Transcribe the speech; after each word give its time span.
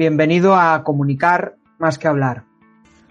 Bienvenido 0.00 0.56
a 0.56 0.82
Comunicar 0.82 1.56
más 1.78 1.98
que 1.98 2.08
hablar. 2.08 2.44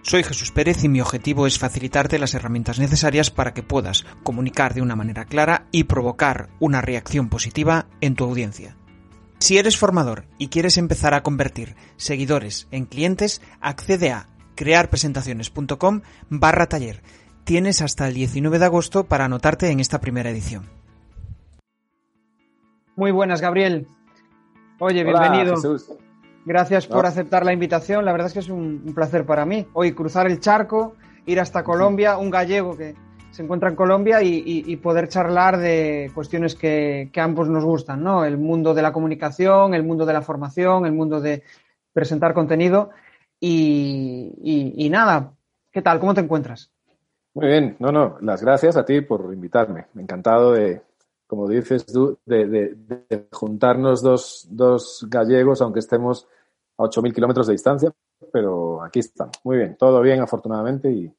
Soy 0.02 0.24
Jesús 0.24 0.50
Pérez 0.50 0.82
y 0.82 0.88
mi 0.88 1.00
objetivo 1.00 1.46
es 1.46 1.56
facilitarte 1.56 2.18
las 2.18 2.34
herramientas 2.34 2.80
necesarias 2.80 3.30
para 3.30 3.54
que 3.54 3.62
puedas 3.62 4.04
comunicar 4.24 4.74
de 4.74 4.82
una 4.82 4.96
manera 4.96 5.24
clara 5.24 5.66
y 5.70 5.84
provocar 5.84 6.48
una 6.58 6.80
reacción 6.80 7.28
positiva 7.28 7.86
en 8.00 8.16
tu 8.16 8.24
audiencia. 8.24 8.74
Si 9.38 9.56
eres 9.56 9.76
formador 9.76 10.24
y 10.36 10.48
quieres 10.48 10.78
empezar 10.78 11.14
a 11.14 11.22
convertir 11.22 11.76
seguidores 11.96 12.66
en 12.72 12.86
clientes, 12.86 13.40
accede 13.60 14.10
a 14.10 14.26
crearpresentaciones.com 14.56 16.00
barra 16.28 16.66
taller. 16.66 17.04
Tienes 17.44 17.82
hasta 17.82 18.08
el 18.08 18.14
19 18.14 18.58
de 18.58 18.64
agosto 18.64 19.04
para 19.04 19.26
anotarte 19.26 19.70
en 19.70 19.78
esta 19.78 20.00
primera 20.00 20.30
edición. 20.30 20.64
Muy 22.96 23.12
buenas, 23.12 23.40
Gabriel. 23.40 23.86
Oye, 24.80 25.02
Hola, 25.06 25.20
bienvenido. 25.20 25.54
Jesús. 25.54 25.88
Gracias 26.44 26.86
por 26.86 27.02
No. 27.02 27.08
aceptar 27.08 27.44
la 27.44 27.52
invitación. 27.52 28.04
La 28.04 28.12
verdad 28.12 28.28
es 28.28 28.32
que 28.32 28.38
es 28.40 28.48
un, 28.48 28.82
un 28.86 28.94
placer 28.94 29.26
para 29.26 29.44
mí. 29.44 29.66
Hoy 29.74 29.92
cruzar 29.92 30.26
el 30.26 30.40
charco, 30.40 30.94
ir 31.26 31.38
hasta 31.40 31.62
Colombia, 31.62 32.16
un 32.18 32.30
gallego 32.30 32.76
que 32.76 32.94
se 33.30 33.42
encuentra 33.42 33.68
en 33.68 33.76
Colombia 33.76 34.22
y, 34.22 34.28
y- 34.44 34.64
y 34.66 34.76
poder 34.78 35.08
charlar 35.08 35.58
de 35.58 36.10
cuestiones 36.14 36.54
que, 36.56 37.10
que 37.12 37.20
ambos 37.20 37.48
nos 37.48 37.64
gustan, 37.64 38.02
¿no? 38.02 38.24
El 38.24 38.38
mundo 38.38 38.74
de 38.74 38.82
la 38.82 38.92
comunicación, 38.92 39.74
el 39.74 39.84
mundo 39.84 40.04
de 40.06 40.12
la 40.14 40.22
formación, 40.22 40.84
el 40.86 40.92
mundo 40.92 41.20
de 41.20 41.42
presentar 41.92 42.34
contenido. 42.34 42.90
Y, 43.38 44.32
y- 44.42 44.86
y 44.86 44.90
nada, 44.90 45.32
¿qué 45.70 45.82
tal? 45.82 46.00
¿Cómo 46.00 46.14
te 46.14 46.20
encuentras? 46.22 46.70
Muy 47.34 47.46
bien, 47.46 47.76
no, 47.78 47.92
no, 47.92 48.16
las 48.22 48.42
gracias 48.42 48.76
a 48.76 48.84
ti 48.84 49.00
por 49.02 49.32
invitarme. 49.32 49.86
Encantado 49.96 50.52
de, 50.52 50.82
como 51.30 51.48
dices 51.48 51.86
tú, 51.86 52.18
de, 52.26 52.46
de- 52.48 53.28
juntarnos 53.32 54.02
dos, 54.02 54.48
dos 54.50 55.06
gallegos, 55.08 55.62
aunque 55.62 55.78
estemos 55.78 56.26
a 56.76 56.82
8.000 56.84 57.14
kilómetros 57.14 57.46
de 57.46 57.52
distancia, 57.54 57.92
pero 58.32 58.82
aquí 58.82 58.98
estamos. 58.98 59.36
Muy 59.44 59.58
bien, 59.58 59.76
todo 59.78 60.00
bien, 60.02 60.20
afortunadamente, 60.20 60.90
y 60.90 61.14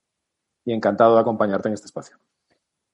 encantado 0.65 1.15
de 1.15 1.21
acompañarte 1.21 1.69
en 1.69 1.75
este 1.75 1.87
espacio. 1.87 2.17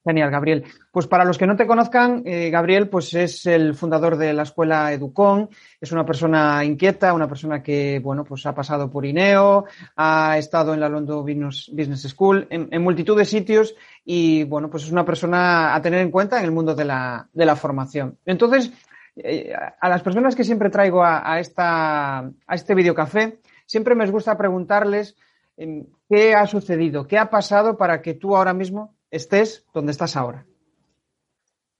Genial, 0.07 0.31
Gabriel. 0.31 0.63
Pues 0.89 1.05
para 1.05 1.25
los 1.25 1.37
que 1.37 1.45
no 1.45 1.57
te 1.57 1.67
conozcan, 1.67 2.21
eh, 2.25 2.49
Gabriel 2.49 2.87
pues 2.87 3.13
es 3.13 3.45
el 3.45 3.75
fundador 3.75 4.15
de 4.15 4.31
la 4.31 4.43
escuela 4.43 4.93
Educon, 4.93 5.49
es 5.81 5.91
una 5.91 6.05
persona 6.05 6.63
inquieta, 6.63 7.13
una 7.13 7.27
persona 7.27 7.61
que 7.61 7.99
bueno 7.99 8.23
pues 8.23 8.45
ha 8.45 8.55
pasado 8.55 8.89
por 8.89 9.05
INEO, 9.05 9.65
ha 9.97 10.37
estado 10.37 10.73
en 10.73 10.79
la 10.79 10.87
London 10.87 11.25
Business 11.25 12.03
School, 12.03 12.47
en, 12.49 12.81
multitud 12.81 13.17
de 13.17 13.25
sitios 13.25 13.75
y 14.05 14.45
bueno 14.45 14.69
pues 14.69 14.83
es 14.83 14.91
una 14.93 15.03
persona 15.03 15.75
a 15.75 15.81
tener 15.81 15.99
en 15.99 16.09
cuenta 16.09 16.39
en 16.39 16.45
el 16.45 16.51
mundo 16.51 16.73
de 16.73 16.85
la, 16.85 17.27
de 17.33 17.45
la 17.45 17.57
formación. 17.57 18.17
Entonces, 18.25 18.71
eh, 19.17 19.53
a 19.53 19.89
las 19.89 20.03
personas 20.03 20.37
que 20.37 20.45
siempre 20.45 20.69
traigo 20.69 21.03
a, 21.03 21.33
a 21.33 21.41
esta, 21.41 22.19
a 22.19 22.55
este 22.55 22.75
videocafé, 22.75 23.39
siempre 23.65 23.93
me 23.93 24.09
gusta 24.09 24.37
preguntarles 24.37 25.17
em, 25.57 25.85
qué 26.07 26.33
ha 26.33 26.47
sucedido, 26.47 27.07
qué 27.07 27.17
ha 27.17 27.29
pasado 27.29 27.75
para 27.75 28.01
que 28.01 28.13
tú 28.13 28.37
ahora 28.37 28.53
mismo 28.53 28.95
estés 29.11 29.65
donde 29.73 29.91
estás 29.91 30.15
ahora. 30.15 30.45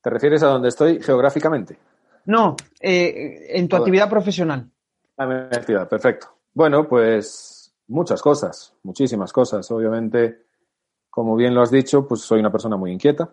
¿Te 0.02 0.10
refieres 0.10 0.44
a 0.44 0.48
donde 0.48 0.70
estoy 0.70 1.02
geográficamente? 1.02 1.78
No, 2.26 2.56
eh, 2.80 3.58
en 3.58 3.68
tu 3.68 3.76
actividad 3.76 4.10
profesional. 4.10 4.70
A 5.18 5.26
mi 5.26 5.34
actividad, 5.34 5.88
perfecto. 5.88 6.28
Bueno, 6.54 6.88
pues 6.88 7.74
muchas 7.88 8.22
cosas, 8.22 8.74
muchísimas 8.84 9.32
cosas. 9.32 9.70
Obviamente, 9.72 10.46
como 11.10 11.36
bien 11.36 11.56
lo 11.56 11.62
has 11.62 11.72
dicho, 11.72 12.08
pues 12.08 12.22
soy 12.22 12.40
una 12.40 12.52
persona 12.52 12.78
muy 12.78 12.92
inquieta, 12.92 13.30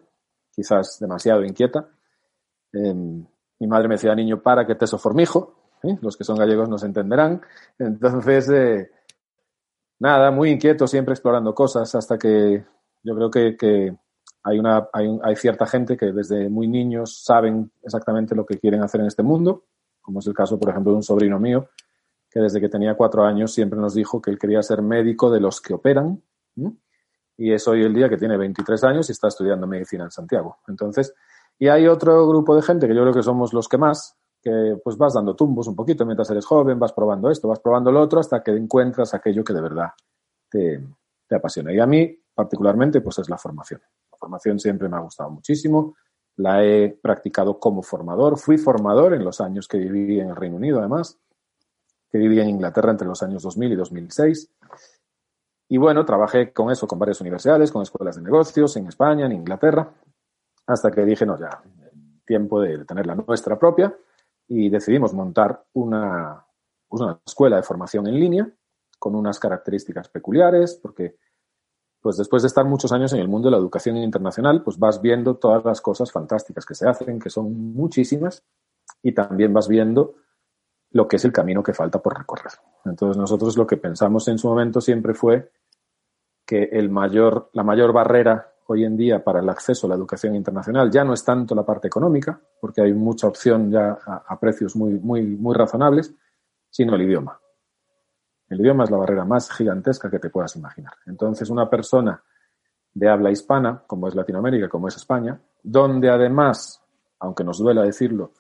quizás 0.51 0.99
demasiado 1.01 1.45
inquieta. 1.45 1.89
Eh, 2.73 2.95
mi 2.95 3.67
madre 3.67 3.89
me 3.89 3.95
decía 3.95 4.11
de 4.11 4.17
niño, 4.17 4.43
para 4.43 4.67
que 4.67 4.75
te 4.75 4.87
soformijo. 4.87 5.55
¿eh? 5.83 5.99
Los 6.01 6.17
que 6.17 6.25
son 6.25 6.37
gallegos 6.37 6.69
nos 6.69 6.83
entenderán. 6.83 7.41
Entonces, 7.79 8.49
eh, 8.51 8.91
nada, 9.99 10.31
muy 10.31 10.51
inquieto, 10.51 10.87
siempre 10.87 11.15
explorando 11.15 11.55
cosas, 11.55 11.95
hasta 11.95 12.19
que 12.19 12.65
yo 13.05 13.15
creo 13.15 13.31
que, 13.31 13.57
que 13.57 13.97
hay, 14.43 14.59
una, 14.59 14.89
hay, 14.93 15.07
un- 15.07 15.21
hay 15.23 15.37
cierta 15.37 15.67
gente 15.67 15.97
que 15.97 16.07
desde 16.13 16.49
muy 16.49 16.67
niños 16.67 17.23
saben 17.23 17.71
exactamente 17.83 18.35
lo 18.35 18.45
que 18.45 18.59
quieren 18.59 18.83
hacer 18.83 19.01
en 19.01 19.07
este 19.07 19.23
mundo, 19.23 19.65
como 20.03 20.19
es 20.19 20.27
el 20.27 20.35
caso, 20.35 20.59
por 20.59 20.71
ejemplo, 20.71 20.91
de 20.93 20.97
un 20.97 21.03
sobrino 21.03 21.39
mío, 21.39 21.69
que 22.31 22.41
desde 22.41 22.61
que 22.61 22.69
tenía 22.69 22.95
cuatro 22.97 23.23
años 23.25 23.53
siempre 23.53 23.79
nos 23.79 23.95
dijo 23.95 24.21
que 24.21 24.31
él 24.31 24.39
quería 24.39 24.61
ser 24.63 24.83
médico 24.83 25.31
de 25.31 25.39
los 25.41 25.61
que 25.61 25.75
operan, 25.75 26.21
y 27.37 27.53
es 27.53 27.67
hoy 27.69 27.83
el 27.85 27.95
día 27.95 28.09
que 28.09 28.17
tiene 28.17 28.37
23 28.37 28.83
años 28.85 29.09
y 29.09 29.13
está 29.13 29.29
estudiando 29.29 29.67
medicina 29.67 30.05
en 30.05 30.11
Santiago. 30.11 30.59
Entonces, 30.69 31.15
y 31.59 31.69
hay 31.69 31.87
otro 31.87 32.27
grupo 32.29 32.55
de 32.57 32.63
gente 32.63 32.87
que 32.89 32.95
yo 32.95 33.03
creo 33.03 33.15
que 33.15 33.23
somos 33.23 33.53
los 33.53 33.69
que 33.69 33.79
más, 33.79 34.17
que 34.43 34.77
pues 34.85 34.97
vas 34.97 35.15
dando 35.15 35.35
tumbos 35.35 35.67
un 35.67 35.75
poquito 35.75 36.05
mientras 36.05 36.31
eres 36.31 36.45
joven, 36.45 36.79
vas 36.79 36.93
probando 36.93 37.31
esto, 37.31 37.49
vas 37.49 37.61
probando 37.61 37.91
lo 37.91 38.01
otro, 38.03 38.21
hasta 38.21 38.43
que 38.43 38.51
encuentras 38.53 39.15
aquello 39.15 39.43
que 39.43 39.53
de 39.53 39.61
verdad 39.61 39.89
te, 40.49 40.85
te 41.27 41.35
apasiona. 41.35 41.73
Y 41.73 41.81
a 41.81 41.87
mí, 41.87 42.17
particularmente, 42.35 43.01
pues 43.01 43.19
es 43.19 43.29
la 43.29 43.39
formación. 43.39 43.81
La 44.11 44.19
formación 44.19 44.59
siempre 44.59 44.89
me 44.89 44.97
ha 44.97 45.01
gustado 45.01 45.31
muchísimo, 45.31 45.97
la 46.37 46.65
he 46.65 46.91
practicado 46.91 47.59
como 47.59 47.83
formador, 47.83 48.39
fui 48.39 48.59
formador 48.59 49.15
en 49.15 49.25
los 49.25 49.41
años 49.41 49.69
que 49.69 49.79
viví 49.79 50.19
en 50.19 50.31
el 50.31 50.37
Reino 50.37 50.57
Unido, 50.57 50.81
además, 50.81 51.19
que 52.11 52.19
viví 52.19 52.41
en 52.41 52.49
Inglaterra 52.49 52.91
entre 52.91 53.07
los 53.07 53.23
años 53.23 53.43
2000 53.43 53.73
y 53.73 53.77
2006. 53.77 54.51
Y 55.69 55.79
bueno, 55.79 56.05
trabajé 56.05 56.53
con 56.53 56.71
eso, 56.71 56.87
con 56.87 56.99
varias 56.99 57.21
universidades, 57.21 57.73
con 57.73 57.83
escuelas 57.83 58.17
de 58.17 58.23
negocios 58.23 58.77
en 58.77 58.87
España, 58.89 59.27
en 59.27 59.33
Inglaterra, 59.33 59.93
hasta 60.67 60.91
que 60.91 61.05
dije, 61.05 61.25
no, 61.27 61.39
ya, 61.39 61.63
tiempo 62.25 62.61
de 62.61 62.85
tener 62.85 63.07
la 63.07 63.15
nuestra 63.15 63.59
propia 63.59 63.97
y 64.49 64.69
decidimos 64.69 65.13
montar 65.15 65.65
una, 65.75 66.45
una 66.91 67.21
escuela 67.25 67.57
de 67.57 67.63
formación 67.63 68.07
en 68.07 68.19
línea 68.19 68.51
con 68.99 69.15
unas 69.15 69.39
características 69.39 70.09
peculiares, 70.09 70.79
porque 70.83 71.17
pues 72.05 72.19
después 72.19 72.43
de 72.43 72.49
estar 72.49 72.67
muchos 72.67 72.93
años 72.93 73.15
en 73.15 73.21
el 73.21 73.29
mundo 73.29 73.47
de 73.47 73.53
la 73.53 73.57
educación 73.57 73.97
internacional, 73.97 74.63
pues 74.63 74.79
vas 74.79 75.01
viendo 75.01 75.37
todas 75.37 75.65
las 75.65 75.81
cosas 75.81 76.13
fantásticas 76.13 76.67
que 76.67 76.75
se 76.75 76.87
hacen, 76.87 77.19
que 77.19 77.31
son 77.31 77.73
muchísimas, 77.73 78.45
y 79.03 79.13
también 79.13 79.55
vas 79.55 79.69
viendo 79.69 80.17
lo 80.91 81.09
que 81.09 81.17
es 81.17 81.25
el 81.25 81.33
camino 81.33 81.63
que 81.63 81.73
falta 81.73 82.03
por 82.03 82.19
recorrer. 82.19 82.53
Entonces 82.85 83.17
nosotros 83.17 83.57
lo 83.57 83.67
que 83.67 83.79
pensamos 83.79 84.29
en 84.29 84.37
su 84.37 84.49
momento 84.49 84.83
siempre 84.83 85.15
fue 85.15 85.51
que 86.45 86.69
la 86.83 87.63
mayor 87.63 87.93
barrera 87.95 88.53
hoy 88.67 88.85
en 88.85 88.99
día 88.99 89.25
para 89.25 89.41
el 89.41 89.49
acceso 89.49 89.87
a 89.87 89.89
la 89.89 89.97
educación 89.97 90.35
internacional 90.35 90.91
ya 90.91 91.05
no 91.05 91.15
es 91.15 91.25
tanto 91.25 91.55
la 91.55 91.65
parte 91.65 91.87
económica, 91.87 92.39
porque 92.61 92.83
hay 92.83 92.93
mucha 92.93 93.29
opción 93.29 93.71
ya 93.71 93.97
a, 94.05 94.39
precios 94.39 94.77
muy 94.77 95.55
razonables, 95.55 96.15
sino 96.69 96.97
el 96.97 97.01
idioma. 97.01 97.41
El 98.49 98.61
idioma 98.61 98.85
es 98.85 98.91
la 98.91 98.97
barrera 98.99 99.25
más 99.25 99.51
gigantesca 99.51 100.11
que 100.11 100.19
te 100.19 100.31
puedas 100.31 100.55
imaginar. 100.57 100.95
Entonces, 101.07 101.49
una 101.51 101.69
persona 101.69 102.23
de 102.93 103.09
habla 103.09 103.31
hispana, 103.31 103.83
como 103.87 104.07
es 104.09 104.15
Latinoamérica, 104.15 104.69
como 104.69 104.89
es 104.89 104.97
España, 104.97 105.41
donde 105.63 106.11
además, 106.11 106.83
aunque 107.19 107.43
nos 107.43 107.59
duela 107.59 107.83
decirlo, 107.83 108.33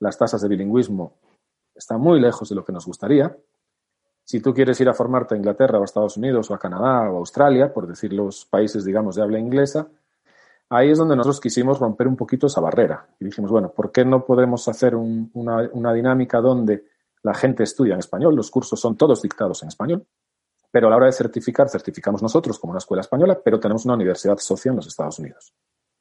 las 0.00 0.18
tasas 0.18 0.42
de 0.42 0.48
bilingüismo 0.48 1.14
están 1.74 2.00
muy 2.00 2.20
lejos 2.20 2.48
de 2.48 2.54
lo 2.56 2.64
que 2.64 2.72
nos 2.72 2.84
gustaría. 2.86 3.34
Si 4.24 4.40
tú 4.40 4.52
quieres 4.52 4.80
ir 4.80 4.88
a 4.88 4.94
formarte 4.94 5.34
a 5.34 5.38
Inglaterra 5.38 5.78
o 5.78 5.82
a 5.82 5.84
Estados 5.84 6.16
Unidos 6.16 6.50
o 6.50 6.54
a 6.54 6.58
Canadá 6.58 7.10
o 7.10 7.16
a 7.16 7.18
Australia, 7.18 7.72
por 7.72 7.86
decir 7.86 8.12
los 8.12 8.44
países, 8.44 8.84
digamos, 8.84 9.16
de 9.16 9.22
habla 9.22 9.38
inglesa, 9.38 9.86
ahí 10.70 10.90
es 10.90 10.98
donde 10.98 11.14
nosotros 11.16 11.40
quisimos 11.40 11.78
romper 11.78 12.08
un 12.08 12.16
poquito 12.16 12.46
esa 12.46 12.60
barrera. 12.60 13.06
Y 13.20 13.26
dijimos, 13.26 13.50
bueno, 13.50 13.70
¿por 13.70 13.92
qué 13.92 14.04
no 14.04 14.24
podemos 14.24 14.66
hacer 14.68 14.94
un- 14.94 15.30
una, 15.34 15.68
una 15.72 15.92
dinámica 15.92 16.40
donde 16.40 16.84
la 17.24 17.34
gente 17.34 17.62
estudia 17.62 17.94
en 17.94 18.00
español, 18.00 18.36
los 18.36 18.50
cursos 18.50 18.78
son 18.78 18.96
todos 18.96 19.22
dictados 19.22 19.62
en 19.62 19.68
español, 19.68 20.06
pero 20.70 20.86
a 20.86 20.90
la 20.90 20.96
hora 20.96 21.06
de 21.06 21.12
certificar, 21.12 21.68
certificamos 21.70 22.22
nosotros 22.22 22.58
como 22.58 22.72
una 22.72 22.78
escuela 22.78 23.00
española, 23.00 23.40
pero 23.42 23.58
tenemos 23.58 23.84
una 23.86 23.94
universidad 23.94 24.36
socia 24.38 24.70
en 24.70 24.76
los 24.76 24.86
Estados 24.86 25.18
Unidos. 25.18 25.54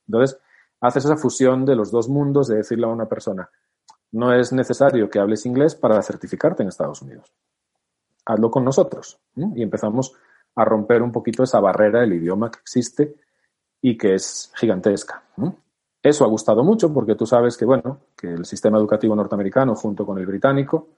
Entonces, 0.06 0.38
haces 0.81 1.05
esa 1.05 1.16
fusión 1.16 1.66
de 1.66 1.75
los 1.75 1.91
dos 1.91 2.09
mundos 2.09 2.47
de 2.47 2.58
decirle 2.58 2.85
a 2.85 2.90
una 2.90 3.08
persona, 3.08 3.49
no 4.11 4.34
es 4.34 4.52
necesario 4.52 5.09
que 5.09 5.20
hables 5.20 5.46
inglés 5.46 5.75
para 5.75 6.02
certificarte 6.02 6.61
en 6.61 6.70
Estados 6.70 7.02
Unidos. 7.02 7.34
Hazlo 8.25 8.52
con 8.52 8.66
nosotros. 8.66 9.20
Y 9.35 9.64
empezamos 9.64 10.14
a 10.55 10.66
romper 10.66 11.02
un 11.02 11.11
poquito 11.11 11.43
esa 11.43 11.61
barrera 11.61 12.02
del 12.02 12.14
idioma 12.14 12.52
que 12.52 12.59
existe 12.59 13.16
y 13.81 13.97
que 13.97 14.16
es 14.16 14.52
gigantesca. 14.55 15.23
Eso 16.02 16.25
ha 16.25 16.28
gustado 16.28 16.64
mucho 16.64 16.93
porque 16.93 17.16
tú 17.16 17.25
sabes 17.25 17.55
que, 17.55 17.66
bueno, 17.66 18.02
que 18.17 18.28
el 18.28 18.46
sistema 18.46 18.78
educativo 18.78 19.16
norteamericano 19.16 19.73
junto 19.75 20.05
con 20.05 20.17
el 20.17 20.25
británico 20.25 20.90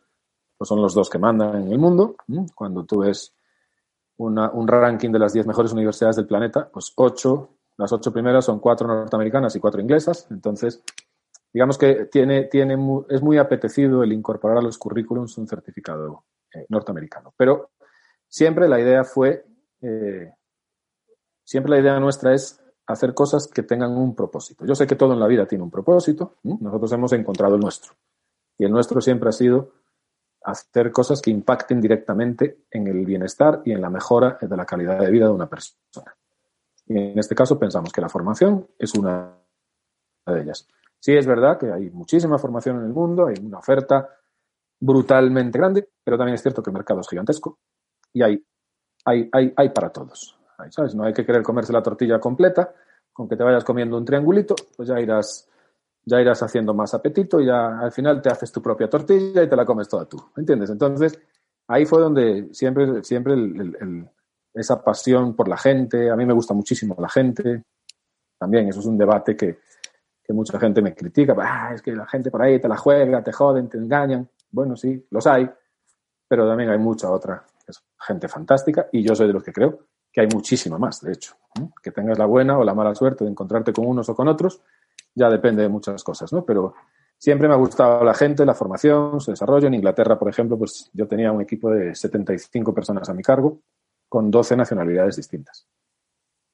pues 0.57 0.67
son 0.67 0.81
los 0.81 0.93
dos 0.93 1.09
que 1.09 1.19
mandan 1.19 1.63
en 1.63 1.71
el 1.71 1.77
mundo. 1.77 2.15
Cuando 2.53 2.85
tú 2.85 2.99
ves 2.99 3.33
un 4.17 4.67
ranking 4.67 5.11
de 5.11 5.19
las 5.19 5.33
10 5.33 5.47
mejores 5.47 5.73
universidades 5.73 6.15
del 6.15 6.27
planeta, 6.27 6.69
pues 6.71 6.93
ocho, 6.95 7.49
las 7.77 7.91
ocho 7.91 8.11
primeras 8.13 8.45
son 8.45 8.59
cuatro 8.59 8.87
norteamericanas 8.87 9.55
y 9.55 9.59
cuatro 9.59 9.81
inglesas. 9.81 10.27
Entonces, 10.31 10.81
digamos 11.51 11.77
que 11.77 12.05
tiene, 12.05 12.43
tiene 12.45 12.75
es 13.09 13.21
muy 13.21 13.37
apetecido 13.37 14.03
el 14.03 14.13
incorporar 14.13 14.57
a 14.57 14.61
los 14.61 14.77
currículums 14.77 15.37
un 15.37 15.47
certificado 15.47 16.25
eh, 16.53 16.65
norteamericano. 16.69 17.33
Pero 17.35 17.71
siempre 18.27 18.67
la 18.69 18.79
idea 18.79 19.03
fue, 19.03 19.45
eh, 19.81 20.31
siempre 21.43 21.71
la 21.71 21.79
idea 21.79 21.99
nuestra 21.99 22.33
es 22.33 22.61
hacer 22.87 23.13
cosas 23.13 23.47
que 23.47 23.63
tengan 23.63 23.91
un 23.91 24.15
propósito. 24.15 24.65
Yo 24.65 24.75
sé 24.75 24.85
que 24.87 24.95
todo 24.95 25.13
en 25.13 25.19
la 25.19 25.27
vida 25.27 25.45
tiene 25.45 25.63
un 25.63 25.71
propósito, 25.71 26.35
nosotros 26.43 26.91
hemos 26.91 27.13
encontrado 27.13 27.55
el 27.55 27.61
nuestro. 27.61 27.93
Y 28.57 28.65
el 28.65 28.71
nuestro 28.71 29.01
siempre 29.01 29.29
ha 29.29 29.33
sido 29.33 29.71
hacer 30.45 30.91
cosas 30.91 31.21
que 31.21 31.31
impacten 31.31 31.81
directamente 31.81 32.65
en 32.71 32.87
el 32.87 33.05
bienestar 33.05 33.61
y 33.65 33.71
en 33.71 33.81
la 33.81 33.89
mejora 33.89 34.37
de 34.39 34.55
la 34.55 34.65
calidad 34.65 34.99
de 34.99 35.11
vida 35.11 35.25
de 35.25 35.31
una 35.31 35.47
persona. 35.47 36.15
Y 36.87 36.97
en 36.97 37.19
este 37.19 37.35
caso 37.35 37.57
pensamos 37.57 37.91
que 37.91 38.01
la 38.01 38.09
formación 38.09 38.67
es 38.77 38.93
una 38.93 39.33
de 40.25 40.41
ellas. 40.41 40.67
Sí 40.99 41.15
es 41.15 41.25
verdad 41.25 41.57
que 41.57 41.71
hay 41.71 41.89
muchísima 41.89 42.37
formación 42.37 42.77
en 42.77 42.85
el 42.85 42.93
mundo, 42.93 43.27
hay 43.27 43.35
una 43.43 43.59
oferta 43.59 44.09
brutalmente 44.79 45.57
grande, 45.57 45.89
pero 46.03 46.17
también 46.17 46.35
es 46.35 46.41
cierto 46.41 46.61
que 46.61 46.69
el 46.69 46.75
mercado 46.75 47.01
es 47.01 47.09
gigantesco 47.09 47.59
y 48.13 48.21
hay, 48.21 48.45
hay, 49.05 49.29
hay, 49.31 49.53
hay 49.55 49.69
para 49.69 49.89
todos. 49.89 50.37
¿sabes? 50.69 50.95
No 50.95 51.03
hay 51.03 51.13
que 51.13 51.25
querer 51.25 51.43
comerse 51.43 51.73
la 51.73 51.83
tortilla 51.83 52.19
completa, 52.19 52.73
con 53.11 53.27
que 53.27 53.35
te 53.35 53.43
vayas 53.43 53.63
comiendo 53.63 53.97
un 53.97 54.05
triangulito, 54.05 54.55
pues 54.75 54.89
ya 54.89 54.99
irás, 54.99 55.49
ya 56.05 56.21
irás 56.21 56.41
haciendo 56.43 56.73
más 56.73 56.93
apetito 56.93 57.39
y 57.39 57.47
ya 57.47 57.79
al 57.79 57.91
final 57.91 58.21
te 58.21 58.29
haces 58.29 58.51
tu 58.51 58.61
propia 58.61 58.89
tortilla 58.89 59.43
y 59.43 59.49
te 59.49 59.55
la 59.55 59.65
comes 59.65 59.89
toda 59.89 60.05
tú. 60.05 60.23
¿Entiendes? 60.37 60.69
Entonces, 60.69 61.19
ahí 61.67 61.85
fue 61.85 62.01
donde 62.01 62.49
siempre, 62.53 63.03
siempre 63.03 63.35
esa 64.53 64.83
pasión 64.83 65.35
por 65.35 65.47
la 65.47 65.57
gente, 65.57 66.09
a 66.09 66.15
mí 66.15 66.25
me 66.25 66.33
gusta 66.33 66.53
muchísimo 66.53 66.95
la 66.99 67.09
gente, 67.09 67.63
también 68.37 68.67
eso 68.67 68.79
es 68.79 68.85
un 68.85 68.97
debate 68.97 69.35
que, 69.35 69.59
que 70.23 70.33
mucha 70.33 70.59
gente 70.59 70.81
me 70.81 70.93
critica, 70.93 71.35
ah, 71.39 71.71
es 71.73 71.81
que 71.81 71.93
la 71.95 72.07
gente 72.07 72.29
por 72.29 72.41
ahí 72.41 72.59
te 72.59 72.67
la 72.67 72.77
juega, 72.77 73.23
te 73.23 73.31
joden, 73.31 73.69
te 73.69 73.77
engañan. 73.77 74.29
Bueno, 74.51 74.75
sí, 74.75 75.05
los 75.09 75.25
hay, 75.27 75.49
pero 76.27 76.47
también 76.47 76.69
hay 76.69 76.79
mucha 76.79 77.09
otra 77.11 77.45
gente 77.99 78.27
fantástica 78.27 78.87
y 78.91 79.01
yo 79.03 79.15
soy 79.15 79.27
de 79.27 79.33
los 79.33 79.43
que 79.43 79.51
creo 79.51 79.87
que 80.11 80.21
hay 80.21 80.27
muchísima 80.27 80.77
más, 80.77 81.01
de 81.01 81.11
hecho. 81.11 81.35
Que 81.83 81.91
tengas 81.91 82.17
la 82.17 82.25
buena 82.25 82.57
o 82.57 82.63
la 82.63 82.73
mala 82.73 82.95
suerte 82.95 83.25
de 83.25 83.31
encontrarte 83.31 83.73
con 83.73 83.85
unos 83.85 84.07
o 84.07 84.15
con 84.15 84.29
otros, 84.29 84.61
ya 85.15 85.29
depende 85.29 85.63
de 85.63 85.69
muchas 85.69 86.03
cosas, 86.03 86.31
¿no? 86.33 86.45
Pero 86.45 86.75
siempre 87.17 87.47
me 87.47 87.53
ha 87.53 87.57
gustado 87.57 88.03
la 88.03 88.13
gente, 88.13 88.45
la 88.45 88.53
formación, 88.53 89.19
su 89.19 89.31
desarrollo. 89.31 89.67
En 89.67 89.73
Inglaterra, 89.73 90.19
por 90.19 90.29
ejemplo, 90.29 90.57
pues 90.57 90.91
yo 90.93 91.07
tenía 91.07 91.31
un 91.31 91.41
equipo 91.41 91.71
de 91.71 91.95
75 91.95 92.73
personas 92.73 93.09
a 93.09 93.13
mi 93.13 93.23
cargo 93.23 93.61
con 94.07 94.29
12 94.29 94.55
nacionalidades 94.55 95.15
distintas. 95.15 95.65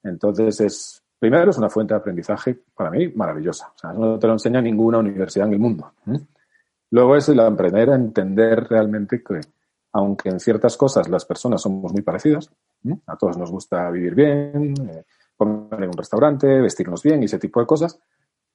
Entonces, 0.02 0.60
es, 0.60 1.02
primero, 1.18 1.50
es 1.50 1.58
una 1.58 1.68
fuente 1.68 1.94
de 1.94 2.00
aprendizaje 2.00 2.58
para 2.74 2.90
mí 2.90 3.08
maravillosa. 3.08 3.72
O 3.74 3.78
sea, 3.78 3.92
no 3.92 4.18
te 4.18 4.26
lo 4.26 4.32
enseña 4.34 4.60
ninguna 4.60 4.98
universidad 4.98 5.48
en 5.48 5.54
el 5.54 5.58
mundo. 5.58 5.92
Luego 6.90 7.16
es 7.16 7.28
el 7.28 7.40
aprender 7.40 7.90
a 7.90 7.94
entender 7.94 8.66
realmente 8.68 9.22
que, 9.22 9.40
aunque 9.92 10.28
en 10.28 10.40
ciertas 10.40 10.76
cosas 10.76 11.08
las 11.08 11.24
personas 11.24 11.62
somos 11.62 11.92
muy 11.92 12.02
parecidas, 12.02 12.50
a 13.06 13.16
todos 13.16 13.38
nos 13.38 13.50
gusta 13.50 13.90
vivir 13.90 14.14
bien, 14.14 14.74
eh, 14.90 15.04
comer 15.36 15.84
en 15.84 15.88
un 15.88 15.96
restaurante, 15.96 16.60
vestirnos 16.60 17.02
bien 17.02 17.22
y 17.22 17.26
ese 17.26 17.38
tipo 17.38 17.60
de 17.60 17.66
cosas, 17.66 17.98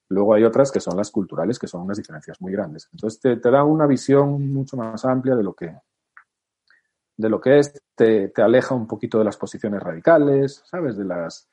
luego 0.08 0.34
hay 0.34 0.44
otras 0.44 0.70
que 0.70 0.80
son 0.80 0.96
las 0.96 1.10
culturales, 1.10 1.58
que 1.58 1.66
son 1.66 1.82
unas 1.82 1.96
diferencias 1.96 2.40
muy 2.40 2.52
grandes. 2.52 2.88
Entonces 2.92 3.20
te, 3.20 3.50
da 3.50 3.64
una 3.64 3.86
visión 3.86 4.52
mucho 4.52 4.76
más 4.76 5.04
amplia 5.04 5.36
de 5.36 5.42
lo 5.42 5.54
que, 5.54 5.74
de 7.16 7.28
lo 7.28 7.40
que 7.40 7.58
es, 7.58 7.72
te, 7.94 8.28
te, 8.28 8.42
aleja 8.42 8.74
un 8.74 8.86
poquito 8.86 9.18
de 9.18 9.24
las 9.24 9.36
posiciones 9.36 9.82
radicales, 9.82 10.62
¿sabes? 10.64 10.96
De 10.96 11.04
las, 11.04 11.48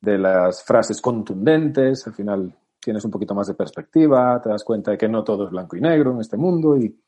de 0.00 0.18
las 0.18 0.64
frases 0.64 1.00
contundentes, 1.00 2.06
al 2.06 2.14
final 2.14 2.54
tienes 2.80 3.04
un 3.04 3.10
poquito 3.10 3.34
más 3.34 3.46
de 3.46 3.54
perspectiva, 3.54 4.40
te 4.42 4.48
das 4.48 4.64
cuenta 4.64 4.90
de 4.90 4.98
que 4.98 5.08
no 5.08 5.22
todo 5.22 5.44
es 5.44 5.50
blanco 5.50 5.76
y 5.76 5.80
negro 5.80 6.12
en 6.12 6.20
este 6.20 6.36
mundo 6.36 6.76
y 6.76 6.98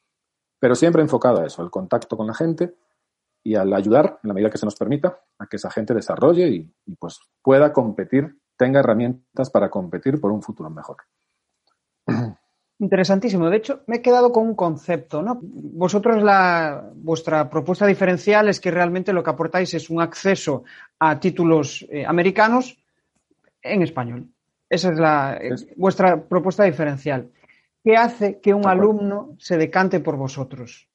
pero 0.65 0.75
siempre 0.75 1.03
enfocado 1.03 1.43
a 1.43 1.47
eso, 1.47 1.61
al 1.61 1.71
contacto 1.71 2.17
con 2.17 2.27
la 2.27 2.33
gente 2.33 2.75
y 3.43 3.55
al 3.55 3.71
ayudar, 3.75 4.19
en 4.23 4.29
la 4.29 4.35
medida 4.35 4.49
que 4.49 4.57
se 4.57 4.65
nos 4.65 4.77
permita, 4.77 5.21
a 5.39 5.47
que 5.47 5.57
esa 5.57 5.71
gente 5.71 5.93
desarrolle 5.93 6.49
y, 6.49 6.95
pues 6.99 7.21
pueda 7.43 7.71
competir, 7.71 8.39
tenga 8.57 8.81
herramientas 8.81 9.51
para 9.51 9.71
competir 9.71 10.21
por 10.21 10.33
un 10.33 10.43
futuro 10.43 10.71
mejor. 10.71 10.97
Interesantísimo. 12.79 13.49
De 13.49 13.59
hecho, 13.59 13.83
me 13.87 13.97
he 13.97 14.03
quedado 14.03 14.33
con 14.33 14.47
un 14.49 14.55
concepto, 14.57 15.23
¿no? 15.23 15.39
Vosotros 15.41 16.23
la 16.23 16.91
vuestra 16.95 17.49
propuesta 17.49 17.87
diferencial 17.87 18.49
es 18.49 18.61
que 18.61 18.71
realmente 18.71 19.13
lo 19.13 19.23
que 19.23 19.31
aportáis 19.31 19.75
es 19.75 19.91
un 19.91 20.03
acceso 20.03 20.65
a 20.99 21.21
títulos 21.21 21.87
eh, 21.89 22.05
americanos 22.05 22.77
en 23.63 23.83
español. 23.83 24.27
Esa 24.69 24.91
es 24.91 24.99
la 24.99 25.39
vuestra 25.77 26.21
propuesta 26.21 26.65
diferencial. 26.65 27.31
¿Qué 27.83 27.97
hace 27.97 28.41
que 28.41 28.53
un 28.53 28.67
alumno 28.67 29.37
se 29.39 29.57
decante 29.57 30.01
por 30.01 30.17
vosotros? 30.17 30.89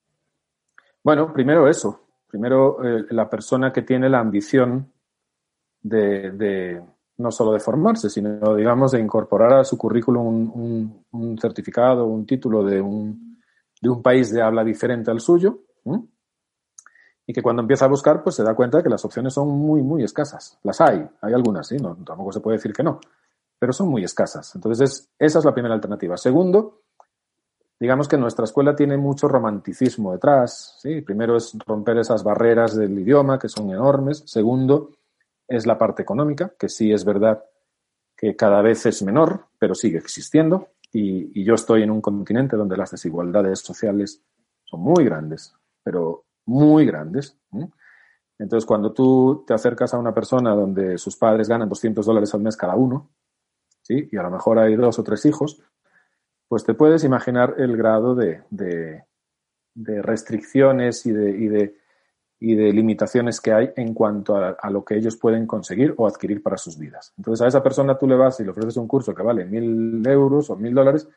Bueno, 1.03 1.31
primero 1.31 1.67
eso. 1.69 2.01
Primero, 2.27 2.83
eh, 2.83 3.05
la 3.11 3.29
persona 3.29 3.71
que 3.71 3.83
tiene 3.83 4.09
la 4.09 4.19
ambición 4.19 4.91
de, 5.81 6.81
no 7.19 7.31
solo 7.31 7.53
de 7.53 7.59
formarse, 7.59 8.09
sino, 8.09 8.55
digamos, 8.55 8.91
de 8.91 8.99
incorporar 8.99 9.53
a 9.53 9.63
su 9.63 9.77
currículum 9.77 11.03
un, 11.11 11.37
certificado, 11.37 12.05
un 12.05 12.25
título 12.25 12.63
de 12.63 12.81
un, 12.81 13.39
de 13.81 13.89
un, 13.89 14.01
país 14.01 14.31
de 14.31 14.41
habla 14.41 14.63
diferente 14.63 15.11
al 15.11 15.19
suyo. 15.19 15.59
Y 17.25 17.33
que 17.33 17.43
cuando 17.43 17.61
empieza 17.61 17.85
a 17.85 17.89
buscar, 17.89 18.23
pues 18.23 18.35
se 18.35 18.43
da 18.43 18.55
cuenta 18.55 18.77
de 18.77 18.83
que 18.83 18.89
las 18.89 19.05
opciones 19.05 19.33
son 19.33 19.49
muy, 19.49 19.83
muy 19.83 20.03
escasas. 20.03 20.57
Las 20.63 20.81
hay, 20.81 21.07
hay 21.21 21.33
algunas, 21.33 21.67
sí, 21.67 21.77
no, 21.77 21.95
tampoco 21.95 22.31
se 22.31 22.39
puede 22.39 22.57
decir 22.57 22.73
que 22.73 22.83
no 22.83 22.99
pero 23.59 23.73
son 23.73 23.89
muy 23.89 24.03
escasas. 24.03 24.55
Entonces, 24.55 25.09
esa 25.19 25.39
es 25.39 25.45
la 25.45 25.53
primera 25.53 25.75
alternativa. 25.75 26.15
Segundo, 26.15 26.83
digamos 27.77 28.07
que 28.07 28.17
nuestra 28.17 28.45
escuela 28.45 28.73
tiene 28.73 28.97
mucho 28.97 29.27
romanticismo 29.27 30.13
detrás. 30.13 30.77
¿sí? 30.81 31.01
Primero 31.01 31.35
es 31.35 31.55
romper 31.67 31.97
esas 31.97 32.23
barreras 32.23 32.75
del 32.75 32.97
idioma, 32.97 33.37
que 33.37 33.49
son 33.49 33.69
enormes. 33.69 34.23
Segundo, 34.25 34.91
es 35.49 35.65
la 35.65 35.77
parte 35.77 36.03
económica, 36.03 36.53
que 36.57 36.69
sí 36.69 36.91
es 36.91 37.03
verdad 37.03 37.43
que 38.15 38.35
cada 38.35 38.61
vez 38.61 38.85
es 38.85 39.01
menor, 39.01 39.47
pero 39.57 39.73
sigue 39.73 39.97
existiendo. 39.97 40.69
Y, 40.91 41.43
yo 41.43 41.55
estoy 41.55 41.83
en 41.83 41.91
un 41.91 42.01
continente 42.01 42.55
donde 42.55 42.77
las 42.77 42.91
desigualdades 42.91 43.59
sociales 43.59 44.23
son 44.65 44.81
muy 44.81 45.03
grandes, 45.05 45.53
pero 45.83 46.25
muy 46.45 46.85
grandes. 46.85 47.37
Entonces, 48.37 48.65
cuando 48.65 48.93
tú 48.93 49.43
te 49.47 49.53
acercas 49.53 49.93
a 49.93 49.99
una 49.99 50.13
persona 50.13 50.51
donde 50.51 50.97
sus 50.97 51.15
padres 51.15 51.47
ganan 51.47 51.69
200 51.69 52.05
dólares 52.05 52.33
al 52.33 52.41
mes 52.41 52.55
cada 52.55 52.75
uno, 52.75 53.09
y 53.87 54.15
a 54.17 54.23
lo 54.23 54.29
mejor 54.29 54.59
hay 54.59 54.75
dos 54.75 54.99
o 54.99 55.03
tres 55.03 55.25
hijos, 55.25 55.63
pues 56.47 56.63
te 56.63 56.73
puedes 56.73 57.03
imaginar 57.03 57.55
el 57.57 57.75
grado 57.75 58.15
de, 58.15 58.43
restricciones 59.75 61.05
y 61.05 61.11
de, 61.11 61.31
y 61.31 61.47
de, 61.47 61.78
limitaciones 62.39 63.41
que 63.41 63.51
hay 63.51 63.71
en 63.75 63.93
cuanto 63.93 64.35
a, 64.35 64.69
lo 64.69 64.83
que 64.85 64.95
ellos 64.95 65.17
pueden 65.17 65.45
conseguir 65.45 65.93
o 65.97 66.07
adquirir 66.07 66.41
para 66.41 66.57
sus 66.57 66.77
vidas. 66.77 67.13
Entonces 67.17 67.43
a 67.43 67.47
esa 67.47 67.61
persona 67.61 67.97
tú 67.97 68.07
le 68.07 68.15
vas 68.15 68.39
y 68.39 68.43
le 68.43 68.51
ofreces 68.51 68.77
un 68.77 68.87
curso 68.87 69.13
que 69.13 69.23
vale 69.23 69.45
mil 69.45 70.01
euros 70.07 70.49
o 70.49 70.55
mil 70.55 70.73
dólares 70.73 71.07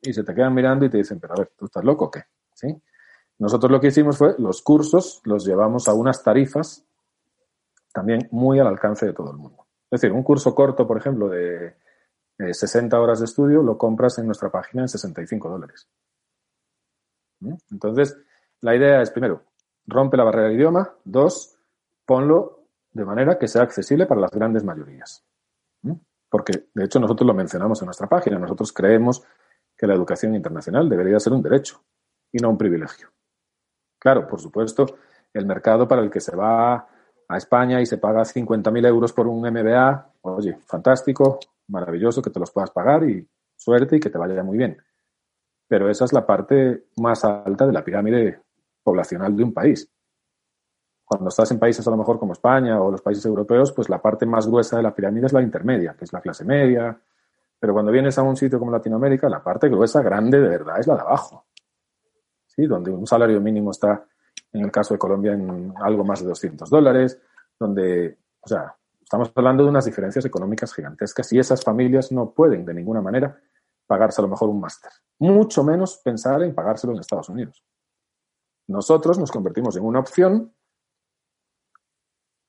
y 0.00 0.12
se 0.12 0.24
te 0.24 0.34
quedan 0.34 0.54
mirando 0.54 0.84
y 0.84 0.90
te 0.90 0.98
dicen, 0.98 1.20
pero 1.20 1.34
a 1.34 1.36
ver, 1.38 1.52
¿tú 1.56 1.66
estás 1.66 1.84
loco 1.84 2.06
o 2.06 2.10
qué? 2.10 2.22
¿Sí? 2.54 2.74
Nosotros 3.38 3.70
lo 3.70 3.80
que 3.80 3.88
hicimos 3.88 4.16
fue 4.16 4.34
los 4.38 4.62
cursos 4.62 5.20
los 5.24 5.44
llevamos 5.44 5.86
a 5.86 5.94
unas 5.94 6.22
tarifas 6.22 6.84
también 7.92 8.28
muy 8.30 8.58
al 8.58 8.66
alcance 8.66 9.06
de 9.06 9.12
todo 9.12 9.30
el 9.30 9.36
mundo. 9.36 9.66
Es 9.90 10.00
decir, 10.00 10.12
un 10.12 10.22
curso 10.22 10.54
corto, 10.54 10.86
por 10.86 10.98
ejemplo, 10.98 11.28
de 11.28 11.74
60 12.38 12.96
eh, 12.96 13.00
horas 13.00 13.18
de 13.20 13.24
estudio, 13.24 13.62
lo 13.62 13.76
compras 13.78 14.18
en 14.18 14.26
nuestra 14.26 14.50
página 14.50 14.82
en 14.82 14.88
65 14.88 15.48
dólares. 15.48 15.88
¿Mm? 17.40 17.54
Entonces, 17.70 18.16
la 18.60 18.76
idea 18.76 19.00
es, 19.00 19.10
primero, 19.10 19.42
rompe 19.88 20.16
la 20.16 20.24
barrera 20.24 20.48
de 20.48 20.54
idioma. 20.54 20.94
Dos, 21.04 21.58
ponlo 22.06 22.66
de 22.92 23.04
manera 23.04 23.38
que 23.38 23.48
sea 23.48 23.62
accesible 23.62 24.06
para 24.06 24.20
las 24.20 24.30
grandes 24.30 24.62
mayorías. 24.62 25.24
¿Mm? 25.82 25.94
Porque, 26.30 26.68
de 26.72 26.84
hecho, 26.84 27.00
nosotros 27.00 27.26
lo 27.26 27.34
mencionamos 27.34 27.80
en 27.82 27.86
nuestra 27.86 28.06
página. 28.06 28.38
Nosotros 28.38 28.72
creemos 28.72 29.24
que 29.76 29.86
la 29.86 29.94
educación 29.94 30.34
internacional 30.34 30.88
debería 30.88 31.18
ser 31.18 31.32
un 31.32 31.42
derecho 31.42 31.82
y 32.30 32.38
no 32.38 32.50
un 32.50 32.58
privilegio. 32.58 33.08
Claro, 33.98 34.26
por 34.28 34.40
supuesto, 34.40 34.86
el 35.32 35.46
mercado 35.46 35.88
para 35.88 36.02
el 36.02 36.10
que 36.10 36.20
se 36.20 36.36
va 36.36 36.86
a 37.28 37.36
España 37.36 37.80
y 37.80 37.86
se 37.86 37.98
paga 37.98 38.22
50.000 38.22 38.86
euros 38.86 39.12
por 39.12 39.26
un 39.26 39.40
MBA, 39.40 40.12
oye, 40.22 40.58
fantástico, 40.66 41.38
maravilloso 41.68 42.22
que 42.22 42.30
te 42.30 42.40
los 42.40 42.50
puedas 42.50 42.70
pagar 42.70 43.04
y 43.04 43.26
suerte 43.56 43.96
y 43.96 44.00
que 44.00 44.10
te 44.10 44.18
vaya 44.18 44.42
muy 44.42 44.56
bien. 44.56 44.78
Pero 45.68 45.90
esa 45.90 46.04
es 46.04 46.12
la 46.12 46.26
parte 46.26 46.86
más 46.96 47.24
alta 47.24 47.66
de 47.66 47.72
la 47.72 47.84
pirámide 47.84 48.40
poblacional 48.88 49.36
de 49.36 49.44
un 49.44 49.52
país. 49.52 49.90
Cuando 51.04 51.28
estás 51.28 51.50
en 51.50 51.58
países 51.58 51.86
a 51.86 51.90
lo 51.90 51.96
mejor 51.96 52.18
como 52.18 52.32
España 52.32 52.80
o 52.80 52.90
los 52.90 53.00
países 53.02 53.24
europeos, 53.24 53.72
pues 53.72 53.88
la 53.88 54.00
parte 54.00 54.26
más 54.26 54.46
gruesa 54.46 54.76
de 54.76 54.82
la 54.82 54.94
pirámide 54.94 55.26
es 55.26 55.32
la 55.32 55.42
intermedia, 55.42 55.94
que 55.94 56.04
es 56.04 56.12
la 56.12 56.20
clase 56.20 56.44
media. 56.44 57.00
Pero 57.58 57.72
cuando 57.72 57.90
vienes 57.90 58.18
a 58.18 58.22
un 58.22 58.36
sitio 58.36 58.58
como 58.58 58.70
Latinoamérica, 58.70 59.28
la 59.28 59.42
parte 59.42 59.68
gruesa, 59.68 60.02
grande, 60.02 60.40
de 60.40 60.48
verdad, 60.48 60.78
es 60.78 60.86
la 60.86 60.94
de 60.94 61.00
abajo. 61.00 61.46
¿Sí? 62.46 62.66
Donde 62.66 62.90
un 62.90 63.06
salario 63.06 63.40
mínimo 63.40 63.70
está, 63.70 64.06
en 64.52 64.64
el 64.64 64.70
caso 64.70 64.94
de 64.94 64.98
Colombia, 64.98 65.32
en 65.32 65.72
algo 65.80 66.04
más 66.04 66.20
de 66.20 66.28
200 66.28 66.68
dólares, 66.68 67.20
donde, 67.58 68.18
o 68.40 68.48
sea, 68.48 68.74
Estamos 69.08 69.32
hablando 69.34 69.64
de 69.64 69.70
unas 69.70 69.86
diferencias 69.86 70.26
económicas 70.26 70.74
gigantescas 70.74 71.32
y 71.32 71.38
esas 71.38 71.64
familias 71.64 72.12
no 72.12 72.30
pueden 72.32 72.66
de 72.66 72.74
ninguna 72.74 73.00
manera 73.00 73.40
pagarse 73.86 74.20
a 74.20 74.24
lo 74.24 74.28
mejor 74.28 74.50
un 74.50 74.60
máster. 74.60 74.90
Mucho 75.18 75.64
menos 75.64 75.96
pensar 76.04 76.42
en 76.42 76.54
pagárselo 76.54 76.92
en 76.92 77.00
Estados 77.00 77.30
Unidos. 77.30 77.64
Nosotros 78.68 79.18
nos 79.18 79.30
convertimos 79.30 79.76
en 79.76 79.84
una 79.84 80.00
opción 80.00 80.52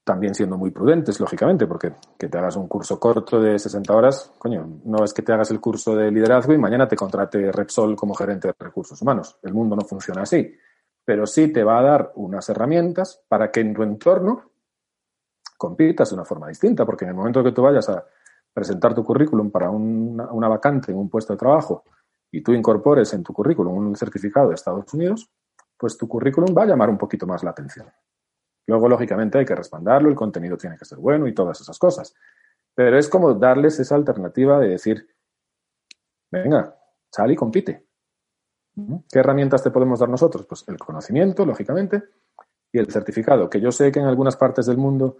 también 0.09 0.33
siendo 0.33 0.57
muy 0.57 0.71
prudentes, 0.71 1.19
lógicamente, 1.19 1.67
porque 1.67 1.93
que 2.17 2.29
te 2.29 2.38
hagas 2.39 2.55
un 2.55 2.67
curso 2.67 2.99
corto 2.99 3.39
de 3.39 3.59
60 3.59 3.95
horas, 3.95 4.33
coño, 4.39 4.81
no 4.85 5.03
es 5.03 5.13
que 5.13 5.21
te 5.21 5.31
hagas 5.31 5.51
el 5.51 5.59
curso 5.59 5.95
de 5.95 6.09
liderazgo 6.09 6.51
y 6.51 6.57
mañana 6.57 6.88
te 6.88 6.95
contrate 6.95 7.51
Repsol 7.51 7.95
como 7.95 8.15
gerente 8.15 8.47
de 8.47 8.55
recursos 8.57 8.99
humanos. 9.03 9.38
El 9.43 9.53
mundo 9.53 9.75
no 9.75 9.83
funciona 9.83 10.23
así. 10.23 10.51
Pero 11.05 11.27
sí 11.27 11.53
te 11.53 11.63
va 11.63 11.77
a 11.77 11.83
dar 11.83 12.11
unas 12.15 12.49
herramientas 12.49 13.21
para 13.27 13.51
que 13.51 13.59
en 13.59 13.75
tu 13.75 13.83
entorno 13.83 14.49
compitas 15.57 16.09
de 16.09 16.15
una 16.15 16.25
forma 16.25 16.47
distinta, 16.47 16.88
porque 16.88 17.05
en 17.05 17.09
el 17.09 17.15
momento 17.15 17.43
que 17.43 17.51
tú 17.51 17.61
vayas 17.61 17.88
a 17.89 18.03
presentar 18.51 18.95
tu 18.95 19.03
currículum 19.03 19.51
para 19.51 19.69
una, 19.69 20.31
una 20.31 20.47
vacante 20.47 20.91
en 20.91 20.97
un 20.97 21.07
puesto 21.07 21.33
de 21.33 21.38
trabajo 21.38 21.83
y 22.31 22.41
tú 22.41 22.51
incorpores 22.53 23.13
en 23.13 23.21
tu 23.21 23.31
currículum 23.31 23.77
un 23.77 23.95
certificado 23.95 24.49
de 24.49 24.55
Estados 24.55 24.91
Unidos, 24.91 25.29
pues 25.79 25.98
tu 25.98 26.07
currículum 26.09 26.53
va 26.55 26.63
a 26.63 26.65
llamar 26.65 26.89
un 26.89 26.98
poquito 26.98 27.25
más 27.25 27.41
la 27.41 27.51
atención. 27.51 27.88
Luego, 28.67 28.89
lógicamente, 28.89 29.39
hay 29.39 29.45
que 29.45 29.55
respaldarlo, 29.55 30.09
el 30.09 30.15
contenido 30.15 30.57
tiene 30.57 30.77
que 30.77 30.83
ser 30.83 30.98
bueno 30.98 31.25
y 31.25 31.33
todas 31.33 31.62
esas 31.62 31.79
cosas. 31.79 32.13
Pero 32.75 33.00
es 33.00 33.07
como 33.07 33.33
darles 33.33 33.79
esa 33.79 33.95
alternativa 33.95 34.59
de 34.59 34.67
decir, 34.67 35.07
venga, 36.29 36.75
sal 37.09 37.31
y 37.31 37.36
compite. 37.36 37.88
¿Qué 39.12 39.19
herramientas 39.19 39.63
te 39.63 39.71
podemos 39.71 40.00
dar 40.00 40.09
nosotros? 40.09 40.45
Pues 40.45 40.65
el 40.67 40.77
conocimiento, 40.77 41.45
lógicamente, 41.45 42.03
y 42.71 42.77
el 42.77 42.91
certificado, 42.91 43.50
que 43.50 43.59
yo 43.59 43.71
sé 43.71 43.91
que 43.91 44.00
en 44.00 44.05
algunas 44.05 44.38
partes 44.38 44.65
del 44.65 44.77
mundo 44.77 45.17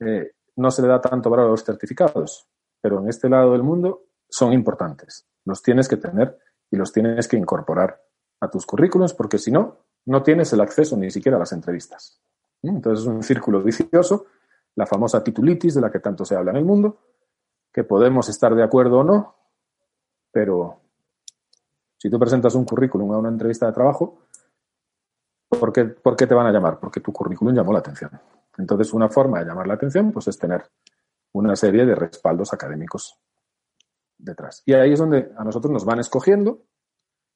eh, 0.00 0.32
no 0.56 0.70
se 0.70 0.82
le 0.82 0.88
da 0.88 1.00
tanto 1.00 1.30
valor 1.30 1.46
a 1.46 1.50
los 1.50 1.64
certificados, 1.64 2.48
pero 2.80 2.98
en 2.98 3.08
este 3.08 3.28
lado 3.28 3.52
del 3.52 3.62
mundo 3.62 4.04
son 4.28 4.52
importantes. 4.52 5.26
Los 5.44 5.62
tienes 5.62 5.88
que 5.88 5.96
tener 5.96 6.38
y 6.70 6.76
los 6.76 6.92
tienes 6.92 7.28
que 7.28 7.36
incorporar 7.36 8.02
a 8.40 8.50
tus 8.50 8.66
currículos, 8.66 9.14
porque 9.14 9.38
si 9.38 9.50
no, 9.50 9.81
no 10.06 10.22
tienes 10.22 10.52
el 10.52 10.60
acceso 10.60 10.96
ni 10.96 11.10
siquiera 11.10 11.36
a 11.36 11.40
las 11.40 11.52
entrevistas. 11.52 12.20
Entonces 12.62 13.04
es 13.04 13.08
un 13.08 13.22
círculo 13.22 13.62
vicioso, 13.62 14.26
la 14.74 14.86
famosa 14.86 15.22
titulitis 15.22 15.74
de 15.74 15.80
la 15.80 15.90
que 15.90 16.00
tanto 16.00 16.24
se 16.24 16.36
habla 16.36 16.50
en 16.52 16.58
el 16.58 16.64
mundo, 16.64 16.98
que 17.72 17.84
podemos 17.84 18.28
estar 18.28 18.54
de 18.54 18.62
acuerdo 18.62 19.00
o 19.00 19.04
no, 19.04 19.34
pero 20.30 20.80
si 21.98 22.10
tú 22.10 22.18
presentas 22.18 22.54
un 22.54 22.64
currículum 22.64 23.12
a 23.12 23.18
una 23.18 23.28
entrevista 23.28 23.66
de 23.66 23.72
trabajo, 23.72 24.18
¿por 25.48 25.72
qué, 25.72 25.84
¿por 25.84 26.16
qué 26.16 26.26
te 26.26 26.34
van 26.34 26.46
a 26.46 26.52
llamar? 26.52 26.78
Porque 26.80 27.00
tu 27.00 27.12
currículum 27.12 27.54
llamó 27.54 27.72
la 27.72 27.78
atención. 27.78 28.10
Entonces, 28.58 28.92
una 28.92 29.08
forma 29.08 29.38
de 29.38 29.46
llamar 29.46 29.66
la 29.66 29.74
atención 29.74 30.12
pues, 30.12 30.28
es 30.28 30.38
tener 30.38 30.64
una 31.32 31.56
serie 31.56 31.86
de 31.86 31.94
respaldos 31.94 32.52
académicos 32.52 33.18
detrás. 34.18 34.62
Y 34.66 34.74
ahí 34.74 34.92
es 34.92 34.98
donde 34.98 35.32
a 35.36 35.44
nosotros 35.44 35.72
nos 35.72 35.84
van 35.84 36.00
escogiendo. 36.00 36.62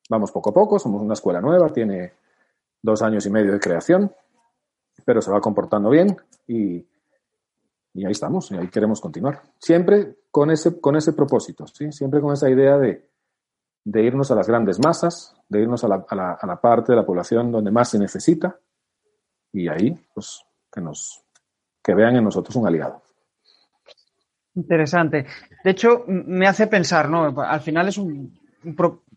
Vamos 0.08 0.30
poco 0.30 0.50
a 0.50 0.54
poco, 0.54 0.78
somos 0.78 1.02
una 1.02 1.14
escuela 1.14 1.40
nueva, 1.40 1.68
tiene 1.70 2.14
dos 2.82 3.02
años 3.02 3.26
y 3.26 3.30
medio 3.30 3.52
de 3.52 3.60
creación, 3.60 4.12
pero 5.04 5.20
se 5.20 5.30
va 5.30 5.40
comportando 5.40 5.90
bien 5.90 6.16
y, 6.46 6.86
ahí 7.94 8.12
estamos, 8.12 8.50
y 8.50 8.56
ahí 8.56 8.68
queremos 8.68 9.00
continuar. 9.00 9.42
Siempre 9.58 10.16
con 10.30 10.50
ese, 10.50 10.80
con 10.80 10.96
ese 10.96 11.12
propósito, 11.12 11.66
¿sí? 11.66 11.90
siempre 11.92 12.20
con 12.20 12.32
esa 12.32 12.50
idea 12.50 12.78
de, 12.78 13.08
irnos 13.84 14.30
a 14.30 14.34
las 14.34 14.46
grandes 14.46 14.78
masas, 14.78 15.34
de 15.48 15.62
irnos 15.62 15.84
a 15.84 15.88
la, 15.88 16.06
a 16.08 16.46
la, 16.46 16.60
parte 16.60 16.92
de 16.92 16.96
la 16.96 17.06
población 17.06 17.50
donde 17.50 17.70
más 17.70 17.90
se 17.90 17.98
necesita 17.98 18.58
y 19.52 19.68
ahí, 19.68 19.96
pues, 20.12 20.44
que 20.72 20.80
nos 20.80 21.22
que 21.86 21.94
vean 21.94 22.16
en 22.16 22.24
nosotros 22.24 22.56
un 22.56 22.66
aliado. 22.66 23.00
Interesante. 24.56 25.24
De 25.62 25.70
hecho, 25.70 26.04
me 26.08 26.48
hace 26.48 26.66
pensar, 26.66 27.08
¿no? 27.08 27.40
Al 27.40 27.60
final 27.60 27.86
es 27.86 27.96
un, 27.96 28.36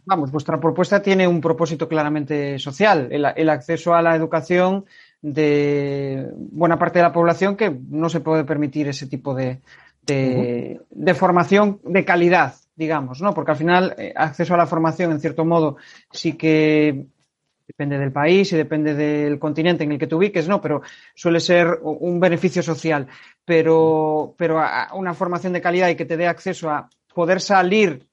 vamos, 0.10 0.32
vuestra 0.32 0.60
propuesta 0.60 1.02
tiene 1.02 1.28
un 1.28 1.40
propósito 1.40 1.88
claramente 1.88 2.58
social, 2.58 3.10
el, 3.12 3.26
el, 3.36 3.50
acceso 3.50 3.94
a 3.94 4.02
la 4.02 4.16
educación 4.16 4.86
de 5.22 6.28
buena 6.34 6.80
parte 6.80 6.98
de 6.98 7.04
la 7.04 7.14
población 7.14 7.56
que 7.56 7.70
no 7.90 8.10
se 8.10 8.20
puede 8.20 8.44
permitir 8.44 8.88
ese 8.88 9.06
tipo 9.06 9.36
de, 9.36 9.62
de, 10.02 11.14
formación 11.14 11.80
de 11.84 12.04
calidad, 12.04 12.56
digamos, 12.76 13.22
¿no? 13.22 13.36
Porque 13.36 13.52
al 13.52 13.58
final, 13.58 13.94
eh, 14.00 14.12
acceso 14.16 14.56
a 14.56 14.58
la 14.58 14.66
formación, 14.66 15.12
en 15.12 15.20
cierto 15.20 15.46
modo, 15.46 15.78
sí 16.12 16.34
que 16.34 17.06
depende 17.68 18.00
del 18.00 18.12
país 18.12 18.52
y 18.52 18.58
depende 18.58 18.96
del 18.96 19.38
continente 19.38 19.84
en 19.84 19.92
el 19.92 20.00
que 20.00 20.08
te 20.08 20.16
ubiques, 20.16 20.48
¿no? 20.48 20.60
Pero 20.60 20.82
suele 21.14 21.40
ser 21.40 21.80
un 21.84 22.20
beneficio 22.20 22.64
social. 22.64 23.06
Pero, 23.46 24.34
pero 24.36 24.60
una 24.94 25.14
formación 25.14 25.54
de 25.54 25.62
calidad 25.62 25.90
y 25.90 25.96
que 25.96 26.06
te 26.06 26.18
dé 26.18 26.26
acceso 26.26 26.72
a 26.72 26.90
poder 27.14 27.40
salir 27.42 28.09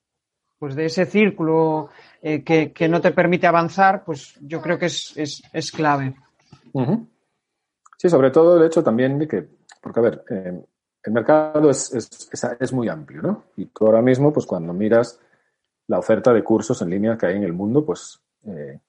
pues 0.58 0.74
de 0.74 0.86
ese 0.86 1.06
círculo 1.06 1.90
eh, 2.22 2.42
que, 2.42 2.88
no 2.88 3.00
te 3.00 3.12
permite 3.12 3.46
avanzar, 3.46 4.04
pues 4.04 4.38
yo 4.40 4.60
creo 4.60 4.78
que 4.78 4.86
es, 4.86 5.16
es, 5.16 5.42
es 5.52 5.70
clave. 5.70 6.14
Sí, 7.98 8.08
sobre 8.08 8.30
todo 8.30 8.58
el 8.58 8.66
hecho 8.66 8.82
también 8.82 9.18
de 9.18 9.28
que, 9.28 9.48
porque 9.80 10.00
a 10.00 10.02
ver, 10.02 10.24
eh, 10.30 10.64
el 11.02 11.12
mercado 11.12 11.70
es, 11.70 11.92
es, 11.94 12.72
muy 12.72 12.88
amplio, 12.88 13.22
¿no? 13.22 13.44
Y 13.56 13.70
ahora 13.80 14.02
mismo, 14.02 14.32
pues 14.32 14.44
cuando 14.44 14.72
miras 14.72 15.20
la 15.86 15.98
oferta 15.98 16.32
de 16.32 16.42
cursos 16.42 16.82
en 16.82 16.90
línea 16.90 17.16
que 17.16 17.26
hay 17.26 17.36
en 17.36 17.44
el 17.44 17.52
mundo, 17.52 17.84
pues 17.86 18.20
eh, 18.44 18.80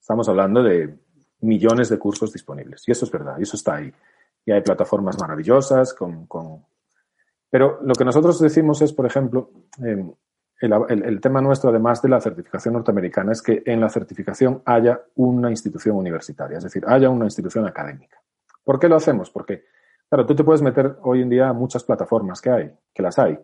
estamos 0.00 0.28
hablando 0.28 0.62
de 0.62 0.98
millones 1.40 1.90
de 1.90 1.98
cursos 1.98 2.32
disponibles. 2.32 2.82
Y 2.86 2.92
eso 2.92 3.04
es 3.04 3.10
verdad, 3.10 3.36
y 3.38 3.42
eso 3.42 3.56
está 3.56 3.76
ahí. 3.76 3.92
Y 4.46 4.50
hay 4.50 4.62
plataformas 4.62 5.18
maravillosas 5.20 5.92
con... 5.92 6.26
con... 6.26 6.64
Pero 7.50 7.80
lo 7.82 7.94
que 7.94 8.04
nosotros 8.04 8.40
decimos 8.40 8.80
es, 8.80 8.94
por 8.94 9.04
ejemplo, 9.04 9.50
el, 10.62 11.20
tema 11.20 11.40
nuestro, 11.40 11.70
además 11.70 12.00
de 12.02 12.08
la 12.08 12.20
certificación 12.20 12.74
norteamericana, 12.74 13.32
es 13.32 13.42
que 13.42 13.64
en 13.66 13.80
la 13.80 13.88
certificación 13.88 14.62
haya 14.64 15.00
una 15.16 15.50
institución 15.50 15.96
universitaria, 15.96 16.58
es 16.58 16.64
decir, 16.64 16.84
haya 16.86 17.10
una 17.10 17.24
institución 17.24 17.66
académica. 17.66 18.22
¿Por 18.62 18.78
qué 18.78 18.88
lo 18.88 18.94
hacemos? 18.94 19.28
Porque, 19.30 19.64
claro, 20.08 20.24
tú 20.24 20.36
te 20.36 20.44
puedes 20.44 20.62
meter 20.62 20.98
hoy 21.02 21.22
en 21.22 21.30
día 21.30 21.48
a 21.48 21.52
muchas 21.52 21.82
plataformas 21.82 22.40
que 22.40 22.50
hay, 22.50 22.72
que 22.94 23.02
las 23.02 23.18
hay, 23.18 23.36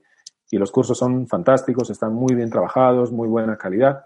y 0.48 0.58
los 0.58 0.70
cursos 0.70 0.96
son 0.96 1.26
fantásticos, 1.26 1.90
están 1.90 2.14
muy 2.14 2.36
bien 2.36 2.50
trabajados, 2.50 3.10
muy 3.10 3.26
buena 3.26 3.58
calidad, 3.58 4.04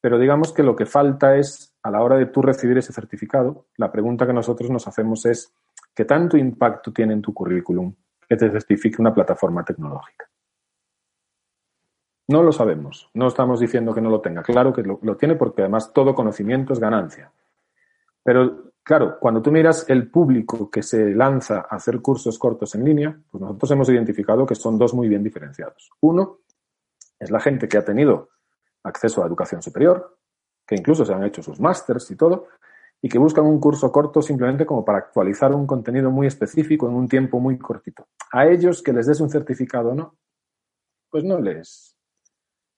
pero 0.00 0.16
digamos 0.16 0.52
que 0.52 0.62
lo 0.62 0.76
que 0.76 0.86
falta 0.86 1.36
es, 1.36 1.74
a 1.82 1.90
la 1.90 2.00
hora 2.00 2.16
de 2.16 2.26
tú 2.26 2.42
recibir 2.42 2.78
ese 2.78 2.92
certificado, 2.92 3.66
la 3.76 3.90
pregunta 3.90 4.24
que 4.24 4.32
nosotros 4.32 4.70
nos 4.70 4.86
hacemos 4.86 5.26
es, 5.26 5.52
¿qué 5.92 6.04
tanto 6.04 6.36
impacto 6.36 6.92
tiene 6.92 7.12
en 7.12 7.22
tu 7.22 7.34
currículum 7.34 7.92
que 8.28 8.36
te 8.36 8.50
certifique 8.50 9.02
una 9.02 9.12
plataforma 9.12 9.64
tecnológica? 9.64 10.29
No 12.30 12.44
lo 12.44 12.52
sabemos. 12.52 13.10
No 13.12 13.26
estamos 13.26 13.58
diciendo 13.58 13.92
que 13.92 14.00
no 14.00 14.08
lo 14.08 14.20
tenga. 14.20 14.44
Claro 14.44 14.72
que 14.72 14.84
lo, 14.84 15.16
tiene 15.16 15.34
porque 15.34 15.62
además 15.62 15.92
todo 15.92 16.14
conocimiento 16.14 16.72
es 16.72 16.78
ganancia. 16.78 17.32
Pero 18.22 18.70
claro, 18.84 19.18
cuando 19.18 19.42
tú 19.42 19.50
miras 19.50 19.84
el 19.90 20.08
público 20.08 20.70
que 20.70 20.84
se 20.84 21.12
lanza 21.12 21.66
a 21.68 21.74
hacer 21.74 22.00
cursos 22.00 22.38
cortos 22.38 22.76
en 22.76 22.84
línea, 22.84 23.18
pues 23.32 23.40
nosotros 23.40 23.72
hemos 23.72 23.88
identificado 23.88 24.46
que 24.46 24.54
son 24.54 24.78
dos 24.78 24.94
muy 24.94 25.08
bien 25.08 25.24
diferenciados. 25.24 25.90
Uno 26.02 26.38
es 27.18 27.32
la 27.32 27.40
gente 27.40 27.66
que 27.66 27.78
ha 27.78 27.84
tenido 27.84 28.28
acceso 28.84 29.24
a 29.24 29.26
educación 29.26 29.60
superior, 29.60 30.16
que 30.64 30.76
incluso 30.76 31.04
se 31.04 31.12
han 31.12 31.24
hecho 31.24 31.42
sus 31.42 31.58
másters 31.58 32.12
y 32.12 32.16
todo, 32.16 32.46
y 33.02 33.08
que 33.08 33.18
buscan 33.18 33.44
un 33.44 33.58
curso 33.58 33.90
corto 33.90 34.22
simplemente 34.22 34.64
como 34.64 34.84
para 34.84 34.98
actualizar 34.98 35.52
un 35.52 35.66
contenido 35.66 36.12
muy 36.12 36.28
específico 36.28 36.86
en 36.86 36.94
un 36.94 37.08
tiempo 37.08 37.40
muy 37.40 37.58
cortito. 37.58 38.06
A 38.30 38.46
ellos 38.46 38.84
que 38.84 38.92
les 38.92 39.08
des 39.08 39.20
un 39.20 39.30
certificado 39.30 39.90
o 39.90 39.94
no, 39.96 40.14
pues 41.10 41.24
no 41.24 41.40
les, 41.40 41.96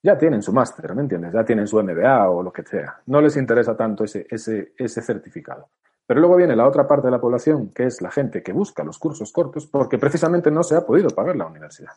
ya 0.02 0.18
tienen 0.18 0.42
su 0.42 0.52
máster, 0.52 0.94
¿me 0.94 1.02
entiendes? 1.02 1.32
Ya 1.32 1.44
tienen 1.44 1.66
su 1.66 1.80
MBA 1.80 2.28
o 2.28 2.42
lo 2.42 2.52
que 2.52 2.64
sea. 2.64 3.00
No 3.06 3.20
les 3.20 3.36
interesa 3.36 3.76
tanto 3.76 4.04
ese, 4.04 4.26
ese, 4.28 4.72
ese 4.76 5.00
certificado. 5.00 5.68
Pero 6.04 6.20
luego 6.20 6.36
viene 6.36 6.56
la 6.56 6.66
otra 6.66 6.86
parte 6.86 7.06
de 7.06 7.12
la 7.12 7.20
población, 7.20 7.70
que 7.70 7.84
es 7.84 8.02
la 8.02 8.10
gente 8.10 8.42
que 8.42 8.52
busca 8.52 8.82
los 8.82 8.98
cursos 8.98 9.30
cortos 9.32 9.66
porque 9.66 9.98
precisamente 9.98 10.50
no 10.50 10.64
se 10.64 10.76
ha 10.76 10.84
podido 10.84 11.10
pagar 11.10 11.36
la 11.36 11.46
universidad. 11.46 11.92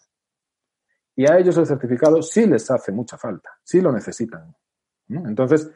Y 1.15 1.29
a 1.29 1.37
ellos 1.37 1.57
el 1.57 1.65
certificado 1.65 2.21
sí 2.21 2.45
les 2.45 2.69
hace 2.69 2.91
mucha 2.91 3.17
falta, 3.17 3.57
sí 3.63 3.81
lo 3.81 3.91
necesitan. 3.91 4.55
Entonces, 5.07 5.71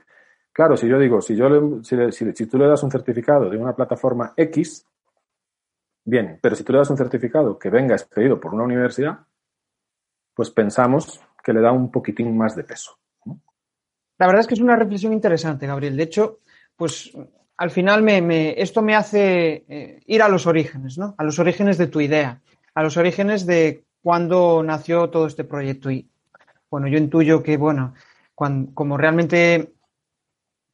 claro, 0.51 0.77
si 0.77 0.88
yo 0.88 1.00
digo, 1.00 1.21
si, 1.21 1.36
yo 1.36 1.81
si, 1.83 2.33
si, 2.33 2.45
tú 2.45 2.57
le 2.57 2.67
das 2.67 2.83
un 2.83 2.91
certificado 2.91 3.50
de 3.50 3.57
una 3.57 3.74
plataforma 3.74 4.33
X, 4.36 4.86
bien, 6.03 6.39
pero 6.41 6.55
si 6.55 6.63
tú 6.63 6.74
le 6.74 6.79
das 6.79 6.89
un 6.89 6.98
certificado 6.98 7.57
que 7.57 7.69
venga 7.69 7.95
expedido 7.95 8.39
por 8.39 8.53
una 8.53 8.63
universidad, 8.63 9.19
pues 10.33 10.51
pensamos 10.51 11.21
que 11.43 11.53
le 11.53 11.62
da 11.62 11.72
un 11.72 11.91
poquitín 11.91 12.36
más 12.38 12.55
de 12.55 12.63
peso. 12.63 12.98
La 14.17 14.27
verdad 14.27 14.41
es 14.41 14.48
que 14.48 14.53
es 14.53 14.60
una 14.60 14.75
reflexión 14.75 15.13
interesante, 15.13 15.65
Gabriel. 15.65 15.96
De 15.96 16.03
hecho, 16.03 16.39
pues 16.75 17.12
al 17.58 17.72
final 17.72 18.03
me, 18.03 18.62
esto 18.62 18.81
me 18.81 18.96
hace 18.96 19.65
eh, 19.67 20.00
ir 20.05 20.22
a 20.22 20.29
los 20.29 20.46
orígenes, 20.48 20.98
¿no? 20.98 21.15
A 21.17 21.24
los 21.24 21.39
orígenes 21.39 21.77
de 21.77 21.88
tu 21.88 22.01
idea, 22.01 22.41
a 22.74 22.84
los 22.84 22.98
orígenes 22.98 23.46
de 23.46 23.84
cuándo 24.01 24.63
nació 24.63 25.10
todo 25.10 25.27
este 25.27 25.43
proyecto. 25.43 25.89
Y 25.91 26.10
bueno, 26.69 26.88
yo 26.88 26.98
intuyo 26.98 27.43
que, 27.43 27.58
bueno, 27.58 27.93
como 28.36 28.98
realmente, 28.98 29.74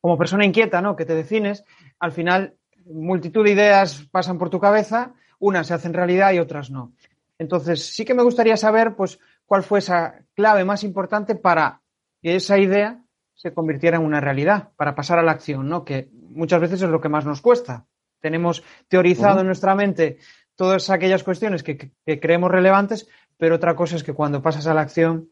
como 0.01 0.17
persona 0.17 0.45
inquieta, 0.45 0.81
¿no? 0.81 0.95
Que 0.95 1.05
te 1.05 1.15
defines, 1.15 1.63
al 2.00 2.12
final 2.12 2.55
multitud 2.86 3.43
de 3.43 3.51
ideas 3.51 4.07
pasan 4.12 4.38
por 4.38 4.50
tu 4.50 4.60
cabeza, 4.60 5.13
unas 5.39 5.67
se 5.67 5.74
hacen 5.74 5.93
realidad 5.93 6.34
y 6.34 6.39
otras 6.39 6.69
no. 6.69 6.93
Entonces, 7.38 7.84
sí 7.84 8.05
que 8.05 8.13
me 8.13 8.24
gustaría 8.24 8.57
saber, 8.57 8.95
pues, 8.95 9.19
cuál 9.45 9.63
fue 9.63 9.79
esa 9.79 10.23
clave 10.33 10.65
más 10.65 10.83
importante 10.83 11.35
para 11.35 11.81
que 12.21 12.35
esa 12.35 12.57
idea 12.57 13.03
se 13.35 13.53
convirtiera 13.53 13.97
en 13.97 14.03
una 14.03 14.21
realidad, 14.21 14.71
para 14.75 14.95
pasar 14.95 15.19
a 15.19 15.23
la 15.23 15.31
acción, 15.31 15.67
¿no? 15.67 15.83
Que 15.83 16.09
muchas 16.11 16.61
veces 16.61 16.81
es 16.81 16.89
lo 16.89 17.01
que 17.01 17.09
más 17.09 17.25
nos 17.25 17.41
cuesta. 17.41 17.85
Tenemos 18.19 18.63
teorizado 18.87 19.41
en 19.41 19.47
nuestra 19.47 19.75
mente 19.75 20.17
todas 20.55 20.89
aquellas 20.89 21.23
cuestiones 21.23 21.63
que, 21.63 21.91
creemos 22.05 22.49
relevantes, 22.49 23.07
pero 23.37 23.55
otra 23.55 23.75
cosa 23.75 23.97
es 23.97 24.03
que 24.03 24.13
cuando 24.13 24.41
pasas 24.41 24.67
a 24.67 24.73
la 24.73 24.81
acción, 24.81 25.29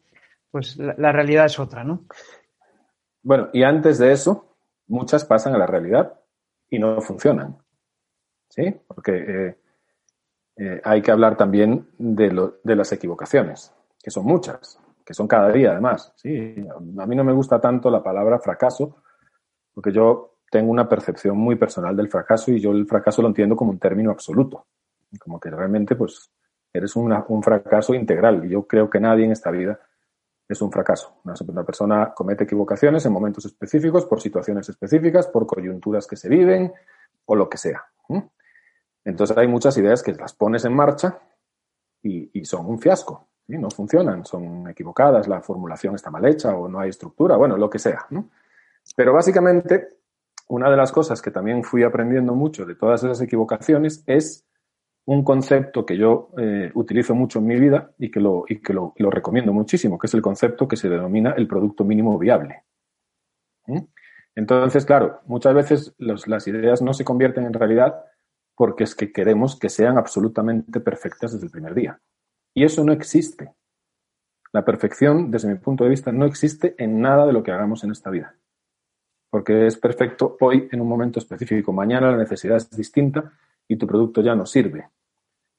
pues 0.50 0.76
la, 0.76 1.12
realidad 1.12 1.46
es 1.46 1.58
otra, 1.58 1.82
¿no? 1.82 2.04
Bueno, 3.22 3.48
y 3.52 3.62
antes 3.62 3.98
de 3.98 4.12
eso, 4.12 4.54
muchas 4.86 5.24
pasan 5.24 5.54
a 5.54 5.58
la 5.58 5.66
realidad 5.66 6.20
y 6.68 6.78
no 6.78 7.00
funcionan. 7.00 7.56
¿Sí? 8.50 8.72
Porque 8.86 9.12
eh, 9.16 9.58
eh, 10.56 10.80
hay 10.84 11.02
que 11.02 11.10
hablar 11.10 11.36
también 11.36 11.88
de, 11.98 12.52
de 12.62 12.76
las 12.76 12.92
equivocaciones, 12.92 13.74
que 14.04 14.10
son 14.10 14.26
muchas, 14.26 14.78
que 15.02 15.14
son 15.14 15.26
cada 15.26 15.50
día 15.50 15.72
además. 15.72 16.12
¿sí? 16.16 16.54
A 16.98 17.06
mí 17.06 17.16
no 17.16 17.24
me 17.24 17.32
gusta 17.32 17.58
tanto 17.58 17.90
la 17.90 18.02
palabra 18.02 18.38
fracaso, 18.38 18.98
porque 19.72 19.90
yo 19.90 20.36
tengo 20.50 20.70
una 20.70 20.86
percepción 20.86 21.38
muy 21.38 21.56
personal 21.56 21.96
del 21.96 22.10
fracaso 22.10 22.52
y 22.52 22.60
yo 22.60 22.72
el 22.72 22.86
fracaso 22.86 23.22
lo 23.22 23.28
entiendo 23.28 23.56
como 23.56 23.70
un 23.70 23.78
término 23.78 24.10
absoluto, 24.10 24.66
como 25.18 25.40
que 25.40 25.50
realmente 25.50 25.96
pues 25.96 26.30
eres 26.72 26.94
un 26.96 27.42
fracaso 27.42 27.94
integral 27.94 28.44
y 28.44 28.50
yo 28.50 28.66
creo 28.66 28.90
que 28.90 29.00
nadie 29.00 29.24
en 29.24 29.32
esta 29.32 29.50
vida 29.50 29.80
es 30.48 30.60
un 30.60 30.70
fracaso. 30.70 31.20
Una, 31.24 31.64
persona 31.64 32.12
comete 32.14 32.44
equivocaciones 32.44 33.06
en 33.06 33.12
momentos 33.12 33.46
específicos, 33.46 34.04
por 34.04 34.20
situaciones 34.20 34.68
específicas, 34.68 35.26
por 35.28 35.46
coyunturas 35.46 36.06
que 36.06 36.16
se 36.16 36.28
viven 36.28 36.72
o 37.24 37.34
lo 37.34 37.48
que 37.48 37.56
sea. 37.56 37.84
Entonces 39.04 39.36
hay 39.36 39.48
muchas 39.48 39.76
ideas 39.78 40.02
que 40.02 40.12
las 40.12 40.34
pones 40.34 40.64
en 40.64 40.74
marcha 40.74 41.18
y, 42.02 42.44
son 42.44 42.66
un 42.66 42.78
fiasco, 42.78 43.28
no 43.48 43.70
funcionan, 43.70 44.24
son 44.24 44.68
equivocadas, 44.68 45.28
la 45.28 45.40
formulación 45.40 45.94
está 45.94 46.10
mal 46.10 46.24
hecha 46.24 46.56
o 46.56 46.68
no 46.68 46.80
hay 46.80 46.90
estructura, 46.90 47.36
bueno, 47.36 47.56
lo 47.56 47.68
que 47.68 47.78
sea. 47.78 48.06
Pero 48.96 49.12
básicamente, 49.12 49.88
una 50.48 50.70
de 50.70 50.76
las 50.76 50.92
cosas 50.92 51.20
que 51.20 51.30
también 51.30 51.62
fui 51.62 51.82
aprendiendo 51.82 52.34
mucho 52.34 52.64
de 52.64 52.74
todas 52.74 53.02
esas 53.04 53.20
equivocaciones 53.20 54.02
es 54.06 54.46
un 55.06 55.22
concepto 55.22 55.84
que 55.84 55.96
yo 55.96 56.30
eh, 56.38 56.70
utilizo 56.74 57.14
mucho 57.14 57.38
en 57.38 57.46
mi 57.46 57.60
vida 57.60 57.92
y 57.98 58.10
que, 58.10 58.20
lo, 58.20 58.44
y 58.48 58.60
que 58.60 58.72
lo, 58.72 58.94
recomiendo 59.10 59.52
muchísimo, 59.52 59.98
que 59.98 60.06
es 60.06 60.14
el 60.14 60.22
concepto 60.22 60.66
que 60.66 60.76
se 60.76 60.88
denomina 60.88 61.32
el 61.32 61.46
producto 61.46 61.84
mínimo 61.84 62.18
viable. 62.18 62.64
Entonces, 64.34 64.84
claro, 64.84 65.20
muchas 65.26 65.54
veces 65.54 65.94
las 65.98 66.46
ideas 66.48 66.80
no 66.80 66.94
se 66.94 67.04
convierten 67.04 67.44
en 67.44 67.52
realidad 67.52 68.02
porque 68.56 68.84
es 68.84 68.94
que 68.94 69.12
queremos 69.12 69.58
que 69.58 69.68
sean 69.68 69.98
absolutamente 69.98 70.80
perfectas 70.80 71.32
desde 71.32 71.46
el 71.46 71.52
primer 71.52 71.74
día. 71.74 72.00
Y 72.54 72.64
eso 72.64 72.84
no 72.84 72.92
existe. 72.92 73.52
La 74.52 74.64
perfección, 74.64 75.32
desde 75.32 75.48
mi 75.48 75.56
punto 75.56 75.82
de 75.82 75.90
vista, 75.90 76.12
no 76.12 76.24
existe 76.24 76.76
en 76.78 77.00
nada 77.00 77.26
de 77.26 77.32
lo 77.32 77.42
que 77.42 77.50
hagamos 77.50 77.82
en 77.82 77.90
esta 77.90 78.10
vida. 78.10 78.36
Porque 79.28 79.66
es 79.66 79.76
perfecto 79.76 80.36
hoy 80.40 80.68
en 80.70 80.80
un 80.80 80.88
momento 80.88 81.18
específico. 81.18 81.72
Mañana 81.72 82.12
la 82.12 82.16
necesidad 82.16 82.56
es 82.56 82.70
distinta 82.70 83.32
y 83.66 83.76
tu 83.76 83.86
producto 83.86 84.20
ya 84.22 84.36
no 84.36 84.46
sirve. 84.46 84.88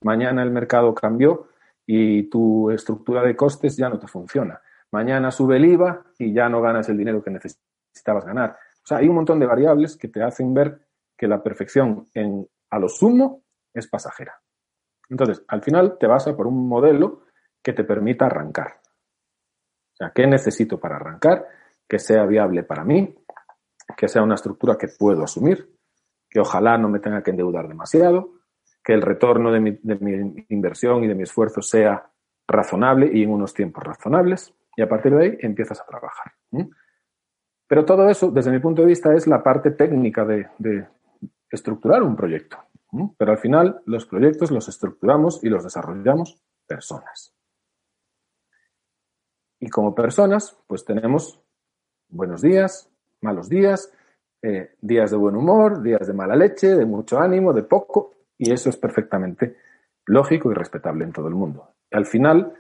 Mañana 0.02 0.44
el 0.44 0.52
mercado 0.52 0.96
cambió 0.96 1.50
y 1.86 2.24
tu 2.30 2.72
estructura 2.72 3.22
de 3.22 3.36
costes 3.36 3.76
ya 3.76 3.90
no 3.90 4.00
te 4.00 4.08
funciona. 4.08 4.62
Mañana 4.92 5.30
sube 5.30 5.58
el 5.58 5.66
IVA 5.66 6.06
y 6.18 6.32
ya 6.32 6.48
no 6.48 6.62
ganas 6.62 6.88
el 6.88 6.98
dinero 6.98 7.22
que 7.22 7.32
necesitabas 7.32 8.26
ganar. 8.26 8.58
O 8.82 8.88
sea, 8.88 9.00
hay 9.00 9.10
un 9.10 9.16
montón 9.16 9.40
de 9.40 9.46
variables 9.46 9.98
que 9.98 10.08
te 10.08 10.24
hacen 10.24 10.54
ver 10.54 10.80
que 11.18 11.28
la 11.28 11.44
perfección 11.44 12.08
en 12.14 12.48
a 12.70 12.80
lo 12.80 12.88
sumo 12.88 13.44
es 13.74 13.88
pasajera. 13.88 14.40
Entonces, 15.10 15.44
al 15.48 15.62
final 15.62 15.98
te 16.00 16.08
vas 16.08 16.28
a 16.28 16.36
por 16.36 16.48
un 16.48 16.68
modelo 16.68 17.24
que 17.62 17.74
te 17.74 17.84
permita 17.84 18.26
arrancar. 18.26 18.80
O 19.94 19.98
sea, 19.98 20.12
¿qué 20.14 20.28
necesito 20.28 20.80
para 20.80 20.98
arrancar? 20.98 21.48
Que 21.88 22.00
sea 22.00 22.26
viable 22.26 22.64
para 22.64 22.84
mí, 22.84 23.16
que 23.96 24.08
sea 24.08 24.24
una 24.24 24.36
estructura 24.36 24.78
que 24.78 24.88
puedo 24.88 25.24
asumir, 25.24 25.70
que 26.30 26.40
ojalá 26.40 26.78
no 26.78 26.90
me 26.90 27.00
tenga 27.00 27.24
que 27.24 27.32
endeudar 27.32 27.68
demasiado, 27.68 28.34
que 28.84 28.94
el 28.94 29.02
retorno 29.02 29.52
de 29.52 29.60
mi, 29.60 29.80
inversión 30.50 31.04
y 31.04 31.08
de 31.08 31.16
mi 31.16 31.24
esfuerzo 31.24 31.62
sea 31.62 32.12
razonable 32.48 33.10
y 33.12 33.24
en 33.24 33.32
unos 33.32 33.54
tiempos 33.54 33.84
razonables, 33.84 34.54
y 34.76 34.82
a 34.82 34.90
partir 34.90 35.16
de 35.16 35.24
ahí 35.24 35.38
empiezas 35.40 35.82
a 35.82 35.86
trabajar. 35.86 36.34
Pero 37.68 37.86
todo 37.86 38.08
eso, 38.10 38.30
desde 38.30 38.52
mi 38.52 38.60
punto 38.60 38.82
de 38.82 38.90
vista, 38.90 39.14
es 39.14 39.26
la 39.28 39.42
parte 39.42 39.72
técnica 39.72 40.24
de, 40.26 40.88
estructurar 41.50 42.04
un 42.04 42.16
proyecto. 42.16 42.58
Pero 43.18 43.32
al 43.32 43.38
final 43.38 43.82
los 43.86 44.06
proyectos 44.06 44.52
los 44.52 44.68
estructuramos 44.68 45.44
y 45.44 45.50
los 45.50 45.64
desarrollamos 45.64 46.42
personas. 46.68 47.34
Y 49.60 49.70
como 49.70 49.96
personas, 49.96 50.58
pues 50.68 50.86
tenemos 50.86 51.42
buenos 52.10 52.42
días, 52.42 52.90
malos 53.22 53.50
días, 53.50 53.92
eh, 54.42 54.76
días 54.82 55.12
de 55.12 55.18
buen 55.18 55.36
humor, 55.36 55.82
días 55.82 56.08
de 56.08 56.14
mala 56.14 56.36
leche, 56.36 56.76
de 56.76 56.86
mucho 56.86 57.20
ánimo, 57.20 57.54
de 57.54 57.64
poco, 57.64 58.14
y 58.38 58.52
eso 58.52 58.70
es 58.70 58.78
perfectamente 58.78 59.58
lógico 60.06 60.52
y 60.52 60.54
respetable 60.54 61.04
en 61.04 61.12
todo 61.12 61.28
el 61.28 61.36
mundo. 61.36 61.74
Al 61.92 62.06
final, 62.06 62.54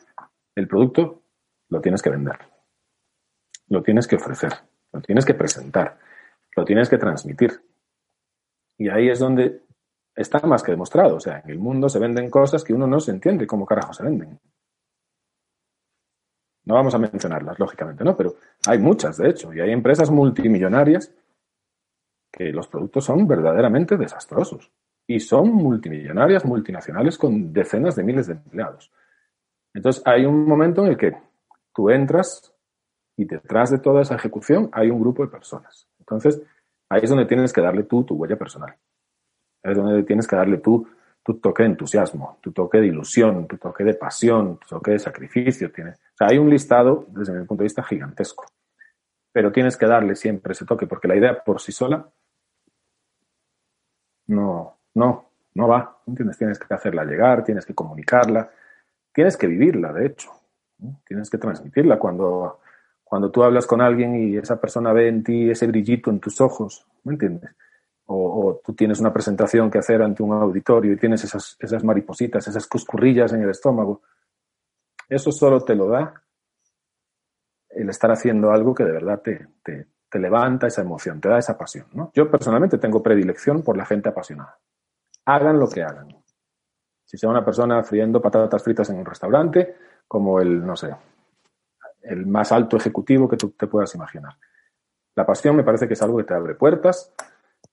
el 0.55 0.67
producto 0.67 1.21
lo 1.69 1.81
tienes 1.81 2.01
que 2.01 2.09
vender, 2.09 2.39
lo 3.67 3.83
tienes 3.83 4.07
que 4.07 4.15
ofrecer, 4.15 4.53
lo 4.91 5.01
tienes 5.01 5.25
que 5.25 5.33
presentar, 5.33 5.99
lo 6.55 6.65
tienes 6.65 6.89
que 6.89 6.97
transmitir. 6.97 7.61
Y 8.77 8.89
ahí 8.89 9.09
es 9.09 9.19
donde 9.19 9.61
está 10.15 10.39
más 10.47 10.63
que 10.63 10.71
demostrado. 10.71 11.17
O 11.17 11.19
sea, 11.19 11.41
en 11.43 11.51
el 11.51 11.59
mundo 11.59 11.89
se 11.89 11.99
venden 11.99 12.29
cosas 12.29 12.63
que 12.63 12.73
uno 12.73 12.87
no 12.87 12.99
se 12.99 13.11
entiende 13.11 13.45
cómo 13.45 13.65
carajo 13.65 13.93
se 13.93 14.03
venden. 14.03 14.39
No 16.65 16.73
vamos 16.73 16.95
a 16.95 16.97
mencionarlas, 16.97 17.59
lógicamente, 17.59 18.03
¿no? 18.03 18.17
Pero 18.17 18.35
hay 18.67 18.79
muchas, 18.79 19.17
de 19.17 19.29
hecho, 19.29 19.53
y 19.53 19.59
hay 19.59 19.71
empresas 19.71 20.09
multimillonarias 20.09 21.13
que 22.31 22.45
los 22.51 22.67
productos 22.67 23.05
son 23.05 23.27
verdaderamente 23.27 23.97
desastrosos. 23.97 24.71
Y 25.07 25.19
son 25.19 25.53
multimillonarias, 25.53 26.45
multinacionales 26.45 27.17
con 27.19 27.53
decenas 27.53 27.95
de 27.95 28.03
miles 28.03 28.25
de 28.25 28.33
empleados. 28.33 28.91
Entonces, 29.73 30.01
hay 30.05 30.25
un 30.25 30.47
momento 30.47 30.83
en 30.83 30.91
el 30.91 30.97
que 30.97 31.15
tú 31.73 31.91
entras 31.91 32.51
y 33.15 33.25
detrás 33.25 33.69
de 33.69 33.77
toda 33.77 34.01
esa 34.01 34.15
ejecución 34.15 34.69
hay 34.73 34.89
un 34.89 34.99
grupo 34.99 35.23
de 35.23 35.29
personas. 35.29 35.87
Entonces, 35.99 36.41
ahí 36.89 37.01
es 37.03 37.09
donde 37.09 37.25
tienes 37.25 37.53
que 37.53 37.61
darle 37.61 37.83
tú 37.83 38.03
tu 38.03 38.15
huella 38.15 38.37
personal 38.37 38.75
es 39.65 39.77
donde 39.77 40.03
tienes 40.03 40.27
que 40.27 40.35
darle 40.35 40.57
tú 40.57 40.87
tu 41.25 41.39
toque 41.39 41.63
de 41.63 41.69
entusiasmo, 41.69 42.37
tu 42.39 42.51
toque 42.51 42.77
de 42.77 42.85
ilusión, 42.85 43.47
tu 43.47 43.57
toque 43.57 43.83
de 43.83 43.95
pasión, 43.95 44.59
tu 44.59 44.67
toque 44.67 44.91
de 44.91 44.99
sacrificio. 44.99 45.71
Tiene, 45.71 45.89
o 45.89 46.15
sea, 46.15 46.27
hay 46.27 46.37
un 46.37 46.51
listado, 46.51 47.07
desde 47.07 47.33
mi 47.33 47.39
punto 47.45 47.63
de 47.63 47.65
vista, 47.65 47.81
gigantesco. 47.81 48.45
Pero 49.31 49.51
tienes 49.51 49.75
que 49.75 49.87
darle 49.87 50.15
siempre 50.15 50.51
ese 50.51 50.65
toque, 50.65 50.85
porque 50.85 51.07
la 51.07 51.15
idea 51.15 51.43
por 51.43 51.59
sí 51.59 51.71
sola 51.71 52.07
no, 54.27 54.77
no, 54.93 55.29
no 55.55 55.67
va. 55.67 55.97
¿Entiendes? 56.05 56.37
Tienes 56.37 56.59
que 56.59 56.71
hacerla 56.71 57.03
llegar, 57.03 57.43
tienes 57.43 57.65
que 57.65 57.73
comunicarla, 57.73 58.51
tienes 59.11 59.35
que 59.35 59.47
vivirla, 59.47 59.91
de 59.93 60.05
hecho. 60.05 60.29
Tienes 61.07 61.31
que 61.31 61.39
transmitirla 61.39 61.97
cuando, 61.97 62.59
cuando 63.03 63.31
tú 63.31 63.43
hablas 63.43 63.65
con 63.65 63.81
alguien 63.81 64.15
y 64.15 64.37
esa 64.37 64.61
persona 64.61 64.93
ve 64.93 65.07
en 65.07 65.23
ti 65.23 65.49
ese 65.49 65.65
brillito 65.65 66.11
en 66.11 66.19
tus 66.19 66.39
ojos, 66.39 66.85
¿me 67.03 67.13
entiendes? 67.13 67.49
O, 68.07 68.61
tú 68.63 68.73
tienes 68.73 68.99
una 68.99 69.11
presentación 69.11 69.69
que 69.71 69.79
hacer 69.79 70.01
ante 70.01 70.21
un 70.21 70.33
auditorio 70.33 70.93
y 70.93 70.97
tienes 70.97 71.23
esas, 71.23 71.57
esas 71.59 71.83
maripositas, 71.83 72.47
esas 72.47 72.67
cuscurrillas 72.67 73.33
en 73.33 73.41
el 73.41 73.49
estómago, 73.49 74.01
eso 75.09 75.31
solo 75.31 75.61
te 75.61 75.75
lo 75.75 75.87
da 75.87 76.21
el 77.69 77.89
estar 77.89 78.11
haciendo 78.11 78.51
algo 78.51 78.73
que 78.73 78.83
de 78.83 78.91
verdad 78.91 79.21
te, 79.21 79.47
te, 79.63 79.87
te 80.09 80.19
levanta 80.19 80.67
esa 80.67 80.81
emoción, 80.81 81.19
te 81.19 81.29
da 81.29 81.39
esa 81.39 81.57
pasión. 81.57 81.87
¿no? 81.93 82.11
Yo 82.13 82.29
personalmente 82.31 82.77
tengo 82.77 83.03
predilección 83.03 83.63
por 83.63 83.75
la 83.75 83.85
gente 83.85 84.09
apasionada. 84.09 84.57
Hagan 85.25 85.59
lo 85.59 85.67
que 85.67 85.83
hagan. 85.83 86.07
Si 87.03 87.17
sea 87.17 87.29
una 87.29 87.43
persona 87.43 87.83
friendo 87.83 88.21
patatas 88.21 88.63
fritas 88.63 88.89
en 88.89 88.97
un 88.97 89.05
restaurante, 89.05 89.75
como 90.07 90.39
el, 90.39 90.65
no 90.65 90.75
sé, 90.75 90.95
el 92.01 92.25
más 92.25 92.51
alto 92.51 92.77
ejecutivo 92.77 93.27
que 93.27 93.37
tú 93.37 93.51
te 93.51 93.67
puedas 93.67 93.93
imaginar. 93.95 94.35
La 95.15 95.25
pasión 95.25 95.55
me 95.55 95.63
parece 95.63 95.87
que 95.87 95.93
es 95.93 96.01
algo 96.01 96.17
que 96.17 96.23
te 96.23 96.33
abre 96.33 96.55
puertas, 96.55 97.13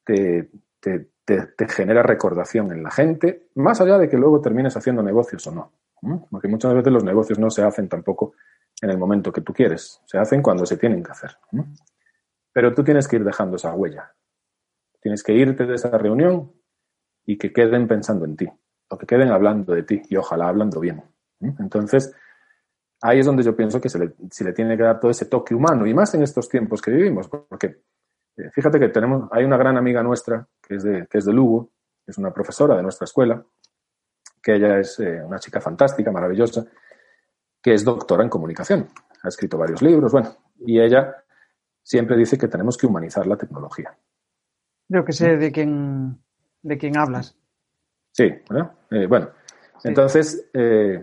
te, 0.05 0.51
genera 1.69 2.03
recordación 2.03 2.73
en 2.73 2.83
la 2.83 2.91
gente, 2.91 3.49
más 3.55 3.81
allá 3.81 3.99
de 3.99 4.09
que 4.09 4.17
luego 4.17 4.41
termines 4.41 4.77
haciendo 4.77 5.03
negocios 5.03 5.47
o 5.47 5.53
no. 5.53 5.73
Porque 6.31 6.49
muchas 6.49 6.75
veces 6.75 6.93
los 6.93 7.05
negocios 7.05 7.39
no 7.39 7.51
se 7.51 7.63
hacen 7.63 7.89
tampoco 7.89 8.35
en 8.81 8.91
el 8.91 8.99
momento 8.99 9.33
que 9.33 9.41
tú 9.41 9.53
quieres, 9.53 10.01
se 10.05 10.19
hacen 10.19 10.43
cuando 10.43 10.67
se 10.67 10.77
tienen 10.77 11.03
que 11.03 11.13
hacer. 11.13 11.31
Pero 12.53 12.75
tú 12.75 12.83
tienes 12.83 13.07
que 13.07 13.17
ir 13.17 13.25
dejando 13.25 13.57
esa 13.57 13.73
huella. 13.73 14.13
Tienes 15.01 15.23
que 15.23 15.33
irte 15.33 15.65
de 15.65 15.75
esa 15.75 15.97
reunión 15.97 16.53
y 17.25 17.39
que 17.39 17.53
queden 17.53 17.87
pensando 17.87 18.25
en 18.25 18.37
ti, 18.37 18.49
o 18.89 18.99
que 18.99 19.07
queden 19.07 19.31
hablando 19.31 19.73
de 19.73 19.85
ti, 19.85 20.03
y 20.09 20.17
ojalá 20.17 20.49
hablando 20.49 20.81
bien. 20.81 21.03
Entonces, 21.41 22.15
ahí 23.01 23.21
es 23.21 23.27
donde 23.27 23.43
yo 23.43 23.55
pienso 23.55 23.81
que 23.81 23.89
se 23.89 23.99
le, 23.99 24.13
le 24.17 24.53
tiene 24.53 24.77
que 24.77 24.83
dar 24.83 25.01
todo 25.01 25.11
ese 25.11 25.27
toque 25.27 25.55
humano, 25.55 25.87
y 25.87 25.95
más 25.95 26.15
en 26.15 26.23
estos 26.23 26.49
tiempos 26.49 26.83
que 26.83 26.91
vivimos, 26.91 27.29
porque 27.29 27.83
fíjate 28.53 28.79
que 28.79 28.89
tenemos, 28.89 29.29
hay 29.33 29.45
una 29.45 29.57
gran 29.57 29.77
amiga 29.77 30.03
nuestra 30.03 30.47
que 30.61 30.77
es 30.77 30.83
de, 30.83 31.07
que 31.09 31.19
es 31.19 31.25
de 31.25 31.33
Lugo, 31.33 31.71
es 32.07 32.19
una 32.19 32.33
profesora 32.33 32.77
de 32.77 32.83
nuestra 32.83 33.05
escuela, 33.05 33.45
que 34.43 34.55
ella 34.55 34.79
es 34.79 34.99
eh, 34.99 35.23
una 35.23 35.39
chica 35.39 35.61
fantástica, 35.61 36.11
maravillosa, 36.11 36.65
que 37.63 37.75
es 37.75 37.85
doctora 37.85 38.25
en 38.25 38.29
comunicación. 38.29 38.89
Ha 39.23 39.29
escrito 39.29 39.57
varios 39.57 39.83
libros, 39.83 40.13
bueno, 40.13 40.35
y 40.59 40.81
ella 40.81 41.25
siempre 41.83 42.17
dice 42.17 42.37
que 42.37 42.49
tenemos 42.49 42.77
que 42.77 42.87
humanizar 42.87 43.27
la 43.27 43.37
tecnología. 43.37 43.97
Yo 44.89 45.05
que 45.05 45.13
sé 45.13 45.37
de 45.37 45.53
quién, 45.53 46.21
de 46.63 46.79
quién 46.79 46.97
hablas. 46.97 47.37
Sí, 48.11 48.25
eh, 48.25 49.07
bueno, 49.07 49.31
entonces, 49.85 50.51
eh, 50.53 51.03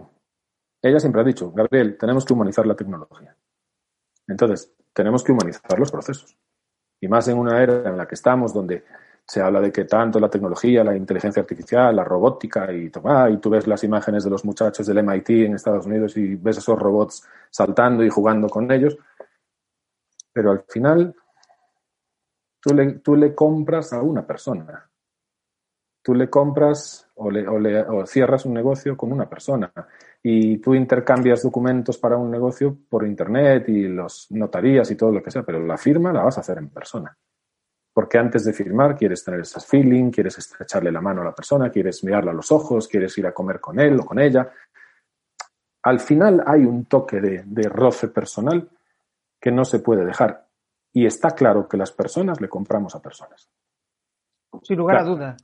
ella 0.81 0.99
siempre 0.99 1.21
ha 1.21 1.25
dicho, 1.25 1.51
Gabriel, 1.51 1.97
tenemos 1.97 2.25
que 2.25 2.33
humanizar 2.33 2.65
la 2.67 2.75
tecnología. 2.75 3.35
Entonces, 4.27 4.73
tenemos 4.93 5.23
que 5.23 5.31
humanizar 5.31 5.79
los 5.79 5.91
procesos. 5.91 6.37
Y 7.01 7.07
más 7.07 7.27
en 7.27 7.37
una 7.37 7.61
era 7.61 7.89
en 7.89 7.97
la 7.97 8.07
que 8.07 8.15
estamos, 8.15 8.53
donde 8.53 8.83
se 9.25 9.41
habla 9.41 9.61
de 9.61 9.71
que 9.71 9.85
tanto 9.85 10.19
la 10.19 10.29
tecnología, 10.29 10.83
la 10.83 10.95
inteligencia 10.95 11.41
artificial, 11.41 11.95
la 11.95 12.03
robótica 12.03 12.71
y, 12.73 12.85
y 12.85 13.37
tú 13.37 13.49
ves 13.49 13.67
las 13.67 13.83
imágenes 13.83 14.23
de 14.23 14.29
los 14.29 14.43
muchachos 14.43 14.87
del 14.87 15.03
MIT 15.03 15.29
en 15.29 15.53
Estados 15.55 15.85
Unidos 15.85 16.17
y 16.17 16.35
ves 16.35 16.57
esos 16.57 16.77
robots 16.77 17.27
saltando 17.49 18.03
y 18.03 18.09
jugando 18.09 18.47
con 18.47 18.71
ellos. 18.71 18.97
Pero 20.33 20.51
al 20.51 20.63
final, 20.67 21.15
tú 22.59 22.73
le, 22.73 22.93
tú 22.99 23.15
le 23.15 23.35
compras 23.35 23.93
a 23.93 24.01
una 24.01 24.25
persona 24.25 24.89
tú 26.01 26.15
le 26.15 26.29
compras 26.29 27.08
o, 27.21 27.29
le, 27.29 27.81
o, 27.81 28.05
cierras 28.05 28.45
un 28.45 28.53
negocio 28.53 28.95
con 28.95 29.11
una 29.11 29.27
persona 29.27 29.71
y 30.23 30.57
tú 30.57 30.73
intercambias 30.73 31.43
documentos 31.43 31.97
para 31.97 32.17
un 32.17 32.31
negocio 32.31 32.77
por 32.89 33.05
internet 33.05 33.67
y 33.67 33.87
los 33.87 34.27
notarías 34.31 34.89
y 34.91 34.95
todo 34.95 35.11
lo 35.11 35.21
que 35.21 35.31
sea, 35.31 35.43
pero 35.43 35.59
la 35.59 35.77
firma 35.77 36.13
la 36.13 36.23
vas 36.23 36.37
a 36.37 36.41
hacer 36.41 36.57
en 36.57 36.69
persona. 36.69 37.15
Porque 37.93 38.17
antes 38.17 38.45
de 38.45 38.53
firmar 38.53 38.95
quieres 38.95 39.23
tener 39.23 39.41
ese 39.41 39.59
feeling, 39.59 40.11
quieres 40.11 40.37
estrecharle 40.37 40.91
la 40.91 41.01
mano 41.01 41.21
a 41.21 41.25
la 41.25 41.35
persona, 41.35 41.69
quieres 41.69 42.03
mirarla 42.03 42.31
a 42.31 42.35
los 42.35 42.51
ojos, 42.51 42.87
quieres 42.87 43.17
ir 43.17 43.27
a 43.27 43.33
comer 43.33 43.59
con 43.59 43.79
él 43.79 43.99
o 43.99 44.05
con 44.05 44.19
ella. 44.19 44.49
Al 45.83 45.99
final 45.99 46.41
hay 46.45 46.63
un 46.63 46.85
toque 46.85 47.19
de, 47.19 47.43
de 47.45 47.67
roce 47.67 48.07
personal 48.07 48.69
que 49.41 49.51
no 49.51 49.65
se 49.65 49.79
puede 49.79 50.05
dejar. 50.05 50.47
Y 50.93 51.05
está 51.05 51.31
claro 51.31 51.67
que 51.67 51.77
las 51.77 51.91
personas 51.91 52.39
le 52.39 52.47
compramos 52.47 52.95
a 52.95 53.01
personas. 53.01 53.49
Sin 54.63 54.77
lugar 54.77 54.97
a 54.97 55.03
duda. 55.03 55.37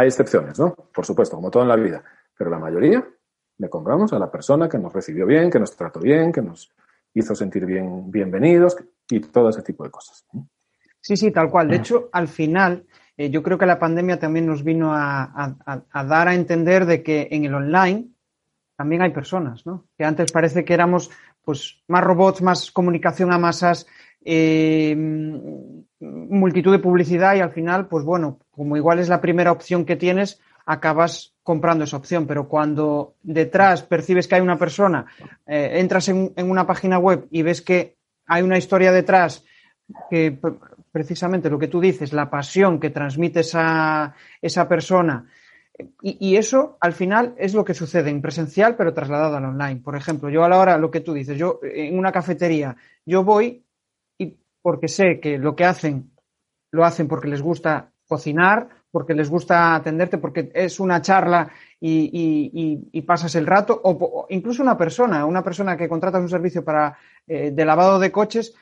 Hay 0.00 0.06
excepciones, 0.06 0.58
¿no? 0.58 0.74
Por 0.74 1.04
supuesto, 1.04 1.36
como 1.36 1.50
todo 1.50 1.62
en 1.62 1.68
la 1.68 1.76
vida. 1.76 2.02
Pero 2.34 2.48
la 2.48 2.58
mayoría 2.58 3.06
le 3.58 3.68
compramos 3.68 4.10
a 4.14 4.18
la 4.18 4.30
persona 4.30 4.66
que 4.66 4.78
nos 4.78 4.94
recibió 4.94 5.26
bien, 5.26 5.50
que 5.50 5.60
nos 5.60 5.76
trató 5.76 6.00
bien, 6.00 6.32
que 6.32 6.40
nos 6.40 6.70
hizo 7.12 7.34
sentir 7.34 7.66
bien, 7.66 8.10
bienvenidos 8.10 8.78
y 9.10 9.20
todo 9.20 9.50
ese 9.50 9.60
tipo 9.62 9.84
de 9.84 9.90
cosas. 9.90 10.24
Sí, 11.02 11.18
sí, 11.18 11.30
tal 11.30 11.50
cual. 11.50 11.68
De 11.68 11.76
hecho, 11.76 12.08
al 12.12 12.28
final, 12.28 12.86
eh, 13.14 13.28
yo 13.28 13.42
creo 13.42 13.58
que 13.58 13.66
la 13.66 13.78
pandemia 13.78 14.18
también 14.18 14.46
nos 14.46 14.64
vino 14.64 14.94
a, 14.94 15.54
dar 15.92 16.28
a 16.28 16.34
entender 16.34 16.86
de 16.86 17.02
que 17.02 17.28
en 17.30 17.44
el 17.44 17.54
online 17.54 18.08
también 18.76 19.02
hay 19.02 19.10
personas, 19.10 19.66
¿no? 19.66 19.84
Que 19.98 20.04
antes 20.04 20.32
parece 20.32 20.64
que 20.64 20.72
éramos 20.72 21.10
pues 21.44 21.82
más 21.88 22.02
robots, 22.02 22.40
más 22.40 22.70
comunicación 22.70 23.32
a 23.32 23.38
masas, 23.38 23.86
eh, 24.24 24.96
multitud 25.98 26.72
de 26.72 26.78
publicidad 26.78 27.34
y 27.34 27.40
al 27.40 27.50
final, 27.50 27.86
pues 27.86 28.02
bueno, 28.02 28.38
como 28.60 28.76
igual 28.76 28.98
es 28.98 29.08
la 29.08 29.22
primera 29.22 29.52
opción 29.52 29.86
que 29.86 29.96
tienes, 29.96 30.38
acabas 30.66 31.32
comprando 31.42 31.84
esa 31.84 31.96
opción. 31.96 32.26
Pero 32.26 32.46
cuando 32.46 33.14
detrás 33.22 33.82
percibes 33.82 34.28
que 34.28 34.34
hay 34.34 34.42
una 34.42 34.58
persona, 34.58 35.06
eh, 35.46 35.78
entras 35.80 36.10
en, 36.10 36.30
una 36.36 36.66
página 36.66 36.98
web 36.98 37.26
y 37.30 37.40
ves 37.40 37.62
que 37.62 37.96
hay 38.26 38.42
una 38.42 38.58
historia 38.58 38.92
detrás 38.92 39.46
que 40.10 40.38
precisamente 40.92 41.48
lo 41.48 41.58
que 41.58 41.68
tú 41.68 41.80
dices, 41.80 42.12
la 42.12 42.28
pasión 42.28 42.78
que 42.78 42.90
transmite 42.90 43.40
esa, 43.40 44.14
esa 44.42 44.68
persona. 44.68 45.24
Y, 46.02 46.18
y, 46.20 46.36
eso 46.36 46.76
al 46.82 46.92
final 46.92 47.34
es 47.38 47.54
lo 47.54 47.64
que 47.64 47.72
sucede 47.72 48.10
en 48.10 48.20
presencial, 48.20 48.76
pero 48.76 48.92
trasladado 48.92 49.38
al 49.38 49.46
online. 49.46 49.80
Por 49.80 49.96
ejemplo, 49.96 50.28
yo 50.28 50.44
a 50.44 50.50
la 50.50 50.58
hora, 50.58 50.76
lo 50.76 50.90
que 50.90 51.00
tú 51.00 51.14
dices, 51.14 51.38
yo 51.38 51.60
en 51.62 51.98
una 51.98 52.12
cafetería, 52.12 52.76
yo 53.06 53.24
voy 53.24 53.64
porque 54.60 54.88
sé 54.88 55.18
que 55.18 55.38
lo 55.38 55.56
que 55.56 55.64
hacen 55.64 56.10
lo 56.70 56.84
hacen 56.84 57.08
porque 57.08 57.28
les 57.28 57.42
gusta 57.42 57.92
cocinar, 58.10 58.68
porque 58.90 59.14
les 59.14 59.30
gusta 59.30 59.76
atenderte, 59.76 60.18
porque 60.18 60.50
es 60.52 60.80
una 60.80 61.00
charla 61.00 61.48
y, 61.80 63.02
pasas 63.06 63.36
el 63.36 63.46
rato, 63.46 63.80
o, 63.84 64.26
incluso 64.28 64.62
una 64.62 64.76
persona, 64.76 65.24
una 65.24 65.44
persona 65.44 65.76
que 65.76 65.88
contrata 65.88 66.18
un 66.18 66.28
servicio 66.28 66.64
para 66.64 66.98
eh, 67.28 67.52
de 67.52 67.64
lavado 67.64 68.00
de 68.00 68.10
coches, 68.10 68.54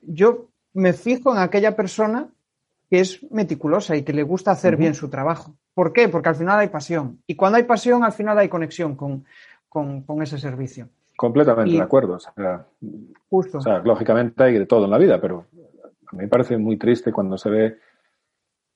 yo 0.00 0.48
me 0.72 0.94
fijo 0.94 1.32
en 1.32 1.40
aquella 1.40 1.76
persona 1.76 2.28
que 2.88 3.00
es 3.00 3.20
meticulosa 3.30 3.96
y 3.96 4.02
que 4.02 4.14
le 4.14 4.22
gusta 4.22 4.50
hacer 4.50 4.76
bien 4.76 4.94
su 4.94 5.10
trabajo. 5.10 5.54
¿Por 5.74 5.92
qué? 5.92 6.08
Porque 6.08 6.30
al 6.30 6.36
final 6.36 6.58
hay 6.58 6.68
pasión. 6.68 7.20
Y 7.26 7.36
cuando 7.36 7.58
hay 7.58 7.64
pasión, 7.64 8.02
al 8.02 8.12
final 8.12 8.38
hay 8.38 8.48
conexión 8.48 8.96
con, 8.96 9.24
con 9.68 10.22
ese 10.22 10.38
servicio. 10.38 10.88
Completamente 11.16 11.76
de 11.76 11.82
acuerdo. 11.82 12.14
O 12.14 12.20
sea, 12.20 12.66
Justo. 13.30 13.58
O 13.58 13.60
sea, 13.60 13.78
lógicamente 13.78 14.42
hay 14.42 14.58
de 14.58 14.66
todo 14.66 14.84
en 14.84 14.90
la 14.90 14.98
vida, 14.98 15.20
pero 15.20 15.46
a 16.06 16.16
mí 16.16 16.22
me 16.22 16.28
parece 16.28 16.56
muy 16.56 16.76
triste 16.76 17.12
cuando 17.12 17.38
se 17.38 17.50
ve 17.50 17.78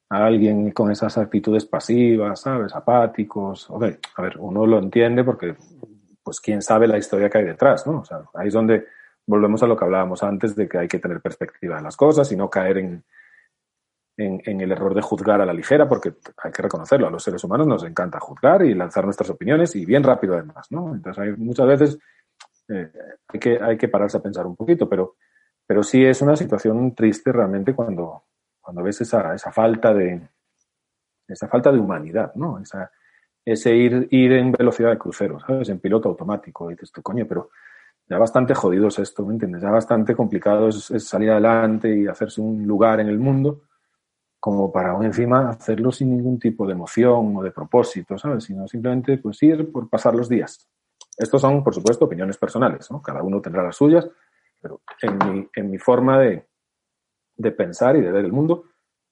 alguien 0.09 0.71
con 0.73 0.90
esas 0.90 1.18
actitudes 1.18 1.66
pasivas, 1.66 2.40
¿sabes? 2.40 2.75
Apáticos. 2.75 3.68
a 3.71 3.79
ver, 4.23 4.37
uno 4.38 4.66
lo 4.66 4.79
entiende 4.79 5.25
porque, 5.25 5.55
pues, 6.23 6.40
quién 6.40 6.62
sabe 6.62 6.88
la 6.88 6.99
historia 6.99 7.29
que 7.29 7.38
hay 7.38 7.44
detrás, 7.44 7.87
¿no? 7.87 8.01
O 8.01 8.05
sea, 8.05 8.23
ahí 8.35 8.49
es 8.49 8.55
donde 8.55 8.87
volvemos 9.27 9.62
a 9.62 9.66
lo 9.66 9.77
que 9.77 9.85
hablábamos 9.85 10.23
antes 10.23 10.57
de 10.57 10.68
que 10.68 10.79
hay 10.79 10.88
que 10.88 10.99
tener 10.99 11.21
perspectiva 11.21 11.77
de 11.77 11.83
las 11.83 11.97
cosas 11.97 12.31
y 12.33 12.37
no 12.37 12.49
caer 12.49 12.79
en, 12.79 13.05
en, 14.18 14.61
el 14.61 14.73
error 14.73 14.94
de 14.94 15.03
juzgar 15.03 15.40
a 15.40 15.47
la 15.47 15.53
ligera, 15.53 15.88
porque 15.88 16.14
hay 16.42 16.51
que 16.51 16.62
reconocerlo, 16.62 17.07
a 17.07 17.11
los 17.11 17.23
seres 17.23 17.44
humanos 17.44 17.66
nos 17.66 17.85
encanta 17.85 18.18
juzgar 18.18 18.64
y 18.64 18.75
lanzar 18.75 19.05
nuestras 19.05 19.31
opiniones 19.31 19.77
y 19.77 19.87
bien 19.87 20.03
rápido 20.03 20.35
además, 20.35 20.66
¿no? 20.71 20.94
Entonces 20.94 21.23
hay 21.23 21.33
muchas 21.37 21.66
veces 21.66 21.99
eh, 22.68 22.90
hay, 23.29 23.40
que, 23.40 23.59
hay 23.62 23.77
que 23.77 23.88
pararse 23.88 24.16
a 24.16 24.23
pensar 24.23 24.47
un 24.47 24.57
poquito, 24.57 24.88
pero, 24.88 25.16
pero 25.66 25.83
sí 25.83 26.05
es 26.05 26.21
una 26.21 26.35
situación 26.35 26.94
triste 26.94 27.31
realmente 27.31 27.75
cuando, 27.75 28.25
cuando 28.69 28.83
ves 28.83 29.01
esa, 29.01 29.35
esa 29.35 29.51
falta 29.51 29.95
de 29.95 30.29
esa 31.27 31.49
falta 31.49 31.73
de 31.73 31.79
humanidad, 31.79 32.35
¿no? 32.35 32.61
Ese 33.43 33.75
ir, 33.75 34.09
ir 34.11 34.33
en 34.33 34.53
velocidad 34.53 34.91
de 34.91 34.99
crucero, 34.99 35.41
¿sabes? 35.41 35.71
En 35.71 35.81
piloto 35.81 36.11
automático. 36.11 36.71
Y 36.71 36.75
dices 36.75 36.93
coño, 37.03 37.25
pero 37.27 37.49
ya 38.07 38.19
bastante 38.19 38.53
jodido 38.53 38.89
es 38.89 38.99
esto, 38.99 39.25
¿me 39.25 39.33
entiendes? 39.33 39.63
Ya 39.63 39.71
bastante 39.71 40.15
complicado 40.15 40.69
es, 40.69 40.93
salir 41.03 41.31
adelante 41.31 41.97
y 41.97 42.07
hacerse 42.09 42.43
un 42.43 42.67
lugar 42.67 43.01
en 43.01 43.09
el 43.09 43.19
mundo 43.19 43.63
como 44.39 44.71
para 44.71 44.95
encima 45.03 45.49
hacerlo 45.49 45.91
sin 45.91 46.15
ningún 46.15 46.39
tipo 46.39 46.67
de 46.67 46.75
emoción 46.75 47.39
o 47.39 47.43
de 47.43 47.53
propósito, 47.53 48.19
¿sabes? 48.19 48.45
Sino 48.45 48.69
simplemente 48.69 49.17
pues 49.17 49.43
ir 49.45 49.73
por 49.73 49.89
pasar 49.89 50.15
los 50.15 50.29
días. 50.29 50.69
Estos 51.17 51.41
son, 51.41 51.65
por 51.65 51.75
supuesto, 51.75 52.05
opiniones 52.05 52.37
personales, 52.37 52.91
¿no? 52.91 53.01
Cada 53.01 53.23
uno 53.23 53.41
tendrá 53.41 53.63
las 53.63 53.77
suyas, 53.77 54.07
pero 54.61 54.83
en 55.01 55.17
mi, 55.17 55.49
en 55.55 55.71
mi 55.71 55.79
forma 55.79 56.19
de, 56.19 56.49
de 57.38 57.53
pensar 57.53 57.96
y 57.96 58.03
de 58.03 58.12
ver 58.12 58.24
el 58.24 58.33
mundo, 58.33 58.64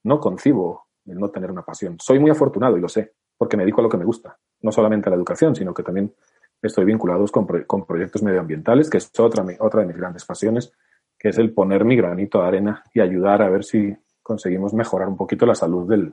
no 0.02 0.20
concibo 0.20 0.88
el 1.06 1.18
no 1.18 1.30
tener 1.30 1.50
una 1.50 1.62
pasión. 1.62 1.96
Soy 2.00 2.18
muy 2.18 2.30
afortunado 2.30 2.76
y 2.76 2.80
lo 2.80 2.88
sé, 2.88 3.14
porque 3.38 3.56
me 3.56 3.62
dedico 3.62 3.80
a 3.80 3.84
lo 3.84 3.88
que 3.88 3.96
me 3.96 4.04
gusta, 4.04 4.36
no 4.60 4.72
solamente 4.72 5.08
a 5.08 5.10
la 5.10 5.16
educación, 5.16 5.54
sino 5.54 5.72
que 5.72 5.82
también 5.82 6.12
estoy 6.60 6.84
vinculado 6.84 7.24
con, 7.28 7.46
con 7.46 7.86
proyectos 7.86 8.22
medioambientales, 8.22 8.90
que 8.90 8.98
es 8.98 9.10
otra, 9.18 9.44
otra 9.60 9.80
de 9.80 9.86
mis 9.86 9.96
grandes 9.96 10.24
pasiones, 10.24 10.72
que 11.18 11.28
es 11.28 11.38
el 11.38 11.54
poner 11.54 11.84
mi 11.84 11.96
granito 11.96 12.40
de 12.40 12.48
arena 12.48 12.84
y 12.92 13.00
ayudar 13.00 13.42
a 13.42 13.48
ver 13.48 13.64
si 13.64 13.96
conseguimos 14.22 14.74
mejorar 14.74 15.08
un 15.08 15.16
poquito 15.16 15.46
la 15.46 15.54
salud 15.54 15.88
del, 15.88 16.12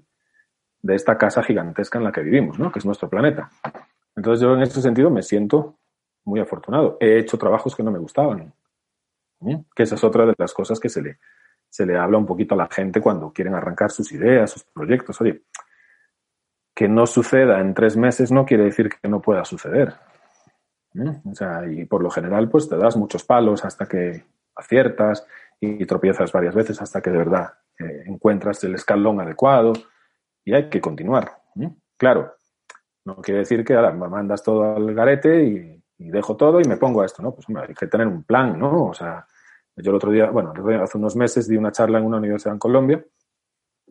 de 0.82 0.96
esta 0.96 1.18
casa 1.18 1.42
gigantesca 1.44 1.98
en 1.98 2.04
la 2.04 2.12
que 2.12 2.22
vivimos, 2.22 2.60
¿no? 2.60 2.72
que 2.72 2.80
es 2.80 2.86
nuestro 2.86 3.10
planeta. 3.10 3.50
Entonces 4.16 4.42
yo 4.42 4.54
en 4.54 4.62
ese 4.62 4.82
sentido 4.82 5.10
me 5.10 5.24
siento 5.24 5.80
muy 6.26 6.40
afortunado. 6.40 6.98
He 7.00 7.18
hecho 7.18 7.38
trabajos 7.38 7.76
que 7.76 7.84
no 7.84 7.92
me 7.92 8.00
gustaban, 8.00 8.54
que 9.76 9.84
esa 9.84 9.96
es 9.96 10.04
otra 10.04 10.26
de 10.26 10.36
las 10.38 10.54
cosas 10.54 10.80
que 10.80 10.90
se 10.90 11.02
le, 11.02 11.18
se 11.74 11.88
le 11.88 11.98
habla 11.98 12.20
un 12.20 12.26
poquito 12.26 12.54
a 12.54 12.58
la 12.58 12.68
gente 12.68 13.02
cuando 13.02 13.34
quieren 13.34 13.56
arrancar 13.56 13.90
sus 13.90 14.12
ideas, 14.12 14.52
sus 14.52 14.64
proyectos. 14.64 15.20
Oye, 15.22 15.42
que 16.76 16.88
no 16.88 17.08
suceda 17.08 17.60
en 17.60 17.74
tres 17.74 17.98
meses 17.98 18.32
no 18.32 18.46
quiere 18.46 18.66
decir 18.66 18.90
que 18.90 19.10
no 19.10 19.22
pueda 19.22 19.44
suceder. 19.44 19.94
O 21.26 21.34
sea, 21.34 21.66
y 21.68 21.86
por 21.86 22.04
lo 22.04 22.12
general, 22.12 22.48
pues 22.50 22.70
te 22.70 22.78
das 22.78 22.96
muchos 22.96 23.24
palos 23.24 23.66
hasta 23.66 23.88
que 23.88 24.24
aciertas 24.56 25.26
y 25.60 25.84
tropiezas 25.88 26.32
varias 26.32 26.54
veces 26.54 26.80
hasta 26.80 27.02
que 27.02 27.10
de 27.10 27.18
verdad 27.18 27.54
eh, 27.80 28.04
encuentras 28.06 28.64
el 28.64 28.76
escalón 28.76 29.20
adecuado 29.22 29.74
y 30.46 30.54
hay 30.54 30.70
que 30.70 30.80
continuar. 30.80 31.42
Claro, 31.98 32.36
no 33.06 33.16
quiere 33.16 33.40
decir 33.40 33.64
que 33.64 33.74
ahora 33.74 33.92
me 33.92 34.08
mandas 34.08 34.44
todo 34.44 34.76
al 34.76 34.94
garete 34.94 35.44
y 35.44 35.84
y 36.04 36.10
dejo 36.10 36.36
todo 36.36 36.60
y 36.60 36.66
me 36.66 36.78
pongo 36.78 37.02
a 37.02 37.06
esto, 37.06 37.22
¿no? 37.22 37.34
Pues 37.34 37.48
hombre, 37.48 37.66
hay 37.70 37.74
que 37.74 37.88
tener 37.88 38.08
un 38.08 38.24
plan, 38.24 38.60
¿no? 38.60 38.86
O 38.88 38.94
sea, 38.94 39.26
yo 39.76 39.90
el 39.90 39.96
otro 39.96 40.12
día, 40.12 40.30
bueno, 40.30 40.54
hace 40.82 40.98
unos 40.98 41.16
meses 41.16 41.48
di 41.48 41.58
una 41.58 41.72
charla 41.72 41.98
en 41.98 42.06
una 42.06 42.18
universidad 42.18 42.54
en 42.54 42.60
Colombia 42.60 43.04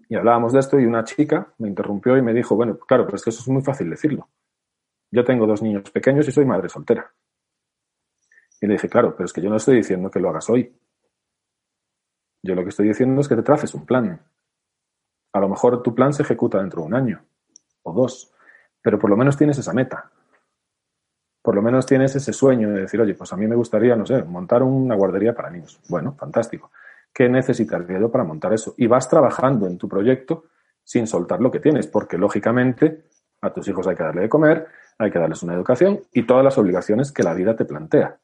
y 0.08 0.14
hablábamos 0.14 0.52
de 0.52 0.60
esto 0.60 0.78
y 0.78 0.86
una 0.86 1.04
chica 1.04 1.54
me 1.58 1.68
interrumpió 1.68 2.16
y 2.16 2.22
me 2.22 2.32
dijo, 2.32 2.54
bueno, 2.54 2.78
claro, 2.78 3.04
pero 3.04 3.16
es 3.16 3.24
que 3.24 3.30
eso 3.30 3.40
es 3.40 3.48
muy 3.48 3.62
fácil 3.62 3.90
decirlo. 3.90 4.28
Yo 5.10 5.24
tengo 5.24 5.46
dos 5.46 5.60
niños 5.60 5.90
pequeños 5.90 6.26
y 6.28 6.32
soy 6.32 6.44
madre 6.44 6.68
soltera. 6.68 7.12
Y 8.60 8.66
le 8.66 8.74
dije, 8.74 8.88
claro, 8.88 9.16
pero 9.16 9.24
es 9.24 9.32
que 9.32 9.42
yo 9.42 9.50
no 9.50 9.56
estoy 9.56 9.76
diciendo 9.76 10.10
que 10.10 10.20
lo 10.20 10.28
hagas 10.28 10.48
hoy. 10.48 10.78
Yo 12.44 12.54
lo 12.54 12.62
que 12.62 12.68
estoy 12.68 12.88
diciendo 12.88 13.20
es 13.20 13.28
que 13.28 13.36
te 13.36 13.42
traces 13.42 13.74
un 13.74 13.84
plan. 13.84 14.24
A 15.32 15.40
lo 15.40 15.48
mejor 15.48 15.82
tu 15.82 15.94
plan 15.94 16.12
se 16.12 16.22
ejecuta 16.22 16.58
dentro 16.58 16.82
de 16.82 16.86
un 16.86 16.94
año 16.94 17.24
o 17.82 17.92
dos, 17.92 18.32
pero 18.80 18.98
por 18.98 19.10
lo 19.10 19.16
menos 19.16 19.36
tienes 19.36 19.58
esa 19.58 19.72
meta 19.72 20.11
por 21.42 21.56
lo 21.56 21.62
menos 21.62 21.84
tienes 21.86 22.14
ese 22.14 22.32
sueño 22.32 22.70
de 22.70 22.82
decir, 22.82 23.00
oye, 23.00 23.14
pues 23.14 23.32
a 23.32 23.36
mí 23.36 23.46
me 23.48 23.56
gustaría, 23.56 23.96
no 23.96 24.06
sé, 24.06 24.22
montar 24.22 24.62
una 24.62 24.94
guardería 24.94 25.34
para 25.34 25.50
niños. 25.50 25.80
Bueno, 25.88 26.14
fantástico. 26.14 26.70
¿Qué 27.12 27.28
necesitaría 27.28 27.98
yo 27.98 28.10
para 28.10 28.24
montar 28.24 28.52
eso? 28.52 28.74
Y 28.78 28.86
vas 28.86 29.08
trabajando 29.08 29.66
en 29.66 29.76
tu 29.76 29.88
proyecto 29.88 30.44
sin 30.84 31.06
soltar 31.06 31.40
lo 31.40 31.50
que 31.50 31.60
tienes, 31.60 31.86
porque 31.86 32.16
lógicamente 32.16 33.04
A 33.44 33.52
tus 33.52 33.66
hijos 33.66 33.88
hay 33.88 33.96
que 33.96 34.04
darle 34.04 34.22
de 34.22 34.28
comer, 34.28 34.68
hay 34.98 35.10
que 35.10 35.18
darles 35.18 35.42
una 35.42 35.54
educación 35.54 36.00
y 36.12 36.22
todas 36.22 36.44
las 36.44 36.56
obligaciones 36.58 37.10
que 37.10 37.24
la 37.24 37.34
vida 37.34 37.56
te 37.56 37.64
plantea. 37.64 38.16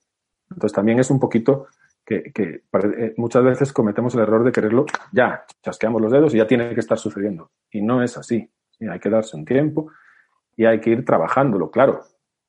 Entonces 0.48 0.72
también 0.72 1.00
es 1.00 1.10
un 1.10 1.18
poquito 1.18 1.66
que, 2.04 2.32
eh, 2.36 3.14
muchas 3.16 3.42
veces 3.42 3.72
cometemos 3.72 4.14
el 4.14 4.20
error 4.20 4.44
de 4.44 4.52
quererlo 4.52 4.86
ya, 5.12 5.44
chasqueamos 5.60 6.00
los 6.00 6.12
dedos 6.12 6.34
y 6.34 6.38
ya 6.38 6.46
tiene 6.46 6.72
que 6.72 6.80
estar 6.80 6.98
sucediendo. 6.98 7.50
Y 7.70 7.82
no 7.82 8.00
es 8.02 8.16
así. 8.16 8.48
hay 8.80 9.00
que 9.00 9.10
darse 9.10 9.36
un 9.36 9.44
tiempo 9.44 9.90
y 10.56 10.64
hay 10.66 10.80
que 10.80 10.90
ir 10.90 11.04
trabajándolo, 11.04 11.70
claro. 11.70 12.04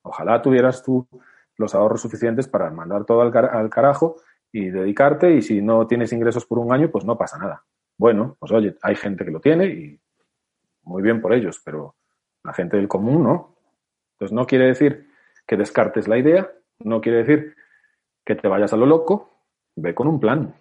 Ojalá 0.10 0.42
tuvieras 0.42 0.82
tú 0.82 1.08
los 1.56 1.76
ahorros 1.76 2.02
suficientes 2.02 2.48
para 2.48 2.72
mandar 2.72 3.06
todo 3.06 3.22
al, 3.22 3.70
carajo 3.70 4.16
y 4.52 4.70
dedicarte 4.70 5.36
y 5.36 5.44
si 5.44 5.62
no 5.62 5.86
tienes 5.86 6.12
ingresos 6.12 6.48
por 6.48 6.58
un 6.58 6.74
año, 6.74 6.90
pues 6.90 7.06
no 7.06 7.16
pasa 7.16 7.38
nada. 7.38 7.64
Bueno, 7.96 8.36
pues 8.40 8.52
oye, 8.52 8.76
hay 8.82 8.96
gente 8.96 9.24
que 9.24 9.30
lo 9.30 9.40
tiene 9.40 9.68
y 9.68 10.02
muy 10.82 11.04
bien 11.04 11.22
por 11.22 11.32
ellos, 11.32 11.62
pero 11.64 11.96
la 12.44 12.54
gente 12.54 12.78
del 12.78 12.88
común 12.88 13.22
no. 13.22 13.56
Entonces 14.14 14.34
no 14.34 14.48
quiere 14.48 14.66
decir 14.66 15.12
que 15.46 15.58
descartes 15.58 16.08
la 16.08 16.18
idea, 16.18 16.52
no 16.80 17.02
quiere 17.02 17.20
decir 17.20 17.56
que 18.26 18.34
te 18.34 18.48
vayas 18.48 18.74
a 18.74 18.78
lo 18.78 18.88
loco, 18.88 19.44
ve 19.76 19.94
con 19.94 20.08
un 20.08 20.20
plan. 20.20 20.56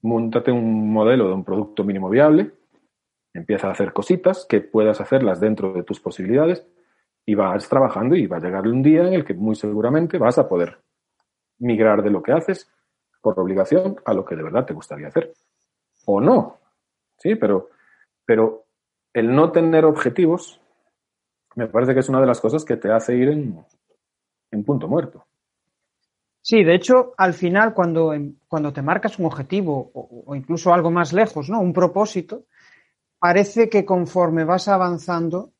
Múntate 0.00 0.52
un 0.52 0.92
modelo 0.92 1.26
de 1.26 1.34
un 1.34 1.44
producto 1.44 1.82
mínimo 1.82 2.08
viable, 2.08 2.52
empieza 3.32 3.66
a 3.66 3.72
hacer 3.72 3.92
cositas 3.92 4.46
que 4.48 4.60
puedas 4.60 5.00
hacerlas 5.00 5.40
dentro 5.40 5.72
de 5.72 5.82
tus 5.82 5.98
posibilidades 5.98 6.64
y 7.26 7.34
vas 7.34 7.68
trabajando 7.68 8.16
y 8.16 8.26
va 8.26 8.36
a 8.36 8.40
llegar 8.40 8.66
un 8.66 8.82
día 8.82 9.06
en 9.06 9.14
el 9.14 9.24
que 9.24 9.34
muy 9.34 9.54
seguramente 9.54 10.18
vas 10.18 10.38
a 10.38 10.48
poder 10.48 10.78
migrar 11.58 12.02
de 12.02 12.10
lo 12.10 12.22
que 12.22 12.32
haces 12.32 12.70
por 13.20 13.38
obligación 13.38 13.96
a 14.04 14.12
lo 14.12 14.24
que 14.24 14.36
de 14.36 14.42
verdad 14.42 14.66
te 14.66 14.74
gustaría 14.74 15.08
hacer. 15.08 15.32
O 16.04 16.20
no. 16.20 16.58
Sí, 17.16 17.36
pero, 17.36 17.70
pero 18.26 18.64
el 19.12 19.34
no 19.34 19.50
tener 19.50 19.84
objetivos 19.84 20.60
me 21.56 21.68
parece 21.68 21.94
que 21.94 22.00
es 22.00 22.08
una 22.08 22.20
de 22.20 22.26
las 22.26 22.40
cosas 22.40 22.64
que 22.64 22.76
te 22.76 22.90
hace 22.90 23.16
ir 23.16 23.28
en, 23.28 23.64
punto 24.64 24.88
muerto. 24.88 25.24
Sí, 26.40 26.62
de 26.62 26.74
hecho, 26.74 27.14
al 27.16 27.32
final, 27.32 27.72
cuando, 27.72 28.12
cuando 28.46 28.72
te 28.72 28.82
marcas 28.82 29.18
un 29.18 29.26
objetivo 29.26 29.90
o, 29.94 30.24
o, 30.26 30.34
incluso 30.34 30.74
algo 30.74 30.90
más 30.90 31.12
lejos, 31.12 31.48
¿no? 31.48 31.60
Un 31.60 31.72
propósito, 31.72 32.44
parece 33.18 33.68
que 33.68 33.84
conforme 33.84 34.44
vas 34.44 34.68
avanzando, 34.68 35.53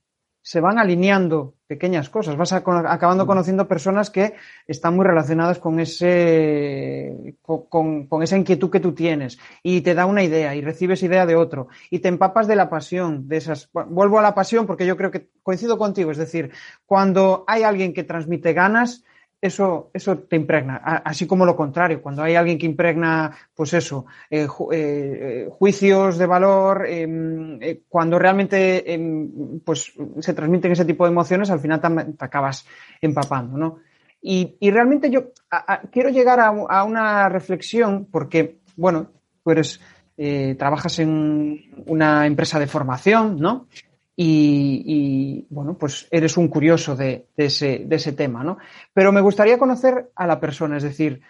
se 0.45 0.61
van 0.61 0.79
alineando 0.79 1.55
pequeñas 1.67 2.11
cosas, 2.11 2.37
vas 2.37 2.53
acabando 2.53 3.25
mm. 3.25 3.27
conociendo 3.27 3.67
personas 3.67 4.11
que 4.11 4.35
están 4.67 4.95
muy 4.95 5.07
relacionadas 5.07 5.59
con 5.59 5.81
ese 5.81 7.35
con, 7.41 8.07
con, 8.07 8.23
esa 8.23 8.37
inquietud 8.37 8.71
que 8.71 8.79
tú 8.79 8.93
tienes. 8.93 9.39
Y 9.63 9.81
te 9.81 9.95
da 9.95 10.05
una 10.05 10.23
idea 10.23 10.55
y 10.55 10.61
recibes 10.61 11.03
idea 11.03 11.25
de 11.25 11.35
otro 11.35 11.69
y 11.89 12.01
te 12.01 12.09
empapas 12.09 12.47
de 12.47 12.57
la 12.57 12.69
pasión 12.69 13.27
de 13.27 13.39
esas 13.39 13.71
vuelvo 13.73 14.19
a 14.19 14.23
la 14.23 14.35
pasión 14.35 14.67
porque 14.67 14.85
yo 14.85 14.99
creo 14.99 15.11
que 15.11 15.29
coincido 15.43 15.79
contigo, 15.79 16.11
es 16.11 16.19
decir, 16.19 16.51
cuando 16.85 17.45
hay 17.47 17.63
alguien 17.63 17.95
que 17.95 18.05
transmite 18.05 18.53
ganas, 18.53 19.03
eso, 19.45 19.91
eso 19.93 20.17
te 20.21 20.37
impregna. 20.37 20.77
Así 21.05 21.27
como 21.27 21.45
lo 21.45 21.55
contrario, 21.55 22.01
cuando 22.01 22.23
hay 22.23 22.35
alguien 22.35 22.57
que 22.57 22.65
impregna, 22.65 23.31
pues 23.55 23.75
eso, 23.75 24.07
eh, 24.31 24.49
eh, 24.73 25.49
juicios 25.51 26.17
de 26.17 26.25
valor, 26.25 26.87
em, 26.89 27.59
eh, 27.61 27.83
cuando 27.87 28.19
realmente 28.19 28.95
em, 28.95 29.61
pues 29.61 29.93
se 30.21 30.33
transmiten 30.33 30.73
ese 30.73 30.87
tipo 30.87 31.05
de 31.05 31.11
emociones, 31.11 31.51
al 31.51 31.61
final 31.61 31.79
te, 31.79 32.25
acabas 32.25 32.67
empapando, 33.03 33.59
¿no? 33.59 33.79
Y, 34.23 34.57
realmente 34.71 35.11
yo 35.11 35.33
quiero 35.93 36.09
llegar 36.09 36.41
a, 36.41 36.47
a, 36.47 36.85
una 36.85 37.29
reflexión 37.29 38.07
porque, 38.11 38.61
bueno, 38.75 39.11
tú 39.43 39.51
eres, 39.51 39.79
trabajas 40.57 41.01
en 41.01 41.85
una 41.85 42.25
empresa 42.27 42.59
de 42.59 42.67
formación, 42.67 43.37
¿no? 43.39 43.67
Y, 44.17 45.47
bueno, 45.51 45.77
pues 45.77 46.07
eres 46.11 46.37
un 46.37 46.49
curioso 46.49 46.95
de, 46.95 47.27
ese, 47.37 47.85
de 47.85 47.97
ese 47.97 48.13
tema, 48.13 48.45
¿no? 48.45 48.59
Pero 48.93 49.13
me 49.13 49.21
gustaría 49.21 49.59
conocer 49.59 50.11
a 50.15 50.27
la 50.27 50.39
persona, 50.39 50.77
es 50.77 50.85
decir, 50.85 51.23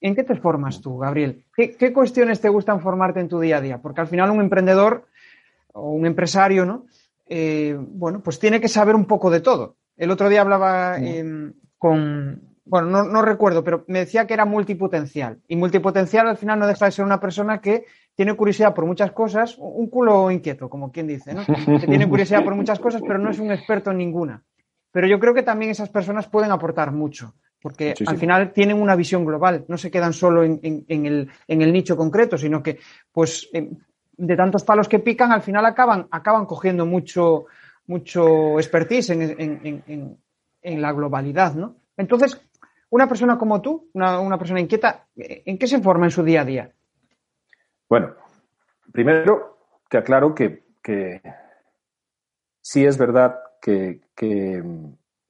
¿en 0.00 0.14
qué 0.14 0.24
te 0.24 0.36
formas 0.36 0.80
tú, 0.80 0.98
Gabriel? 0.98 1.44
¿Qué, 1.54 1.92
cuestiones 1.92 2.40
te 2.40 2.50
gustan 2.50 2.80
formarte 2.80 3.20
en 3.20 3.28
tu 3.28 3.40
día 3.40 3.58
a 3.58 3.60
día? 3.60 3.78
Porque 3.78 4.02
al 4.02 4.08
final 4.08 4.30
un 4.30 4.40
emprendedor 4.40 5.06
o 5.72 5.90
un 5.90 6.06
empresario, 6.06 6.66
¿no? 6.66 6.86
Eh, 7.26 7.76
bueno, 7.78 8.20
pues 8.22 8.38
tiene 8.38 8.60
que 8.60 8.68
saber 8.68 8.94
un 8.94 9.06
poco 9.06 9.30
de 9.30 9.40
todo. 9.40 9.76
El 9.96 10.10
otro 10.10 10.28
día 10.28 10.42
hablaba 10.42 10.98
em, 10.98 11.54
con, 11.78 12.42
bueno, 12.64 12.88
no, 12.88 13.04
no, 13.04 13.22
recuerdo, 13.22 13.64
pero 13.64 13.84
me 13.88 14.00
decía 14.00 14.26
que 14.26 14.34
era 14.34 14.44
multipotencial. 14.44 15.40
Y 15.48 15.56
multipotencial 15.56 16.28
al 16.28 16.36
final 16.36 16.58
no 16.58 16.66
deja 16.66 16.84
de 16.84 16.92
ser 16.92 17.04
una 17.04 17.20
persona 17.20 17.60
que 17.60 17.84
tiene 18.18 18.34
curiosidad 18.34 18.74
por 18.74 18.84
muchas 18.84 19.12
cosas, 19.12 19.54
un 19.58 19.88
culo 19.88 20.28
inquieto, 20.28 20.68
como 20.68 20.90
quien 20.90 21.06
dice, 21.06 21.32
¿no? 21.32 21.46
Que 21.46 21.86
tiene 21.86 22.08
curiosidad 22.08 22.42
por 22.42 22.56
muchas 22.56 22.80
cosas, 22.80 23.00
pero 23.00 23.16
no 23.16 23.30
es 23.30 23.38
un 23.38 23.52
experto 23.52 23.92
en 23.92 23.98
ninguna. 23.98 24.42
Pero 24.90 25.06
yo 25.06 25.20
creo 25.20 25.32
que 25.32 25.44
también 25.44 25.70
esas 25.70 25.88
personas 25.88 26.26
pueden 26.26 26.50
aportar 26.50 26.90
mucho, 26.90 27.36
porque 27.62 27.94
al 28.04 28.18
final 28.18 28.52
tienen 28.52 28.82
una 28.82 28.96
visión 28.96 29.24
global, 29.24 29.66
no 29.68 29.78
se 29.78 29.88
quedan 29.88 30.12
solo 30.12 30.42
en, 30.42 30.58
el, 30.88 31.30
en 31.46 31.62
el, 31.62 31.72
nicho 31.72 31.96
concreto, 31.96 32.36
sino 32.36 32.60
que, 32.60 32.80
pues, 33.12 33.48
em, 33.52 33.70
de 34.16 34.36
tantos 34.36 34.64
palos 34.64 34.88
que 34.88 34.98
pican, 34.98 35.30
al 35.30 35.42
final 35.42 35.64
acaban, 35.64 36.08
acaban 36.10 36.44
cogiendo 36.44 36.86
mucho, 36.86 37.44
mucho 37.86 38.58
expertise 38.58 39.10
en, 39.10 40.18
en 40.60 40.82
la 40.82 40.90
globalidad, 40.90 41.54
¿no? 41.54 41.76
Entonces, 41.96 42.36
una 42.90 43.06
persona 43.06 43.38
como 43.38 43.62
tú, 43.62 43.90
una, 43.92 44.18
una 44.18 44.38
persona 44.38 44.58
inquieta, 44.58 45.06
¿en 45.14 45.56
qué 45.56 45.68
se 45.68 45.80
forma 45.80 46.06
en 46.06 46.10
su 46.10 46.24
día 46.24 46.40
a 46.40 46.44
día? 46.44 46.72
Bueno, 47.88 48.14
primero 48.92 49.58
te 49.88 49.96
aclaro 49.96 50.34
que, 50.34 50.62
sí 52.60 52.84
es 52.84 52.98
verdad 52.98 53.38
que, 53.62 54.02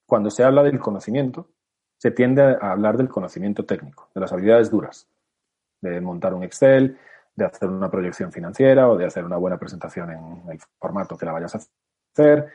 cuando 0.06 0.30
se 0.30 0.42
habla 0.42 0.62
del 0.62 0.80
conocimiento, 0.80 1.50
se 1.98 2.10
tiende 2.10 2.42
a 2.42 2.72
hablar 2.72 2.96
del 2.96 3.08
conocimiento 3.08 3.64
técnico, 3.64 4.08
de 4.14 4.20
las 4.20 4.32
habilidades 4.32 4.70
duras, 4.70 5.08
de 5.80 6.00
montar 6.00 6.34
un 6.34 6.42
Excel, 6.42 6.98
de 7.34 7.44
hacer 7.44 7.68
una 7.68 7.90
proyección 7.90 8.32
financiera 8.32 8.88
o 8.88 8.96
de 8.96 9.06
hacer 9.06 9.24
una 9.24 9.36
buena 9.36 9.58
presentación 9.58 10.10
en 10.10 10.50
el 10.50 10.58
formato 10.78 11.16
que 11.16 11.26
la 11.26 11.32
vayas 11.32 11.54
a 11.54 11.60
hacer 12.12 12.48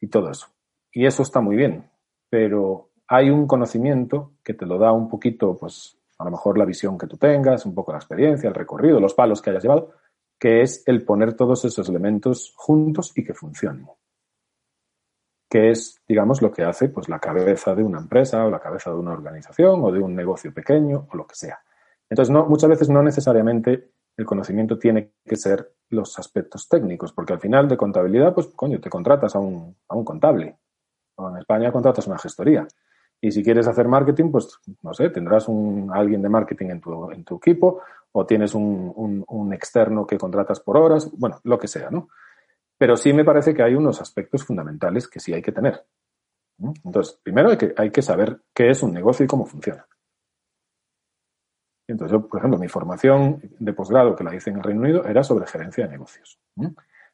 y 0.00 0.08
todo 0.08 0.30
eso. 0.30 0.48
Y 0.92 1.06
eso 1.06 1.22
está 1.22 1.40
muy 1.40 1.56
bien, 1.56 1.88
pero 2.28 2.90
hay 3.06 3.30
un 3.30 3.46
conocimiento 3.46 4.32
que 4.44 4.52
te 4.52 4.66
lo 4.66 4.78
da 4.78 4.92
un 4.92 5.08
poquito, 5.08 5.56
pues, 5.56 5.99
a 6.20 6.24
lo 6.24 6.30
mejor 6.30 6.58
la 6.58 6.66
visión 6.66 6.98
que 6.98 7.06
tú 7.06 7.16
tengas, 7.16 7.64
un 7.64 7.74
poco 7.74 7.92
la 7.92 7.98
experiencia, 7.98 8.46
el 8.46 8.54
recorrido, 8.54 9.00
los 9.00 9.14
palos 9.14 9.40
que 9.40 9.48
hayas 9.48 9.62
llevado, 9.62 9.94
que 10.38 10.60
es 10.60 10.82
el 10.86 11.02
poner 11.02 11.32
todos 11.32 11.64
esos 11.64 11.88
elementos 11.88 12.52
juntos 12.56 13.12
y 13.16 13.24
que 13.24 13.32
funcionen. 13.32 13.86
Que 15.48 15.70
es, 15.70 16.02
digamos, 16.06 16.42
lo 16.42 16.52
que 16.52 16.62
hace 16.62 16.90
pues, 16.90 17.08
la 17.08 17.18
cabeza 17.18 17.74
de 17.74 17.82
una 17.82 18.00
empresa 18.00 18.44
o 18.44 18.50
la 18.50 18.60
cabeza 18.60 18.90
de 18.90 18.96
una 18.96 19.12
organización 19.12 19.82
o 19.82 19.90
de 19.90 19.98
un 19.98 20.14
negocio 20.14 20.52
pequeño 20.52 21.08
o 21.10 21.16
lo 21.16 21.26
que 21.26 21.36
sea. 21.36 21.58
Entonces, 22.10 22.30
no, 22.30 22.44
muchas 22.44 22.68
veces 22.68 22.90
no 22.90 23.02
necesariamente 23.02 23.92
el 24.14 24.26
conocimiento 24.26 24.78
tiene 24.78 25.14
que 25.24 25.36
ser 25.36 25.72
los 25.88 26.18
aspectos 26.18 26.68
técnicos, 26.68 27.14
porque 27.14 27.32
al 27.32 27.40
final 27.40 27.66
de 27.66 27.78
contabilidad, 27.78 28.34
pues, 28.34 28.48
coño, 28.48 28.78
te 28.78 28.90
contratas 28.90 29.34
a 29.36 29.38
un, 29.38 29.74
a 29.88 29.96
un 29.96 30.04
contable. 30.04 30.58
O 31.14 31.30
en 31.30 31.38
España 31.38 31.72
contratas 31.72 32.06
una 32.06 32.18
gestoría. 32.18 32.68
Y 33.20 33.32
si 33.32 33.42
quieres 33.42 33.66
hacer 33.66 33.86
marketing, 33.86 34.30
pues 34.30 34.58
no 34.82 34.94
sé, 34.94 35.10
tendrás 35.10 35.46
un, 35.48 35.90
alguien 35.92 36.22
de 36.22 36.28
marketing 36.28 36.70
en 36.70 36.80
tu, 36.80 37.10
en 37.10 37.24
tu 37.24 37.36
equipo 37.36 37.82
o 38.12 38.26
tienes 38.26 38.54
un, 38.54 39.24
un, 39.28 39.52
externo 39.52 40.06
que 40.06 40.18
contratas 40.18 40.60
por 40.60 40.76
horas, 40.76 41.10
bueno, 41.12 41.38
lo 41.44 41.58
que 41.58 41.68
sea, 41.68 41.90
¿no? 41.90 42.08
Pero 42.76 42.96
sí 42.96 43.12
me 43.12 43.24
parece 43.24 43.54
que 43.54 43.62
hay 43.62 43.74
unos 43.74 44.00
aspectos 44.00 44.44
fundamentales 44.44 45.06
que 45.06 45.20
sí 45.20 45.32
hay 45.32 45.42
que 45.42 45.52
tener. 45.52 45.84
Entonces, 46.84 47.20
primero 47.22 47.50
hay 47.50 47.58
que, 47.58 47.74
hay 47.76 47.90
que 47.90 48.02
saber 48.02 48.40
qué 48.54 48.70
es 48.70 48.82
un 48.82 48.92
negocio 48.92 49.24
y 49.24 49.28
cómo 49.28 49.46
funciona. 49.46 49.86
Entonces, 51.86 52.12
yo, 52.12 52.26
por 52.26 52.38
ejemplo, 52.38 52.58
mi 52.58 52.68
formación 52.68 53.40
de 53.58 53.72
posgrado 53.72 54.16
que 54.16 54.24
la 54.24 54.34
hice 54.34 54.50
en 54.50 54.56
el 54.56 54.62
Reino 54.62 54.80
Unido 54.80 55.04
era 55.04 55.22
sobre 55.22 55.46
gerencia 55.46 55.84
de 55.84 55.90
negocios. 55.90 56.38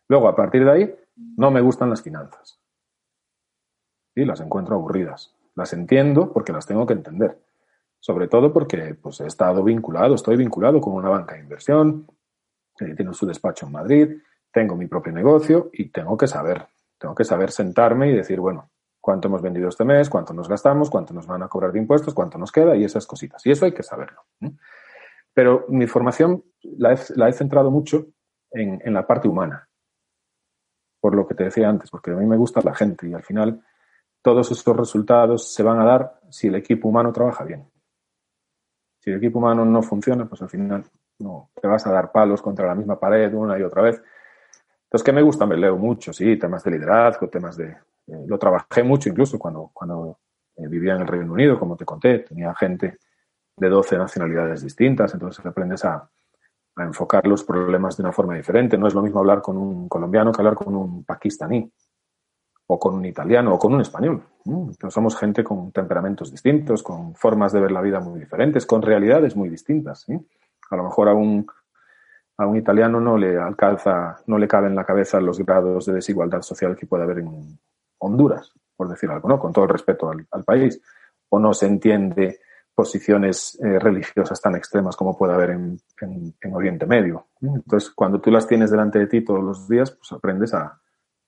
Luego, 0.09 0.29
a 0.29 0.37
partir 0.37 0.65
de 0.65 0.71
ahí, 0.71 0.95
no 1.37 1.51
me 1.51 1.61
gustan 1.61 1.91
las 1.91 2.03
finanzas. 2.03 2.61
Y 4.15 4.25
las 4.25 4.41
encuentro 4.41 4.77
aburridas. 4.77 5.36
Las 5.57 5.73
entiendo 5.73 6.33
porque 6.33 6.53
las 6.53 6.67
tengo 6.67 6.87
que 6.87 6.93
entender. 6.93 7.39
Sobre 7.99 8.29
todo 8.29 8.53
porque 8.53 8.95
pues, 8.95 9.21
he 9.21 9.27
estado 9.27 9.65
vinculado, 9.65 10.15
estoy 10.15 10.37
vinculado 10.37 10.81
con 10.81 10.93
una 10.93 11.09
banca 11.09 11.35
de 11.35 11.41
inversión, 11.41 12.07
que 12.77 12.95
tiene 12.95 13.13
su 13.15 13.27
despacho 13.27 13.67
en 13.67 13.73
Madrid, 13.73 14.17
tengo 14.53 14.77
mi 14.77 14.87
propio 14.87 15.13
negocio 15.13 15.71
y 15.73 15.89
tengo 15.89 16.17
que 16.17 16.27
saber, 16.27 16.67
tengo 16.99 17.15
que 17.15 17.25
saber 17.25 17.51
sentarme 17.51 18.11
y 18.11 18.15
decir, 18.15 18.39
bueno, 18.39 18.71
cuánto 19.01 19.29
hemos 19.29 19.41
vendido 19.41 19.69
este 19.69 19.85
mes, 19.85 20.11
cuánto 20.11 20.35
nos 20.35 20.49
gastamos, 20.49 20.91
cuánto 20.91 21.15
nos 21.15 21.27
van 21.27 21.43
a 21.43 21.49
cobrar 21.49 21.73
de 21.73 21.79
impuestos, 21.79 22.13
cuánto 22.13 22.39
nos 22.39 22.53
queda 22.53 22.77
y 22.77 22.85
esas 22.85 23.07
cositas. 23.07 23.45
Y 23.47 23.51
eso 23.51 23.65
hay 23.65 23.73
que 23.73 23.83
saberlo. 23.83 24.23
Pero 25.33 25.65
mi 25.69 25.87
formación 25.87 26.45
la 26.63 26.93
he, 26.93 27.33
centrado 27.33 27.71
mucho 27.71 28.07
en, 28.51 28.81
en, 28.85 28.95
la 28.95 29.07
parte 29.07 29.29
humana, 29.29 29.69
por 31.01 31.15
lo 31.15 31.27
que 31.27 31.35
te 31.35 31.45
decía 31.45 31.69
antes, 31.69 31.91
porque 31.91 32.11
a 32.11 32.15
mí 32.15 32.27
me 32.27 32.37
gusta 32.37 32.61
la 32.63 32.75
gente 32.75 33.09
y 33.09 33.15
al 33.15 33.23
final 33.23 33.63
todos 34.27 34.51
estos 34.51 34.77
resultados 34.77 35.55
se 35.55 35.63
van 35.63 35.79
a 35.79 35.85
dar 35.85 36.19
si 36.31 36.49
el 36.49 36.57
equipo 36.57 36.89
humano 36.89 37.13
trabaja 37.13 37.45
bien. 37.45 37.65
Si 38.99 39.09
el 39.09 39.19
equipo 39.19 39.39
humano 39.39 39.65
no 39.65 39.85
funciona, 39.85 40.27
pues 40.27 40.43
al 40.43 40.49
final 40.49 40.83
no 41.21 41.51
te 41.55 41.69
vas 41.69 41.87
a 41.87 41.93
dar 41.93 42.11
palos 42.11 42.43
contra 42.43 42.67
la 42.67 42.75
misma 42.75 42.99
pared 42.99 43.33
una 43.35 43.57
y 43.57 43.63
otra 43.63 43.83
vez. 43.83 44.03
Entonces, 44.83 45.05
¿qué 45.05 45.13
me 45.13 45.23
gusta? 45.23 45.47
Me 45.47 45.57
leo 45.57 45.77
mucho, 45.77 46.13
sí, 46.13 46.37
temas 46.37 46.65
de 46.65 46.73
liderazgo, 46.73 47.29
temas 47.29 47.57
de... 47.57 47.67
Eh, 47.69 48.25
lo 48.27 48.37
trabajé 48.37 48.83
mucho 48.83 49.09
incluso 49.09 49.39
cuando, 49.39 49.71
cuando 49.73 50.19
eh, 50.57 50.67
vivía 50.67 50.97
en 50.97 51.03
el 51.03 51.07
Reino 51.07 51.33
Unido, 51.33 51.57
como 51.57 51.77
te 51.77 51.85
conté, 51.85 52.19
tenía 52.19 52.53
gente 52.57 52.99
de 53.57 53.69
12 53.69 53.97
nacionalidades 53.97 54.61
distintas, 54.61 55.15
entonces 55.15 55.47
aprendes 55.47 55.85
a, 55.85 56.11
a 56.75 56.83
enfocar 56.83 57.25
los 57.29 57.45
problemas 57.45 57.97
de 57.97 58.03
una 58.03 58.13
forma 58.13 58.35
diferente. 58.35 58.77
No 58.77 58.89
es 58.89 58.95
lo 58.95 59.03
mismo 59.03 59.21
hablar 59.21 59.41
con 59.41 59.57
un 59.57 59.89
colombiano 59.89 60.33
que 60.33 60.41
hablar 60.41 60.57
con 60.57 60.75
un 60.75 61.05
pakistaní 61.05 61.71
o 62.69 62.79
con 62.79 62.95
un 62.95 63.05
italiano 63.05 63.55
o 63.55 63.59
con 63.59 63.75
un 63.75 63.81
español. 63.81 64.23
somos 64.89 65.17
gente 65.17 65.45
con 65.45 65.71
temperamentos 65.73 66.31
distintos, 66.31 66.83
con 66.83 67.15
formas 67.15 67.53
de 67.53 67.61
ver 67.61 67.71
la 67.71 67.81
vida 67.81 68.01
muy 68.01 68.21
diferentes, 68.21 68.67
con 68.67 68.83
realidades 68.83 69.37
muy 69.37 69.49
distintas. 69.49 70.07
A 70.71 70.77
lo 70.77 70.85
mejor 70.85 71.09
a 71.09 71.15
un, 71.15 71.47
a 72.37 72.47
un 72.47 72.57
italiano 72.57 73.01
no 73.01 73.17
le 73.17 73.39
alcanza, 73.39 74.17
no 74.27 74.39
le 74.39 74.49
cabe 74.49 74.67
en 74.67 74.75
la 74.75 74.85
cabeza 74.85 75.21
los 75.21 75.39
grados 75.39 75.87
de 75.87 75.95
desigualdad 75.95 76.43
social 76.43 76.77
que 76.77 76.87
puede 76.87 77.05
haber 77.05 77.21
en 77.21 77.59
Honduras, 77.99 78.53
por 78.77 78.89
decir 78.89 79.11
algo, 79.11 79.29
¿no? 79.29 79.39
Con 79.39 79.53
todo 79.53 79.65
el 79.65 79.71
respeto 79.71 80.11
al, 80.11 80.45
país. 80.45 80.81
O 81.29 81.39
no 81.39 81.55
se 81.55 81.67
entiende 81.67 82.41
posiciones 82.75 83.59
eh, 83.63 83.79
religiosas 83.79 84.41
tan 84.41 84.55
extremas 84.55 84.97
como 84.97 85.17
puede 85.17 85.33
haber 85.33 85.51
en, 85.51 85.81
en, 86.01 86.55
Oriente 86.55 86.85
Medio. 86.85 87.29
Entonces, 87.41 87.91
cuando 87.91 88.21
tú 88.21 88.31
las 88.31 88.47
tienes 88.47 88.71
delante 88.71 88.99
de 88.99 89.07
ti 89.07 89.25
todos 89.25 89.43
los 89.43 89.69
días, 89.69 89.93
pues 89.93 90.13
aprendes 90.13 90.53
a, 90.53 90.79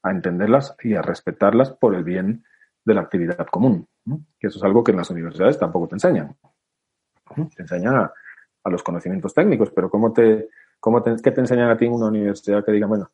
a 0.02 0.11
entenderlas 0.11 0.76
y 0.82 0.94
a 0.94 1.02
respetarlas 1.02 1.70
por 1.70 1.94
el 1.94 2.04
bien 2.04 2.44
de 2.84 2.94
la 2.94 3.02
actividad 3.02 3.46
común. 3.46 3.87
Que 4.38 4.46
eso 4.46 4.58
es 4.58 4.64
algo 4.64 4.82
que 4.82 4.92
en 4.92 4.98
las 4.98 5.11
universidades 5.11 5.58
tampoco 5.58 5.88
te 5.88 5.96
enseñan. 5.96 6.37
Te 7.54 7.62
enseñan 7.62 7.96
a, 7.96 8.12
los 8.64 8.82
conocimientos 8.82 9.32
técnicos, 9.32 9.70
pero 9.70 9.88
¿cómo 9.88 10.12
te, 10.12 10.50
cómo 10.78 11.02
¿qué 11.02 11.30
te 11.30 11.40
enseñan 11.40 11.70
a 11.70 11.76
ti 11.76 11.87
en 11.87 11.92
una 11.92 12.08
universidad 12.08 12.62
que 12.62 12.72
diga, 12.72 12.87
bueno, 12.87 13.11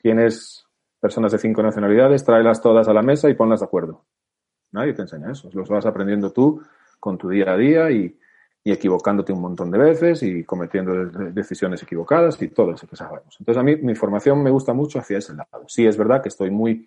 tienes 0.00 0.64
personas 0.98 1.32
de 1.32 1.38
cinco 1.38 1.62
nacionalidades, 1.62 2.24
tráelas 2.24 2.62
todas 2.62 2.88
a 2.88 2.94
la 2.94 3.02
mesa 3.02 3.28
y 3.28 3.34
ponlas 3.34 3.60
de 3.60 3.66
acuerdo? 3.66 4.04
Nadie 4.72 4.94
te 4.94 5.02
enseña 5.02 5.32
eso. 5.32 5.50
Los 5.52 5.68
vas 5.68 5.84
aprendiendo 5.84 6.32
tú 6.32 6.62
con 6.98 7.18
tu 7.18 7.28
día 7.28 7.52
a 7.52 7.56
día 7.56 7.90
y, 7.90 8.18
y 8.62 8.72
equivocándote 8.72 9.32
un 9.32 9.40
montón 9.40 9.70
de 9.70 9.78
veces 9.78 10.22
y 10.22 10.44
cometiendo 10.44 11.06
decisiones 11.32 11.82
equivocadas 11.82 12.40
y 12.42 12.48
todo 12.48 12.72
eso 12.74 12.86
que 12.86 12.96
sabemos. 12.96 13.36
Entonces 13.38 13.60
a 13.60 13.64
mí 13.64 13.76
mi 13.76 13.94
formación 13.94 14.42
me 14.42 14.50
gusta 14.50 14.74
mucho 14.74 14.98
hacia 14.98 15.18
ese 15.18 15.34
lado. 15.34 15.64
Sí 15.66 15.86
es 15.86 15.96
verdad 15.96 16.22
que 16.22 16.28
estoy 16.28 16.50
muy, 16.50 16.86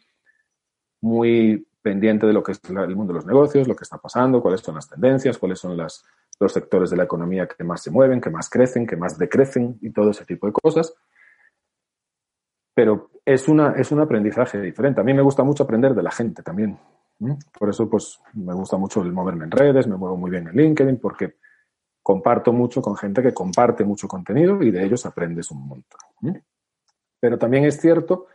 muy 1.02 1.66
pendiente 1.82 2.28
de 2.28 2.34
lo 2.34 2.44
que 2.44 2.54
es 2.54 2.62
el 2.70 2.96
mundo 2.96 3.14
de 3.14 3.18
los 3.18 3.26
negocios, 3.26 3.68
lo 3.68 3.76
que 3.76 3.84
está 3.84 3.98
pasando, 3.98 4.42
cuáles 4.42 4.62
son 4.62 4.76
las 4.76 4.88
tendencias, 4.88 5.38
cuáles 5.38 5.60
son 5.60 5.76
los 5.76 6.04
sectores 6.48 6.92
de 6.92 6.98
la 6.98 7.04
economía 7.04 7.48
que 7.48 7.64
más 7.64 7.82
se 7.82 7.90
mueven, 7.90 8.22
que 8.22 8.30
más 8.30 8.50
crecen, 8.50 8.86
que 8.86 8.96
más 8.96 9.18
decrecen 9.18 9.78
y 9.82 9.90
todo 9.92 10.12
ese 10.12 10.26
tipo 10.26 10.46
de 10.46 10.54
cosas. 10.54 10.94
Pero 12.76 13.10
es, 13.26 13.48
una, 13.48 13.74
es 13.74 13.92
un 13.92 14.00
aprendizaje 14.00 14.62
diferente. 14.62 15.02
A 15.02 15.04
mí 15.04 15.14
me 15.14 15.22
gusta 15.22 15.44
mucho 15.44 15.64
aprender 15.64 15.94
de 15.94 16.04
la 16.04 16.12
gente 16.12 16.44
también. 16.44 16.78
Por 17.58 17.70
eso, 17.70 17.90
pues, 17.90 18.20
me 18.34 18.54
gusta 18.54 18.78
mucho 18.78 19.02
el 19.02 19.12
moverme 19.12 19.46
en 19.46 19.52
redes, 19.52 19.88
me 19.88 19.96
muevo 19.96 20.18
muy 20.18 20.32
bien 20.32 20.48
en 20.48 20.56
LinkedIn, 20.56 21.00
porque 21.00 21.36
comparto 22.04 22.52
mucho 22.52 22.82
con 22.82 22.98
gente 22.98 23.24
que 23.24 23.34
comparte 23.34 23.86
mucho 23.86 24.08
contenido 24.08 24.62
y 24.62 24.70
de 24.70 24.84
ellos 24.84 25.06
aprendes 25.06 25.50
un 25.52 25.66
montón. 25.66 26.44
Pero 27.20 27.38
también 27.38 27.64
es 27.64 27.80
cierto 27.80 28.28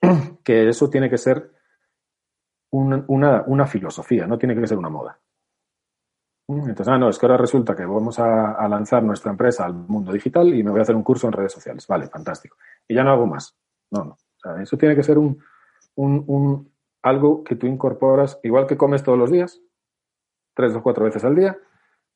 que 0.44 0.68
eso 0.68 0.90
tiene 0.90 1.08
que 1.08 1.16
ser 1.16 1.52
una, 2.72 3.66
filosofía, 3.66 4.26
no 4.26 4.36
tiene 4.36 4.56
que 4.56 4.66
ser 4.66 4.76
una 4.76 4.88
moda. 4.88 5.18
Entonces, 6.48 6.88
ah, 6.88 6.98
no, 6.98 7.08
es 7.08 7.18
que 7.18 7.24
ahora 7.26 7.38
resulta 7.38 7.74
que 7.76 7.84
vamos 7.84 8.18
a, 8.18 8.68
lanzar 8.68 9.02
nuestra 9.04 9.30
empresa 9.30 9.64
al 9.64 9.74
mundo 9.74 10.12
digital 10.12 10.52
y 10.52 10.62
me 10.62 10.70
voy 10.70 10.80
a 10.80 10.82
hacer 10.82 10.96
un 10.96 11.04
curso 11.04 11.28
en 11.28 11.32
redes 11.32 11.52
sociales. 11.52 11.86
Vale, 11.86 12.08
fantástico. 12.08 12.56
Y 12.88 12.94
ya 12.94 13.04
no 13.04 13.12
hago 13.12 13.26
más. 13.26 13.56
No, 13.90 14.04
no. 14.04 14.56
eso 14.58 14.76
tiene 14.76 14.96
que 14.96 15.02
ser 15.02 15.18
un, 15.18 15.42
un, 15.94 16.72
algo 17.02 17.44
que 17.44 17.54
tú 17.54 17.66
incorporas, 17.66 18.40
igual 18.42 18.66
que 18.66 18.76
comes 18.76 19.02
todos 19.02 19.18
los 19.18 19.30
días, 19.30 19.60
tres 20.54 20.74
o 20.74 20.82
cuatro 20.82 21.04
veces 21.04 21.24
al 21.24 21.36
día, 21.36 21.56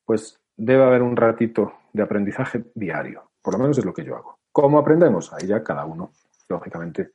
pues 0.05 0.41
debe 0.57 0.85
haber 0.85 1.03
un 1.03 1.17
ratito 1.17 1.75
de 1.93 2.03
aprendizaje 2.03 2.65
diario. 2.75 3.31
Por 3.43 3.55
lo 3.55 3.61
menos 3.61 3.79
es 3.79 3.85
lo 3.85 3.93
que 3.93 4.05
yo 4.05 4.17
hago. 4.17 4.39
¿Cómo 4.53 4.79
aprendemos? 4.79 5.33
Ahí 5.33 5.47
ya 5.47 5.63
cada 5.63 5.85
uno, 5.85 6.13
lógicamente, 6.49 7.13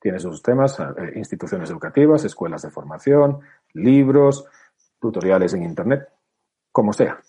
tiene 0.00 0.18
sus 0.18 0.42
temas, 0.42 0.78
eh, 0.80 1.12
instituciones 1.16 1.70
educativas, 1.70 2.24
escuelas 2.24 2.62
de 2.62 2.70
formación, 2.70 3.40
libros, 3.74 4.46
tutoriales 5.00 5.54
en 5.54 5.64
Internet, 5.64 6.08
como 6.72 6.92
sea. 6.92 7.20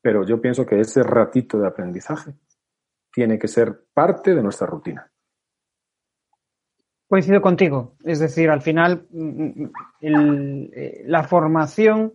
Pero 0.00 0.24
yo 0.24 0.40
pienso 0.40 0.64
que 0.64 0.80
ese 0.80 1.02
ratito 1.02 1.58
de 1.58 1.66
aprendizaje 1.66 2.32
tiene 3.12 3.38
que 3.38 3.48
ser 3.48 3.86
parte 3.92 4.34
de 4.34 4.42
nuestra 4.42 4.66
rutina. 4.66 5.10
Coincido 7.06 7.42
contigo. 7.42 7.96
Es 8.04 8.20
decir, 8.20 8.50
al 8.50 8.62
final 8.62 9.06
mm, 9.10 9.64
mm, 10.00 10.68
eh, 10.72 11.02
la 11.06 11.24
formación 11.24 12.12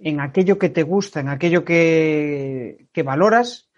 en 0.00 0.20
aquello 0.20 0.58
que 0.58 0.70
te 0.70 0.82
gusta, 0.82 1.20
en 1.20 1.28
aquello 1.28 1.64
que, 1.64 2.88
valoras, 3.04 3.70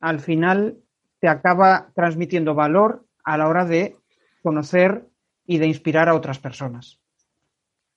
al 0.00 0.20
final 0.20 0.78
te 1.20 1.28
acaba 1.28 1.92
transmitiendo 1.94 2.54
valor 2.54 3.06
a 3.24 3.36
la 3.38 3.48
hora 3.48 3.64
de 3.64 3.96
conocer 4.42 5.06
y 5.46 5.58
de 5.58 5.66
inspirar 5.66 6.08
a 6.08 6.14
otras 6.14 6.38
personas. 6.38 7.00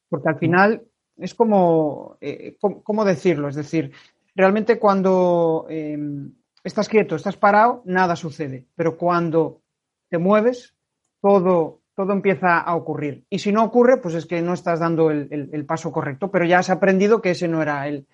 Porque 0.09 0.29
al 0.29 0.37
final 0.37 0.83
es 1.17 1.33
como, 1.33 2.17
eh, 2.21 2.57
¿cómo 2.59 3.05
decirlo? 3.05 3.47
Es 3.47 3.55
decir, 3.55 3.91
realmente 4.35 4.77
cuando 4.77 5.65
em, 5.69 6.33
estás 6.63 6.89
quieto, 6.89 7.15
estás 7.15 7.37
parado, 7.37 7.81
nada 7.85 8.15
sucede. 8.15 8.65
Pero 8.75 8.97
cuando 8.97 9.61
te 10.09 10.17
mueves, 10.17 10.75
todo 11.21 11.82
todo 11.95 12.13
empieza 12.13 12.59
a 12.59 12.75
ocurrir. 12.75 13.25
Y 13.29 13.39
si 13.39 13.51
no 13.51 13.63
ocurre, 13.63 13.97
pues 13.97 14.15
es 14.15 14.25
que 14.25 14.41
no 14.41 14.53
estás 14.53 14.79
dando 14.79 15.11
el, 15.11 15.65
paso 15.65 15.91
correcto, 15.91 16.31
pero 16.31 16.45
ya 16.45 16.59
has 16.59 16.69
aprendido 16.69 17.21
que 17.21 17.31
ese 17.31 17.47
no 17.47 17.61
era 17.61 17.87
el, 17.87 18.05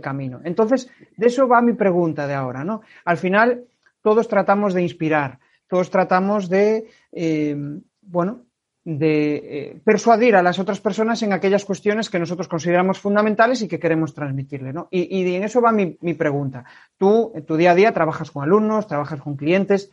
camino. 0.00 0.40
Entonces, 0.44 0.88
de 1.16 1.26
eso 1.26 1.46
va 1.46 1.60
mi 1.60 1.74
pregunta 1.74 2.26
de 2.26 2.34
ahora, 2.34 2.64
¿no? 2.64 2.80
Al 3.04 3.18
final, 3.18 3.64
todos 4.02 4.28
tratamos 4.28 4.72
de 4.72 4.82
inspirar, 4.82 5.40
todos 5.68 5.90
tratamos 5.90 6.48
de, 6.48 6.88
eh, 7.12 7.54
bueno, 8.00 8.44
de 8.84 9.34
eh, 9.34 9.80
persuadir 9.84 10.36
a 10.36 10.42
las 10.42 10.58
otras 10.58 10.80
personas 10.80 11.22
en 11.22 11.32
aquellas 11.32 11.64
cuestiones 11.64 12.08
que 12.08 12.18
nosotros 12.18 12.48
consideramos 12.48 12.98
fundamentales 12.98 13.62
y 13.62 13.68
que 13.68 13.78
queremos 13.78 14.14
transmitirle, 14.14 14.72
¿no? 14.72 14.88
Y, 14.90 15.34
en 15.34 15.42
eso 15.42 15.60
va 15.60 15.72
mi, 15.72 15.98
mi 16.00 16.14
pregunta. 16.14 16.64
Tú, 16.96 17.32
en 17.34 17.44
tu 17.44 17.56
día 17.56 17.72
a 17.72 17.74
día, 17.74 17.92
trabajas 17.92 18.30
con 18.30 18.44
alumnos, 18.44 18.86
trabajas 18.86 19.20
con 19.20 19.36
clientes. 19.36 19.90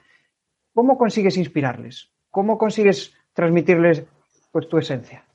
¿Cómo 0.73 0.97
consigues 0.97 1.37
inspirarles? 1.37 2.11
¿Cómo 2.29 2.57
consigues 2.57 3.13
transmitirles 3.33 4.05
pues 4.51 4.67
tu 4.67 4.77
esencia? 4.77 5.25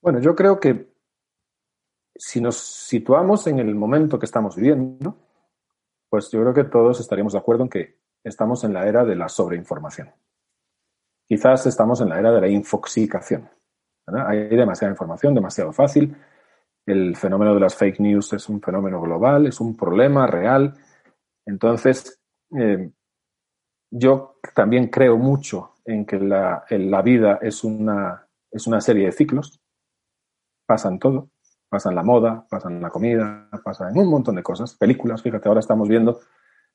Bueno, 0.00 0.20
yo 0.20 0.34
creo 0.34 0.58
que 0.58 0.92
si 2.14 2.40
nos 2.40 2.56
situamos 2.56 3.46
en 3.46 3.58
el 3.58 3.74
momento 3.74 4.18
que 4.18 4.26
estamos 4.26 4.56
viviendo, 4.56 5.16
pues 6.08 6.30
yo 6.30 6.40
creo 6.40 6.54
que 6.54 6.64
todos 6.64 7.00
estaríamos 7.00 7.32
de 7.32 7.38
acuerdo 7.38 7.64
en 7.64 7.70
que 7.70 7.98
estamos 8.22 8.64
en 8.64 8.74
la 8.74 8.86
era 8.86 9.04
de 9.04 9.16
la 9.16 9.28
sobreinformación. 9.28 10.10
Quizás 11.26 11.66
estamos 11.66 12.00
en 12.00 12.10
la 12.10 12.18
era 12.18 12.30
de 12.32 12.40
la 12.40 12.48
infoxicación. 12.48 13.48
Hay 14.06 14.48
demasiada 14.48 14.92
información, 14.92 15.34
demasiado 15.34 15.72
fácil. 15.72 16.14
El 16.84 17.16
fenómeno 17.16 17.54
de 17.54 17.60
las 17.60 17.76
fake 17.76 18.00
news 18.00 18.32
es 18.32 18.48
un 18.48 18.60
fenómeno 18.60 19.00
global, 19.00 19.46
es 19.46 19.60
un 19.60 19.76
problema 19.76 20.26
real. 20.26 20.74
Entonces, 21.46 22.20
eh, 22.58 22.90
yo 23.90 24.36
también 24.54 24.88
creo 24.88 25.16
mucho 25.16 25.71
en 25.84 26.04
que 26.06 26.18
la, 26.18 26.64
la 26.70 27.02
vida 27.02 27.38
es 27.42 27.64
una, 27.64 28.26
es 28.50 28.66
una 28.66 28.80
serie 28.80 29.06
de 29.06 29.12
ciclos, 29.12 29.60
pasan 30.66 30.98
todo, 30.98 31.30
pasan 31.68 31.94
la 31.94 32.02
moda, 32.02 32.46
pasan 32.48 32.80
la 32.80 32.90
comida, 32.90 33.48
pasan 33.64 33.96
un 33.96 34.08
montón 34.08 34.36
de 34.36 34.42
cosas, 34.42 34.74
películas, 34.74 35.22
fíjate, 35.22 35.48
ahora 35.48 35.60
estamos 35.60 35.88
viendo 35.88 36.20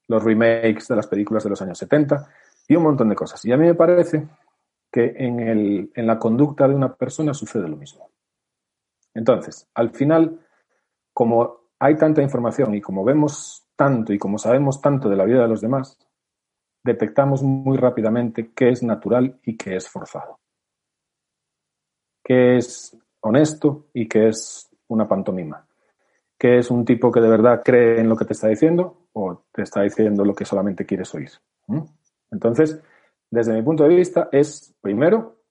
los 0.08 0.24
remakes 0.24 0.88
de 0.88 0.96
las 0.96 1.08
películas 1.08 1.43
de 1.43 1.50
los 1.50 1.62
años 1.62 1.78
70 1.78 2.28
y 2.67 2.76
un 2.76 2.84
montón 2.84 3.10
de 3.10 3.15
cosas. 3.15 3.43
Y 3.46 3.52
a 3.52 3.58
mí 3.58 3.65
me 3.65 3.76
parece 3.76 4.28
que 4.92 5.13
en, 5.17 5.40
el, 5.40 5.92
en 5.94 6.08
la 6.08 6.17
conducta 6.17 6.67
de 6.67 6.75
una 6.75 6.96
persona 6.96 7.34
sucede 7.34 7.67
lo 7.67 7.77
mismo. 7.77 8.10
Entonces, 9.13 9.67
al 9.73 9.92
final, 9.92 10.40
como 11.13 11.67
hay 11.79 11.96
tanta 11.96 12.21
información 12.21 12.73
y 12.75 12.82
como 12.82 13.04
vemos 13.04 13.67
tanto 13.75 14.13
y 14.13 14.17
como 14.17 14.38
sabemos 14.38 14.82
tanto 14.82 15.10
de 15.10 15.15
la 15.15 15.25
vida 15.25 15.42
de 15.42 15.48
los 15.48 15.62
demás, 15.62 15.98
detectamos 16.88 17.44
muy 17.44 17.77
rápidamente 17.77 18.52
qué 18.56 18.69
es 18.69 18.81
natural 18.81 19.40
y 19.44 19.56
qué 19.56 19.75
es 19.75 19.88
forzado. 19.88 20.40
Qué 22.23 22.58
es 22.58 22.98
honesto 23.21 23.88
y 23.94 24.08
qué 24.08 24.29
es 24.29 24.69
una 24.88 25.08
pantomima. 25.08 25.67
Qué 26.38 26.58
es 26.58 26.71
un 26.71 26.85
tipo 26.85 27.12
que 27.12 27.21
de 27.21 27.29
verdad 27.29 27.62
cree 27.63 28.00
en 28.00 28.10
lo 28.10 28.15
que 28.15 28.25
te 28.25 28.33
está 28.33 28.48
diciendo 28.48 29.08
o 29.13 29.44
te 29.52 29.63
está 29.63 29.81
diciendo 29.81 30.23
lo 30.23 30.33
que 30.33 30.46
solamente 30.46 30.85
quieres 30.85 31.13
oír. 31.13 31.31
Entonces, 32.31 32.81
desde 33.29 33.54
mi 33.54 33.62
punto 33.62 33.83
de 33.83 33.96
vista, 33.96 34.29
es 34.31 34.73
primero 34.81 35.42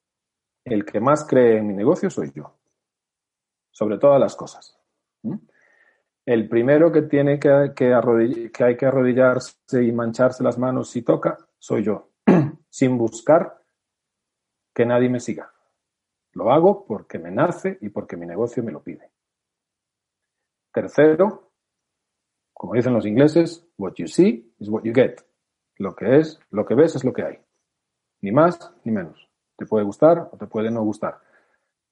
el 0.64 0.84
que 0.84 1.00
más 1.00 1.24
cree 1.24 1.58
en 1.58 1.66
mi 1.66 1.74
negocio 1.74 2.10
soy 2.10 2.32
yo, 2.32 2.56
sobre 3.70 3.98
todas 3.98 4.20
las 4.20 4.34
cosas. 4.34 4.78
El 6.26 6.48
primero 6.48 6.90
que 6.90 7.02
tiene 7.02 7.38
que, 7.38 7.72
que, 7.74 7.94
hay 8.64 8.76
que 8.76 8.86
arrodillarse 8.86 9.82
y 9.82 9.92
mancharse 9.92 10.42
las 10.42 10.58
manos 10.58 10.90
si 10.90 11.02
toca, 11.02 11.38
soy 11.58 11.84
yo, 11.84 12.10
sin 12.68 12.98
buscar 12.98 13.62
que 14.74 14.84
nadie 14.84 15.08
me 15.08 15.20
siga. 15.20 15.52
Lo 16.32 16.52
hago 16.52 16.84
porque 16.84 17.18
me 17.18 17.30
nace 17.30 17.78
y 17.80 17.88
porque 17.88 18.16
mi 18.16 18.26
negocio 18.26 18.62
me 18.62 18.72
lo 18.72 18.82
pide. 18.82 19.10
Tercero, 20.72 21.52
como 22.52 22.74
dicen 22.74 22.92
los 22.92 23.06
ingleses, 23.06 23.66
what 23.78 23.94
you 23.96 24.08
see 24.08 24.52
is 24.58 24.68
what 24.68 24.82
you 24.82 24.92
get. 24.92 25.20
Lo 25.78 25.94
que 25.94 26.18
es, 26.18 26.40
lo 26.50 26.66
que 26.66 26.74
ves 26.74 26.96
es 26.96 27.04
lo 27.04 27.12
que 27.12 27.22
hay. 27.22 27.38
Ni 28.20 28.32
más 28.32 28.74
ni 28.84 28.92
menos. 28.92 29.28
Te 29.56 29.64
puede 29.64 29.84
gustar 29.84 30.28
o 30.32 30.36
te 30.36 30.46
puede 30.46 30.70
no 30.70 30.82
gustar. 30.82 31.20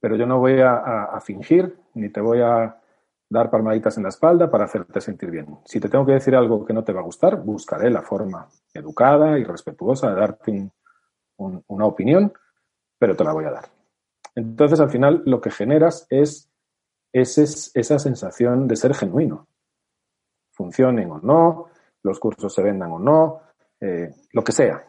Pero 0.01 0.17
yo 0.17 0.27
no 0.27 0.39
voy 0.39 0.61
a, 0.61 1.19
fingir 1.21 1.79
ni 1.95 2.11
te 2.11 2.21
voy 2.21 2.41
a 2.43 2.79
dar 3.35 3.51
palmaditas 3.51 3.97
en 3.97 4.05
la 4.05 4.09
espalda 4.11 4.51
para 4.51 4.65
hacerte 4.65 5.01
sentir 5.01 5.31
bien. 5.31 5.59
Si 5.65 5.81
te 5.81 5.89
tengo 5.89 6.07
que 6.07 6.13
decir 6.13 6.35
algo 6.35 6.65
que 6.65 6.73
no 6.73 6.85
te 6.85 6.93
va 6.93 7.01
a 7.01 7.05
gustar, 7.05 7.43
buscaré 7.43 7.91
la 7.91 8.03
forma 8.03 8.49
educada 8.73 9.39
y 9.39 9.45
respetuosa 9.45 10.11
de 10.11 10.15
darte 10.15 10.71
una 11.37 11.85
opinión, 11.85 12.33
pero 12.99 13.17
te 13.17 13.25
la 13.25 13.33
voy 13.33 13.45
a 13.45 13.51
dar. 13.51 13.65
Entonces, 14.37 14.81
al 14.81 14.91
final, 14.91 15.23
lo 15.27 15.41
que 15.41 15.51
generas 15.51 16.07
es 16.09 16.49
esa 17.13 17.99
sensación 17.99 18.67
de 18.67 18.77
ser 18.77 18.95
genuino 18.95 19.49
funcionen 20.55 21.11
o 21.11 21.19
no, 21.19 21.67
los 22.03 22.21
cursos 22.21 22.55
se 22.55 22.63
vendan 22.63 22.93
o 22.93 22.99
no, 22.99 23.41
eh, 23.81 24.09
lo 24.33 24.45
que 24.45 24.53
sea. 24.53 24.85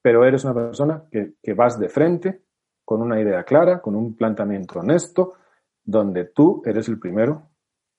Pero 0.00 0.24
eres 0.24 0.44
una 0.44 0.54
persona 0.54 1.04
que, 1.10 1.34
que 1.42 1.54
vas 1.54 1.78
de 1.78 1.88
frente 1.88 2.42
con 2.84 3.02
una 3.02 3.20
idea 3.20 3.44
clara, 3.44 3.80
con 3.80 3.94
un 3.94 4.16
planteamiento 4.16 4.80
honesto, 4.80 5.34
donde 5.82 6.24
tú 6.24 6.62
eres 6.64 6.88
el 6.88 6.98
primero 6.98 7.50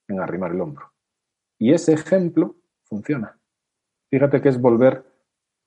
en 0.08 0.20
arrimar 0.20 0.52
el 0.52 0.60
hombro. 0.60 0.92
Y 1.58 1.72
ese 1.72 1.94
ejemplo 1.94 2.56
funciona. 2.84 3.38
Fíjate 4.10 4.40
que 4.40 4.48
es 4.48 4.60
volver 4.60 5.04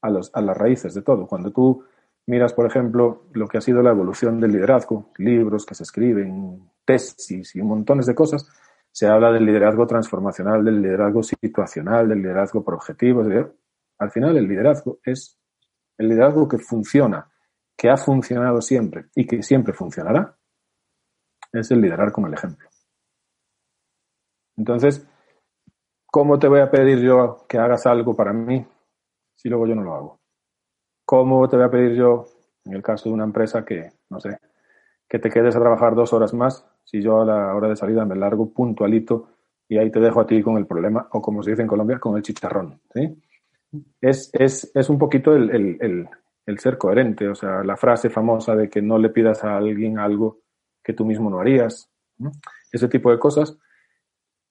a, 0.02 0.10
los, 0.10 0.32
a 0.34 0.42
las 0.42 0.58
raíces 0.58 0.94
de 0.94 1.02
todo. 1.02 1.28
Cuando 1.28 1.52
tú 1.52 1.84
miras, 2.28 2.54
por 2.54 2.66
ejemplo, 2.66 3.26
lo 3.34 3.48
que 3.48 3.58
ha 3.58 3.62
sido 3.62 3.82
la 3.82 3.92
evolución 3.92 4.40
del 4.40 4.52
liderazgo, 4.52 5.12
libros 5.18 5.66
que 5.66 5.76
se 5.76 5.84
escriben, 5.84 6.70
tesis 6.86 7.56
y 7.56 7.62
montones 7.62 8.06
de 8.06 8.16
cosas, 8.16 8.48
se 8.92 9.08
habla 9.08 9.32
del 9.32 9.46
liderazgo 9.46 9.86
transformacional, 9.86 10.64
del 10.64 10.82
liderazgo 10.82 11.22
situacional, 11.24 12.08
del 12.08 12.22
liderazgo 12.22 12.64
por 12.64 12.76
objetivos. 12.76 13.28
Al 13.98 14.12
final, 14.12 14.38
el 14.38 14.48
liderazgo 14.48 15.00
es 15.04 15.38
el 15.98 16.10
liderazgo 16.10 16.48
que 16.48 16.58
funciona, 16.58 17.30
que 17.76 17.90
ha 17.90 17.98
funcionado 17.98 18.62
siempre 18.62 19.06
y 19.16 19.26
que 19.26 19.44
siempre 19.44 19.74
funcionará, 19.74 20.36
es 21.52 21.72
el 21.72 21.82
liderar 21.82 22.12
con 22.12 22.26
el 22.26 22.34
ejemplo. 22.34 22.68
Entonces, 24.60 25.08
¿cómo 26.06 26.38
te 26.38 26.50
voy 26.50 26.60
a 26.60 26.70
pedir 26.70 27.00
yo 27.00 27.46
que 27.48 27.58
hagas 27.58 27.86
algo 27.86 28.14
para 28.16 28.34
mí 28.34 28.64
si 29.36 29.48
luego 29.48 29.66
yo 29.66 29.74
no 29.74 29.84
lo 29.84 29.96
hago? 29.96 30.20
¿Cómo 31.06 31.48
te 31.48 31.56
voy 31.56 31.66
a 31.66 31.72
pedir 31.72 31.96
yo, 31.96 32.28
en 32.66 32.74
el 32.74 32.84
caso 32.84 33.08
de 33.10 33.16
una 33.16 33.24
empresa 33.24 33.64
que, 33.64 33.94
no 34.10 34.20
sé, 34.20 34.38
que 35.08 35.18
te 35.18 35.30
quedes 35.30 35.56
a 35.56 35.60
trabajar 35.60 35.96
dos 35.96 36.12
horas 36.14 36.34
más 36.34 36.66
si 36.84 37.02
yo 37.02 37.22
a 37.22 37.26
la 37.26 37.56
hora 37.56 37.70
de 37.70 37.76
salida 37.76 38.06
me 38.06 38.16
largo 38.16 38.52
puntualito 38.54 39.30
y 39.68 39.78
ahí 39.78 39.90
te 39.92 40.00
dejo 40.00 40.20
a 40.20 40.28
ti 40.28 40.44
con 40.44 40.58
el 40.58 40.66
problema, 40.66 41.08
o 41.12 41.22
como 41.22 41.42
se 41.42 41.52
dice 41.52 41.62
en 41.62 41.68
Colombia, 41.68 42.00
con 42.00 42.18
el 42.18 42.24
chicharrón. 42.24 42.82
¿sí? 42.94 43.18
Es, 44.02 44.30
es, 44.34 44.72
es, 44.74 44.90
un 44.90 44.98
poquito 44.98 45.34
el, 45.34 45.50
el, 45.52 46.10
el, 46.46 46.60
ser 46.60 46.78
coherente, 46.78 47.28
o 47.28 47.36
sea, 47.36 47.64
la 47.64 47.78
frase 47.78 48.10
famosa 48.10 48.56
de 48.56 48.70
que 48.70 48.82
no 48.82 48.98
le 48.98 49.10
pidas 49.10 49.44
a 49.44 49.56
alguien 49.58 50.00
algo 50.00 50.40
que 50.84 50.94
tú 50.94 51.06
mismo 51.06 51.30
no 51.30 51.40
harías, 51.40 51.90
ese 52.72 52.88
tipo 52.90 53.12
de 53.12 53.20
cosas. 53.20 53.58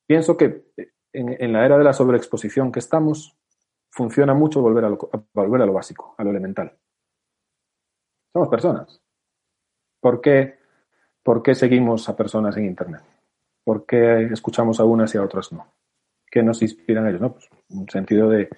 Pienso 0.09 0.37
que 0.37 0.73
en, 1.13 1.37
en, 1.41 1.53
la 1.53 1.65
era 1.65 1.79
de 1.79 1.85
la 1.85 1.93
sobreexposición 1.93 2.73
que 2.73 2.81
estamos, 2.81 3.39
funciona 3.91 4.35
mucho 4.35 4.61
volver 4.61 4.87
a, 4.87 4.89
lo, 4.89 4.99
volver 5.33 5.63
a 5.63 5.67
lo 5.67 5.73
básico, 5.73 6.17
a 6.19 6.25
lo 6.25 6.31
elemental. 6.31 6.77
Somos 8.33 8.49
personas. 8.49 9.01
¿Por 10.01 10.21
qué 10.21 10.59
¿Por 11.29 11.43
qué 11.43 11.55
seguimos 11.55 12.09
a 12.09 12.17
personas 12.17 12.57
en 12.57 12.65
Internet? 12.65 13.03
¿Por 13.63 13.85
qué 13.85 14.23
escuchamos 14.33 14.81
a 14.81 14.85
unas 14.85 15.15
y 15.15 15.19
a 15.19 15.23
otras 15.23 15.53
no? 15.53 15.75
¿Qué 16.25 16.43
nos 16.43 16.63
inspiran 16.63 17.07
ellos? 17.07 17.21
No? 17.21 17.35
Pues 17.35 17.51
un 17.69 17.87
sentido 17.87 18.31
de 18.31 18.49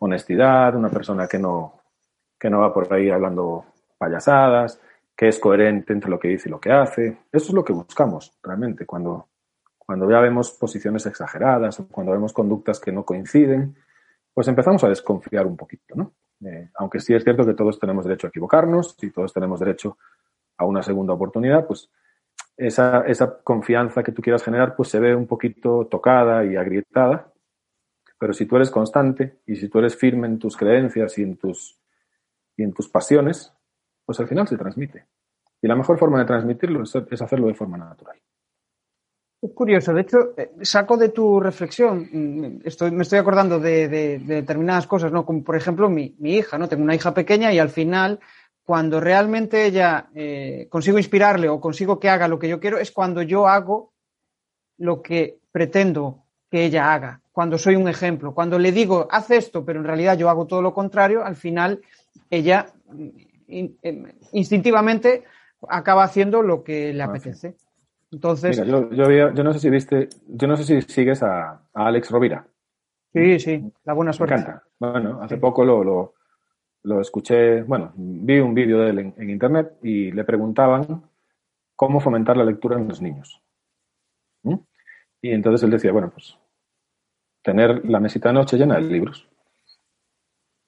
honestidad, 0.00 0.74
una 0.74 0.88
persona 0.88 1.28
que 1.28 1.38
no, 1.38 1.82
que 2.36 2.50
no 2.50 2.58
va 2.58 2.74
por 2.74 2.92
ahí 2.92 3.10
hablando 3.10 3.66
payasadas, 3.96 4.80
que 5.16 5.28
es 5.28 5.38
coherente 5.38 5.92
entre 5.92 6.10
lo 6.10 6.18
que 6.18 6.26
dice 6.26 6.48
y 6.48 6.50
lo 6.50 6.58
que 6.58 6.72
hace. 6.72 7.16
Eso 7.30 7.46
es 7.46 7.52
lo 7.52 7.64
que 7.64 7.72
buscamos 7.72 8.36
realmente 8.42 8.84
cuando, 8.84 9.28
cuando 9.86 10.10
ya 10.10 10.20
vemos 10.20 10.50
posiciones 10.50 11.06
exageradas 11.06 11.80
cuando 11.90 12.12
vemos 12.12 12.32
conductas 12.32 12.80
que 12.80 12.92
no 12.92 13.04
coinciden, 13.04 13.76
pues 14.34 14.48
empezamos 14.48 14.82
a 14.84 14.88
desconfiar 14.88 15.46
un 15.46 15.56
poquito, 15.56 15.94
¿no? 15.94 16.12
Eh, 16.44 16.70
aunque 16.74 17.00
sí 17.00 17.14
es 17.14 17.24
cierto 17.24 17.46
que 17.46 17.54
todos 17.54 17.78
tenemos 17.78 18.04
derecho 18.04 18.26
a 18.26 18.30
equivocarnos 18.30 18.96
y 19.00 19.10
todos 19.10 19.32
tenemos 19.32 19.60
derecho 19.60 19.96
a 20.58 20.66
una 20.66 20.82
segunda 20.82 21.14
oportunidad, 21.14 21.66
pues 21.66 21.90
esa, 22.56 23.04
confianza 23.42 24.02
que 24.02 24.12
tú 24.12 24.20
quieras 24.20 24.42
generar 24.42 24.76
pues 24.76 24.88
se 24.88 24.98
ve 24.98 25.14
un 25.14 25.26
poquito 25.26 25.86
tocada 25.86 26.44
y 26.44 26.56
agrietada, 26.56 27.32
pero 28.18 28.32
si 28.32 28.46
tú 28.46 28.56
eres 28.56 28.70
constante 28.70 29.40
y 29.46 29.56
si 29.56 29.68
tú 29.68 29.78
eres 29.78 29.96
firme 29.96 30.26
en 30.26 30.38
tus 30.38 30.56
creencias 30.56 31.16
y 31.18 31.22
en 31.22 31.36
tus 31.36 32.88
pasiones, 32.90 33.54
pues 34.04 34.20
al 34.20 34.28
final 34.28 34.48
se 34.48 34.56
transmite. 34.56 35.06
Y 35.60 35.68
la 35.68 35.74
mejor 35.74 35.98
forma 35.98 36.18
de 36.18 36.26
transmitirlo 36.26 36.82
es, 36.82 36.94
hacerlo 36.94 37.48
de 37.48 37.54
forma 37.54 37.76
natural. 37.76 38.16
Es 39.46 39.52
curioso, 39.52 39.94
de 39.94 40.00
hecho, 40.00 40.18
eh, 40.36 40.50
saco 40.62 40.96
de 40.96 41.10
tu 41.10 41.38
reflexión, 41.38 42.08
mm, 42.10 42.62
estoy, 42.64 42.90
me 42.90 43.02
estoy 43.02 43.20
acordando 43.20 43.60
de, 43.60 43.86
de, 43.86 44.18
determinadas 44.18 44.88
cosas, 44.88 45.12
¿no? 45.12 45.24
Como 45.24 45.44
por 45.44 45.54
ejemplo 45.54 45.88
mi, 45.88 46.16
mi, 46.18 46.34
hija, 46.34 46.58
¿no? 46.58 46.68
Tengo 46.68 46.82
una 46.82 46.96
hija 46.96 47.14
pequeña 47.14 47.52
y 47.52 47.60
al 47.60 47.68
final 47.68 48.18
cuando 48.64 48.98
realmente 48.98 49.64
ella 49.64 50.08
eh, 50.16 50.66
consigo 50.68 50.98
inspirarle 50.98 51.48
o 51.48 51.60
consigo 51.60 52.00
que 52.00 52.08
haga 52.08 52.26
lo 52.26 52.40
que 52.40 52.48
yo 52.48 52.58
quiero, 52.58 52.78
es 52.78 52.90
cuando 52.90 53.22
yo 53.22 53.46
hago 53.46 53.92
lo 54.78 55.00
que 55.00 55.38
pretendo 55.52 56.24
que 56.50 56.64
ella 56.64 56.92
haga, 56.92 57.20
cuando 57.30 57.56
soy 57.56 57.76
un 57.76 57.88
ejemplo, 57.88 58.34
cuando 58.34 58.58
le 58.58 58.72
digo, 58.72 59.06
haz 59.12 59.30
esto, 59.30 59.64
pero 59.64 59.78
en 59.78 59.86
realidad 59.86 60.18
yo 60.18 60.28
hago 60.28 60.48
todo 60.48 60.60
lo 60.60 60.74
contrario, 60.74 61.24
al 61.24 61.36
final 61.36 61.82
ella 62.30 62.66
mm, 62.88 63.08
em, 63.46 64.12
instintivamente 64.32 65.22
acaba 65.68 66.02
haciendo 66.02 66.42
lo 66.42 66.64
que 66.64 66.92
le 66.92 67.02
apetece. 67.04 67.54
Entonces. 68.16 68.56
yo, 68.56 68.90
yo, 68.90 69.44
no 69.44 69.52
sé 69.52 69.58
si 69.58 69.68
viste, 69.68 70.08
yo 70.26 70.48
no 70.48 70.56
sé 70.56 70.64
si 70.64 70.80
sigues 70.90 71.22
a, 71.22 71.60
Alex 71.74 72.10
Rovira. 72.10 72.46
Sí, 73.12 73.38
sí, 73.38 73.72
la 73.84 73.92
buena 73.92 74.14
suerte. 74.14 74.54
Bueno, 74.78 75.20
hace 75.20 75.36
poco 75.36 75.66
lo, 75.66 76.14
lo 76.82 77.00
escuché, 77.02 77.62
bueno, 77.62 77.92
vi 77.94 78.38
un 78.38 78.54
vídeo 78.54 78.80
de 78.80 78.90
él 78.90 78.98
en, 79.18 79.30
internet 79.30 79.76
y 79.82 80.12
le 80.12 80.24
preguntaban 80.24 81.02
cómo 81.74 82.00
fomentar 82.00 82.38
la 82.38 82.44
lectura 82.44 82.78
en 82.78 82.88
los 82.88 83.02
niños. 83.02 83.42
¿Mm? 84.42 84.54
Y 85.20 85.30
entonces 85.32 85.62
él 85.62 85.70
decía, 85.72 85.92
bueno, 85.92 86.08
pues 86.10 86.38
tener 87.42 87.84
la 87.84 88.00
mesita 88.00 88.30
de 88.30 88.34
noche 88.34 88.56
llena 88.56 88.76
de 88.76 88.82
libros. 88.82 89.28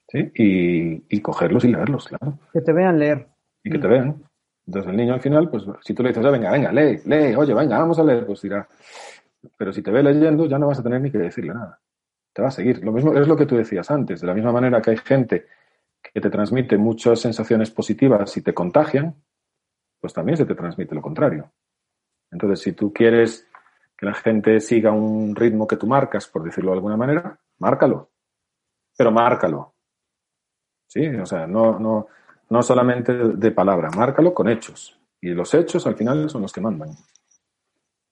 ¿Sí? 0.07 0.31
Y, 0.35 1.19
cogerlos 1.21 1.65
y 1.65 1.69
leerlos, 1.69 2.07
claro. 2.07 2.37
Que 2.53 2.61
te 2.61 2.73
vean 2.73 2.99
leer. 2.99 3.27
Y 3.63 3.71
que 3.71 3.79
te 3.79 3.87
vean. 3.87 4.23
Entonces 4.69 4.91
el 4.91 4.97
niño 4.97 5.15
al 5.15 5.19
final, 5.19 5.49
pues 5.49 5.63
si 5.81 5.95
tú 5.95 6.03
le 6.03 6.09
dices, 6.09 6.23
venga, 6.31 6.51
venga, 6.51 6.71
lee, 6.71 7.01
lee, 7.05 7.33
oye, 7.35 7.55
venga, 7.55 7.79
vamos 7.79 7.97
a 7.97 8.03
leer, 8.03 8.23
pues 8.23 8.39
dirá. 8.43 8.69
Pero 9.57 9.73
si 9.73 9.81
te 9.81 9.89
ve 9.89 10.03
leyendo, 10.03 10.45
ya 10.45 10.59
no 10.59 10.67
vas 10.67 10.77
a 10.77 10.83
tener 10.83 11.01
ni 11.01 11.09
que 11.09 11.17
decirle 11.17 11.55
nada. 11.55 11.79
Te 12.31 12.43
va 12.43 12.49
a 12.49 12.51
seguir. 12.51 12.83
Lo 12.83 12.91
mismo 12.91 13.17
es 13.17 13.27
lo 13.27 13.35
que 13.35 13.47
tú 13.47 13.57
decías 13.57 13.89
antes. 13.89 14.21
De 14.21 14.27
la 14.27 14.35
misma 14.35 14.51
manera 14.51 14.79
que 14.79 14.91
hay 14.91 14.97
gente 14.97 15.47
que 16.13 16.21
te 16.21 16.29
transmite 16.29 16.77
muchas 16.77 17.19
sensaciones 17.19 17.71
positivas 17.71 18.37
y 18.37 18.43
te 18.43 18.53
contagian, 18.53 19.15
pues 19.99 20.13
también 20.13 20.37
se 20.37 20.45
te 20.45 20.53
transmite 20.53 20.93
lo 20.93 21.01
contrario. 21.01 21.51
Entonces, 22.29 22.59
si 22.59 22.73
tú 22.73 22.93
quieres 22.93 23.47
que 23.97 24.05
la 24.05 24.13
gente 24.13 24.59
siga 24.59 24.91
un 24.91 25.35
ritmo 25.35 25.65
que 25.65 25.77
tú 25.77 25.87
marcas, 25.87 26.27
por 26.27 26.43
decirlo 26.43 26.69
de 26.69 26.77
alguna 26.77 26.95
manera, 26.95 27.39
márcalo. 27.57 28.11
Pero 28.95 29.11
márcalo. 29.11 29.73
Sí, 30.85 31.07
o 31.07 31.25
sea, 31.25 31.47
no, 31.47 31.79
no, 31.79 32.07
no 32.49 32.63
solamente 32.63 33.13
de 33.13 33.51
palabra, 33.51 33.89
márcalo 33.95 34.33
con 34.33 34.49
hechos. 34.49 34.99
Y 35.21 35.29
los 35.29 35.53
hechos 35.53 35.85
al 35.85 35.95
final 35.95 36.29
son 36.29 36.41
los 36.41 36.53
que 36.53 36.61
mandan. 36.61 36.89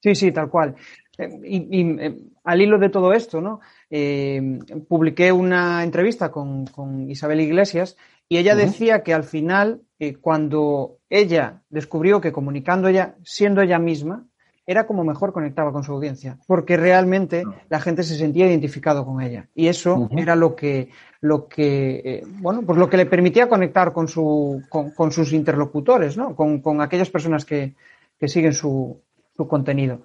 Sí, 0.00 0.14
sí, 0.14 0.32
tal 0.32 0.48
cual. 0.48 0.76
Eh, 1.18 1.40
y, 1.44 2.00
eh, 2.00 2.16
al 2.44 2.62
hilo 2.62 2.78
de 2.78 2.88
todo 2.88 3.12
esto, 3.12 3.40
¿no? 3.40 3.60
Eh, 3.90 4.60
publiqué 4.88 5.32
una 5.32 5.82
entrevista 5.82 6.30
con, 6.30 6.66
Isabel 7.10 7.40
Iglesias 7.40 7.96
y 8.28 8.38
ella 8.38 8.54
decía 8.54 9.02
que 9.02 9.14
al 9.14 9.24
final, 9.24 9.82
cuando 10.20 10.98
ella 11.08 11.62
descubrió 11.70 12.20
que 12.20 12.30
comunicando 12.30 12.86
ella, 12.88 13.16
siendo 13.24 13.62
ella 13.62 13.78
misma, 13.78 14.26
era 14.68 14.86
como 14.86 15.02
mejor 15.02 15.32
conectaba 15.32 15.72
con 15.72 15.82
su 15.82 15.92
audiencia, 15.92 16.36
porque 16.46 16.76
realmente 16.76 17.42
la 17.70 17.80
gente 17.80 18.02
se 18.02 18.16
sentía 18.16 18.46
identificado 18.46 19.06
con 19.06 19.22
ella. 19.22 19.48
Y 19.54 19.68
eso 19.68 20.10
era 20.14 20.36
lo 20.36 20.54
que, 20.54 20.90
lo 21.22 21.48
que, 21.48 22.22
bueno, 22.40 22.60
pues 22.66 22.78
lo 22.78 22.90
que 22.90 22.98
le 22.98 23.06
permitía 23.06 23.48
conectar 23.48 23.94
con, 23.94 24.08
su, 24.08 24.62
con, 24.68 25.10
sus 25.10 25.32
interlocutores, 25.32 26.18
¿no? 26.18 26.36
Con, 26.36 26.82
aquellas 26.82 27.08
personas 27.08 27.46
que, 27.46 27.76
que 28.18 28.28
siguen 28.28 28.52
su, 28.52 29.00
su 29.34 29.48
contenido. 29.48 30.02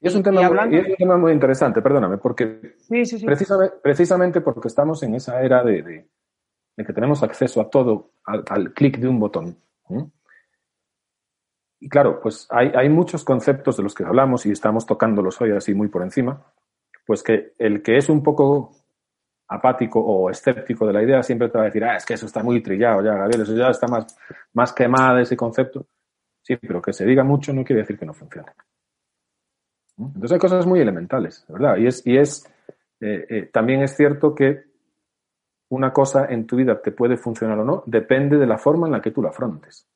Y 0.00 0.08
es 0.08 0.14
un 0.14 0.22
tema, 0.22 0.48
muy, 1.18 1.32
interesante, 1.32 1.82
perdóname, 1.82 2.16
porque 2.16 2.76
Precisamente, 3.82 4.40
porque 4.40 4.68
estamos 4.68 5.02
en 5.02 5.14
esa 5.14 5.42
era 5.42 5.62
de, 5.62 6.06
que 6.74 6.92
tenemos 6.94 7.22
acceso 7.22 7.60
a 7.60 7.68
todo 7.68 8.12
al, 8.24 8.72
clic 8.72 8.96
de 8.96 9.08
un 9.08 9.20
botón. 9.20 9.58
Y 11.78 11.88
claro, 11.88 12.20
pues 12.20 12.48
hay, 12.50 12.88
muchos 12.88 13.22
conceptos 13.22 13.76
de 13.76 13.82
los 13.82 13.94
que 13.94 14.04
hablamos 14.04 14.46
y 14.46 14.50
estamos 14.50 14.86
tocándolos 14.86 15.40
hoy 15.40 15.52
así 15.52 15.74
muy 15.74 15.88
por 15.88 16.02
encima, 16.02 16.42
pues 17.04 17.22
que 17.22 17.52
el 17.58 17.82
que 17.82 17.98
es 17.98 18.08
un 18.08 18.22
poco 18.22 18.72
apático 19.48 20.00
o 20.00 20.30
escéptico 20.30 20.86
de 20.86 20.92
la 20.92 21.02
idea 21.02 21.22
siempre 21.22 21.48
te 21.48 21.58
va 21.58 21.64
a 21.64 21.66
decir, 21.66 21.84
ah, 21.84 21.96
es 21.96 22.06
que 22.06 22.14
eso 22.14 22.26
está 22.26 22.42
muy 22.42 22.62
trillado 22.62 23.02
ya, 23.02 23.14
Gabriel, 23.14 23.42
eso 23.42 23.54
ya 23.54 23.68
está 23.68 23.86
más, 23.86 24.18
más 24.54 24.72
quemado 24.72 25.18
ese 25.18 25.36
concepto. 25.36 25.86
Sí, 26.42 26.56
pero 26.56 26.80
que 26.80 26.92
se 26.92 27.04
diga 27.04 27.24
mucho 27.24 27.52
no 27.52 27.64
quiere 27.64 27.82
decir 27.82 27.98
que 27.98 28.06
no 28.06 28.14
funcione. 28.14 28.52
Entonces 29.98 30.32
hay 30.32 30.38
cosas 30.38 30.66
muy 30.66 30.80
elementales, 30.80 31.44
¿verdad? 31.48 31.76
Y 31.76 31.86
es, 31.86 32.06
y 32.06 32.16
es 32.16 32.46
eh, 33.00 33.26
eh, 33.28 33.50
también 33.52 33.82
es 33.82 33.96
cierto 33.96 34.34
que 34.34 34.64
una 35.68 35.92
cosa 35.92 36.26
en 36.26 36.46
tu 36.46 36.56
vida 36.56 36.80
te 36.80 36.92
puede 36.92 37.16
funcionar 37.16 37.58
o 37.58 37.64
no, 37.64 37.82
depende 37.86 38.36
de 38.36 38.46
la 38.46 38.58
forma 38.58 38.86
en 38.86 38.92
la 38.92 39.00
que 39.00 39.10
tú 39.10 39.22
la 39.22 39.30
afrontes. 39.30 39.88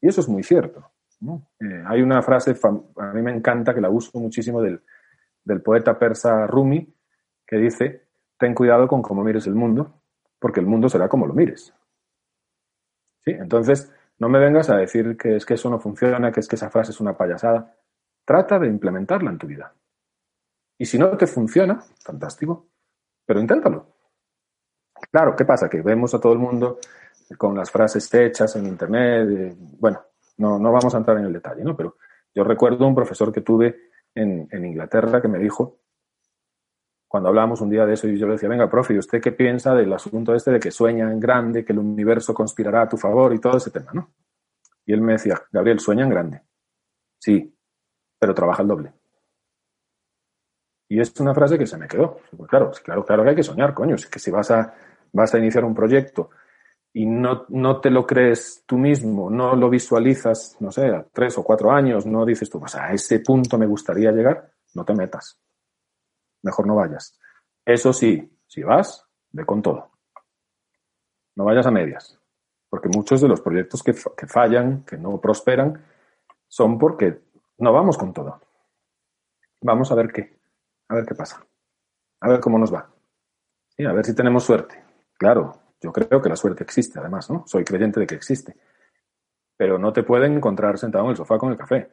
Y 0.00 0.08
eso 0.08 0.20
es 0.20 0.28
muy 0.28 0.42
cierto. 0.42 0.90
Eh, 1.22 1.84
hay 1.86 2.02
una 2.02 2.22
frase, 2.22 2.54
a 2.96 3.12
mí 3.12 3.22
me 3.22 3.32
encanta, 3.32 3.74
que 3.74 3.80
la 3.80 3.90
uso 3.90 4.18
muchísimo 4.18 4.62
del, 4.62 4.82
del 5.44 5.60
poeta 5.60 5.98
persa 5.98 6.46
Rumi, 6.46 6.94
que 7.46 7.56
dice, 7.56 8.08
ten 8.38 8.54
cuidado 8.54 8.88
con 8.88 9.02
cómo 9.02 9.22
mires 9.22 9.46
el 9.46 9.54
mundo, 9.54 10.02
porque 10.38 10.60
el 10.60 10.66
mundo 10.66 10.88
será 10.88 11.08
como 11.08 11.26
lo 11.26 11.34
mires. 11.34 11.74
¿Sí? 13.22 13.32
Entonces, 13.32 13.92
no 14.18 14.28
me 14.28 14.38
vengas 14.38 14.70
a 14.70 14.76
decir 14.76 15.16
que 15.16 15.36
es 15.36 15.44
que 15.44 15.54
eso 15.54 15.68
no 15.68 15.78
funciona, 15.78 16.32
que 16.32 16.40
es 16.40 16.48
que 16.48 16.56
esa 16.56 16.70
frase 16.70 16.92
es 16.92 17.00
una 17.00 17.16
payasada. 17.16 17.74
Trata 18.24 18.58
de 18.58 18.68
implementarla 18.68 19.30
en 19.30 19.38
tu 19.38 19.46
vida. 19.46 19.74
Y 20.78 20.86
si 20.86 20.98
no 20.98 21.14
te 21.16 21.26
funciona, 21.26 21.82
fantástico, 22.02 22.68
pero 23.26 23.40
inténtalo. 23.40 23.86
Claro, 25.10 25.34
¿qué 25.36 25.44
pasa? 25.44 25.68
Que 25.68 25.82
vemos 25.82 26.14
a 26.14 26.20
todo 26.20 26.32
el 26.32 26.38
mundo 26.38 26.78
con 27.36 27.56
las 27.56 27.70
frases 27.70 28.12
hechas 28.14 28.56
en 28.56 28.66
Internet. 28.66 29.28
Eh, 29.30 29.56
bueno, 29.78 30.02
no, 30.40 30.58
no 30.58 30.72
vamos 30.72 30.94
a 30.94 30.98
entrar 30.98 31.18
en 31.18 31.26
el 31.26 31.32
detalle, 31.32 31.62
¿no? 31.62 31.76
Pero 31.76 31.96
yo 32.34 32.44
recuerdo 32.44 32.86
un 32.86 32.94
profesor 32.94 33.30
que 33.32 33.42
tuve 33.42 33.90
en, 34.14 34.48
en 34.50 34.64
Inglaterra 34.64 35.20
que 35.20 35.28
me 35.28 35.38
dijo, 35.38 35.80
cuando 37.06 37.28
hablábamos 37.28 37.60
un 37.60 37.68
día 37.68 37.84
de 37.84 37.94
eso, 37.94 38.08
y 38.08 38.18
yo 38.18 38.26
le 38.26 38.32
decía, 38.34 38.48
venga, 38.48 38.70
profe, 38.70 38.94
¿y 38.94 38.98
usted 38.98 39.20
qué 39.20 39.32
piensa 39.32 39.74
del 39.74 39.92
asunto 39.92 40.34
este 40.34 40.50
de 40.52 40.60
que 40.60 40.70
sueña 40.70 41.12
en 41.12 41.20
grande, 41.20 41.64
que 41.64 41.72
el 41.72 41.78
universo 41.78 42.32
conspirará 42.32 42.82
a 42.82 42.88
tu 42.88 42.96
favor 42.96 43.34
y 43.34 43.38
todo 43.38 43.58
ese 43.58 43.70
tema, 43.70 43.90
¿no? 43.92 44.12
Y 44.86 44.92
él 44.92 45.02
me 45.02 45.12
decía, 45.12 45.40
Gabriel, 45.52 45.78
sueña 45.78 46.04
en 46.04 46.10
grande. 46.10 46.42
Sí, 47.18 47.54
pero 48.18 48.34
trabaja 48.34 48.62
el 48.62 48.68
doble. 48.68 48.92
Y 50.88 51.00
es 51.00 51.18
una 51.20 51.34
frase 51.34 51.58
que 51.58 51.66
se 51.66 51.76
me 51.76 51.86
quedó. 51.86 52.20
Pues 52.36 52.48
claro, 52.48 52.72
claro, 52.82 53.04
claro 53.04 53.22
que 53.22 53.28
hay 53.30 53.36
que 53.36 53.42
soñar, 53.42 53.74
coño. 53.74 53.94
Es 53.94 54.06
que 54.06 54.18
si 54.18 54.30
vas 54.30 54.50
a, 54.50 54.74
vas 55.12 55.34
a 55.34 55.38
iniciar 55.38 55.64
un 55.64 55.74
proyecto 55.74 56.30
y 56.92 57.06
no, 57.06 57.46
no 57.48 57.80
te 57.80 57.90
lo 57.90 58.06
crees 58.06 58.64
tú 58.66 58.76
mismo, 58.76 59.30
no 59.30 59.54
lo 59.54 59.70
visualizas, 59.70 60.56
no 60.60 60.72
sé, 60.72 60.86
a 60.88 61.06
tres 61.12 61.38
o 61.38 61.44
cuatro 61.44 61.70
años, 61.70 62.04
no 62.06 62.24
dices 62.24 62.50
tú, 62.50 62.58
pues 62.58 62.74
a 62.74 62.92
ese 62.92 63.20
punto 63.20 63.56
me 63.56 63.66
gustaría 63.66 64.10
llegar, 64.10 64.52
no 64.74 64.84
te 64.84 64.94
metas. 64.94 65.38
Mejor 66.42 66.66
no 66.66 66.74
vayas. 66.74 67.18
Eso 67.64 67.92
sí, 67.92 68.38
si 68.46 68.62
vas, 68.62 69.06
ve 69.30 69.44
con 69.44 69.62
todo. 69.62 69.90
No 71.36 71.44
vayas 71.44 71.66
a 71.66 71.70
medias. 71.70 72.18
Porque 72.68 72.88
muchos 72.88 73.20
de 73.20 73.28
los 73.28 73.40
proyectos 73.40 73.82
que, 73.82 73.92
que 73.92 74.26
fallan, 74.26 74.84
que 74.84 74.96
no 74.96 75.20
prosperan, 75.20 75.84
son 76.48 76.78
porque 76.78 77.20
no 77.58 77.72
vamos 77.72 77.96
con 77.98 78.12
todo. 78.12 78.40
Vamos 79.60 79.92
a 79.92 79.94
ver 79.94 80.10
qué. 80.12 80.38
A 80.88 80.94
ver 80.94 81.04
qué 81.06 81.14
pasa. 81.14 81.44
A 82.20 82.28
ver 82.28 82.40
cómo 82.40 82.58
nos 82.58 82.72
va. 82.72 82.90
Y 83.76 83.84
a 83.84 83.92
ver 83.92 84.04
si 84.04 84.14
tenemos 84.14 84.44
suerte. 84.44 84.82
Claro, 85.18 85.69
yo 85.80 85.92
creo 85.92 86.20
que 86.20 86.28
la 86.28 86.36
suerte 86.36 86.62
existe, 86.62 86.98
además, 86.98 87.30
¿no? 87.30 87.44
Soy 87.46 87.64
creyente 87.64 88.00
de 88.00 88.06
que 88.06 88.14
existe. 88.14 88.54
Pero 89.56 89.78
no 89.78 89.92
te 89.92 90.02
pueden 90.02 90.34
encontrar 90.34 90.78
sentado 90.78 91.04
en 91.04 91.10
el 91.10 91.16
sofá 91.16 91.38
con 91.38 91.50
el 91.50 91.58
café. 91.58 91.90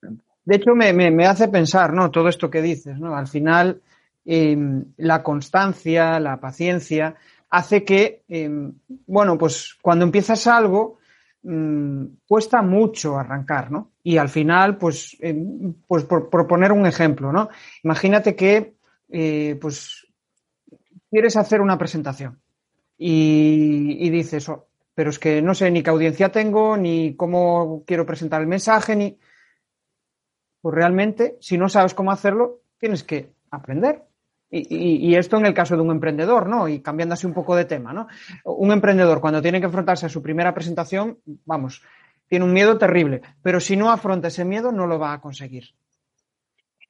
De 0.00 0.56
hecho, 0.56 0.74
me, 0.74 1.26
hace 1.26 1.48
pensar, 1.48 1.92
¿no? 1.92 2.10
Todo 2.10 2.28
esto 2.28 2.50
que 2.50 2.62
dices, 2.62 2.98
¿no? 2.98 3.14
Al 3.14 3.26
final, 3.26 3.82
em, 4.24 4.84
la 4.96 5.22
constancia, 5.22 6.18
la 6.20 6.38
paciencia, 6.38 7.16
hace 7.50 7.84
que, 7.84 8.22
em, 8.28 8.72
bueno, 9.06 9.36
pues 9.36 9.76
cuando 9.82 10.06
empiezas 10.06 10.46
algo, 10.46 10.98
mm, 11.42 12.04
cuesta 12.26 12.62
mucho 12.62 13.18
arrancar, 13.18 13.70
¿no? 13.70 13.92
Y 14.02 14.16
al 14.16 14.30
final, 14.30 14.78
pues, 14.78 15.16
em, 15.20 15.74
pues 15.86 16.04
por, 16.04 16.30
poner 16.46 16.72
un 16.72 16.86
ejemplo, 16.86 17.30
¿no? 17.30 17.50
Imagínate 17.82 18.34
que, 18.34 18.74
eh, 19.10 19.58
pues, 19.60 20.06
quieres 21.10 21.36
hacer 21.36 21.60
una 21.60 21.78
presentación 21.78 22.38
y, 22.98 24.10
dices, 24.10 24.48
oh, 24.48 24.66
pero 24.94 25.10
es 25.10 25.18
que 25.18 25.40
no 25.40 25.54
sé 25.54 25.70
ni 25.70 25.82
qué 25.82 25.90
audiencia 25.90 26.30
tengo, 26.30 26.76
ni 26.76 27.14
cómo 27.14 27.84
quiero 27.86 28.04
presentar 28.04 28.40
el 28.40 28.48
mensaje, 28.48 28.96
ni... 28.96 29.18
Pues 30.60 30.74
realmente, 30.74 31.36
si 31.40 31.56
no 31.56 31.68
sabes 31.68 31.94
cómo 31.94 32.10
hacerlo, 32.10 32.62
tienes 32.78 33.04
que 33.04 33.32
aprender. 33.52 34.02
Y, 34.50 35.14
esto 35.14 35.36
en 35.36 35.46
el 35.46 35.54
caso 35.54 35.76
de 35.76 35.82
un 35.82 35.90
emprendedor, 35.90 36.48
¿no? 36.48 36.68
Y 36.68 36.80
cambiando 36.80 37.12
así 37.12 37.26
un 37.26 37.34
poco 37.34 37.54
de 37.54 37.66
tema, 37.66 37.92
¿no? 37.92 38.08
Un 38.44 38.72
emprendedor 38.72 39.20
cuando 39.20 39.42
tiene 39.42 39.60
que 39.60 39.66
enfrentarse 39.66 40.06
a 40.06 40.08
su 40.08 40.22
primera 40.22 40.54
presentación, 40.54 41.18
vamos, 41.44 41.82
tiene 42.28 42.46
un 42.46 42.52
miedo 42.52 42.78
terrible, 42.78 43.20
pero 43.42 43.60
si 43.60 43.76
no 43.76 43.90
afronta 43.90 44.28
ese 44.28 44.46
miedo 44.46 44.72
no 44.72 44.86
lo 44.86 44.98
va 44.98 45.12
a 45.12 45.20
conseguir. 45.20 45.74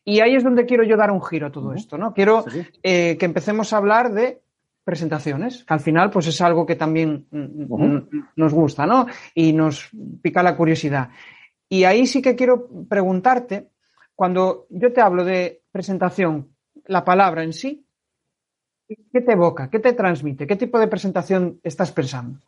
Y 0.05 0.21
ahí 0.21 0.37
es 0.37 0.45
donde 0.45 0.67
quiero 0.67 0.85
yo 0.85 0.97
dar 0.97 1.11
un 1.11 1.23
giro 1.23 1.49
a 1.49 1.53
todo 1.53 1.75
esto, 1.75 1.99
¿no? 1.99 2.15
Quiero 2.15 2.45
eh, 2.83 3.19
que 3.19 3.27
empecemos 3.27 3.73
a 3.73 3.77
hablar 3.77 4.13
de 4.13 4.41
presentaciones, 4.89 5.65
que 5.65 5.75
al 5.75 5.81
final 5.81 6.09
pues 6.09 6.29
es 6.29 6.41
algo 6.41 6.65
que 6.65 6.75
también 6.75 7.27
mm, 7.31 7.75
mm, 7.75 8.09
nos 8.37 8.55
gusta, 8.55 8.87
¿no? 8.87 9.05
Y 9.35 9.53
nos 9.53 9.91
pica 10.23 10.43
la 10.43 10.57
curiosidad. 10.57 11.11
Y 11.69 11.85
ahí 11.85 12.07
sí 12.07 12.23
que 12.23 12.35
quiero 12.35 12.67
preguntarte, 12.89 13.69
cuando 14.15 14.67
yo 14.71 14.91
te 14.91 15.03
hablo 15.03 15.27
de 15.27 15.61
presentación, 15.71 16.57
la 16.87 17.05
palabra 17.05 17.43
en 17.43 17.53
sí, 17.53 17.85
¿qué 18.89 19.21
te 19.21 19.33
evoca? 19.33 19.69
¿Qué 19.69 19.79
te 19.79 19.93
transmite? 19.93 20.47
¿Qué 20.47 20.57
tipo 20.57 20.79
de 20.79 20.89
presentación 20.89 21.61
estás 21.63 21.93
pensando? 21.93 22.39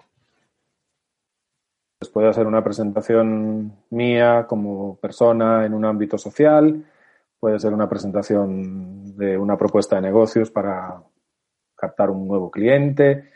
Pues 1.99 2.11
puede 2.11 2.33
ser 2.33 2.47
una 2.47 2.65
presentación 2.65 3.71
mía 3.91 4.47
como 4.49 4.97
persona 4.97 5.67
en 5.67 5.75
un 5.75 5.85
ámbito 5.85 6.17
social, 6.17 6.87
puede 7.39 7.61
ser 7.61 7.75
una 7.75 7.87
presentación 7.87 9.15
de 9.19 9.37
una 9.37 9.59
propuesta 9.59 9.97
de 9.97 10.03
negocios 10.03 10.51
para 10.51 11.03
captar 11.81 12.11
un 12.11 12.29
nuevo 12.29 12.51
cliente, 12.51 13.31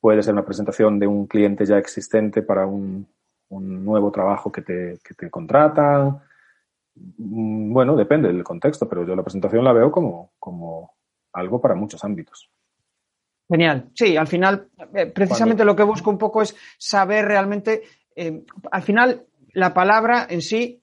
puede 0.00 0.22
ser 0.22 0.32
una 0.32 0.44
presentación 0.44 0.98
de 0.98 1.06
un 1.06 1.26
cliente 1.26 1.64
ya 1.64 1.78
existente 1.78 2.42
para 2.42 2.66
un, 2.66 3.06
nuevo 3.50 4.10
trabajo 4.10 4.50
que 4.50 4.62
te, 4.62 4.98
que 5.04 5.14
te 5.14 5.30
contratan. 5.30 6.20
Mm, 6.94 7.72
bueno, 7.72 7.94
depende 7.94 8.28
del 8.28 8.42
contexto, 8.42 8.88
pero 8.88 9.06
yo 9.06 9.14
la 9.14 9.22
presentación 9.22 9.62
la 9.62 9.74
veo 9.74 9.92
como, 9.92 10.32
como 10.38 10.94
algo 11.32 11.60
para 11.60 11.74
muchos 11.74 12.02
ámbitos. 12.02 12.50
Genial. 13.48 13.90
Sí, 13.94 14.16
al 14.16 14.26
final, 14.26 14.68
eh, 14.94 15.06
precisamente 15.06 15.64
lo 15.64 15.76
que 15.76 15.82
busco 15.82 16.10
un 16.10 16.18
poco 16.18 16.40
es 16.40 16.56
saber 16.78 17.26
realmente, 17.26 17.82
eh, 18.16 18.44
al 18.70 18.82
final, 18.82 19.26
la 19.52 19.74
palabra 19.74 20.26
en 20.30 20.40
sí 20.40 20.82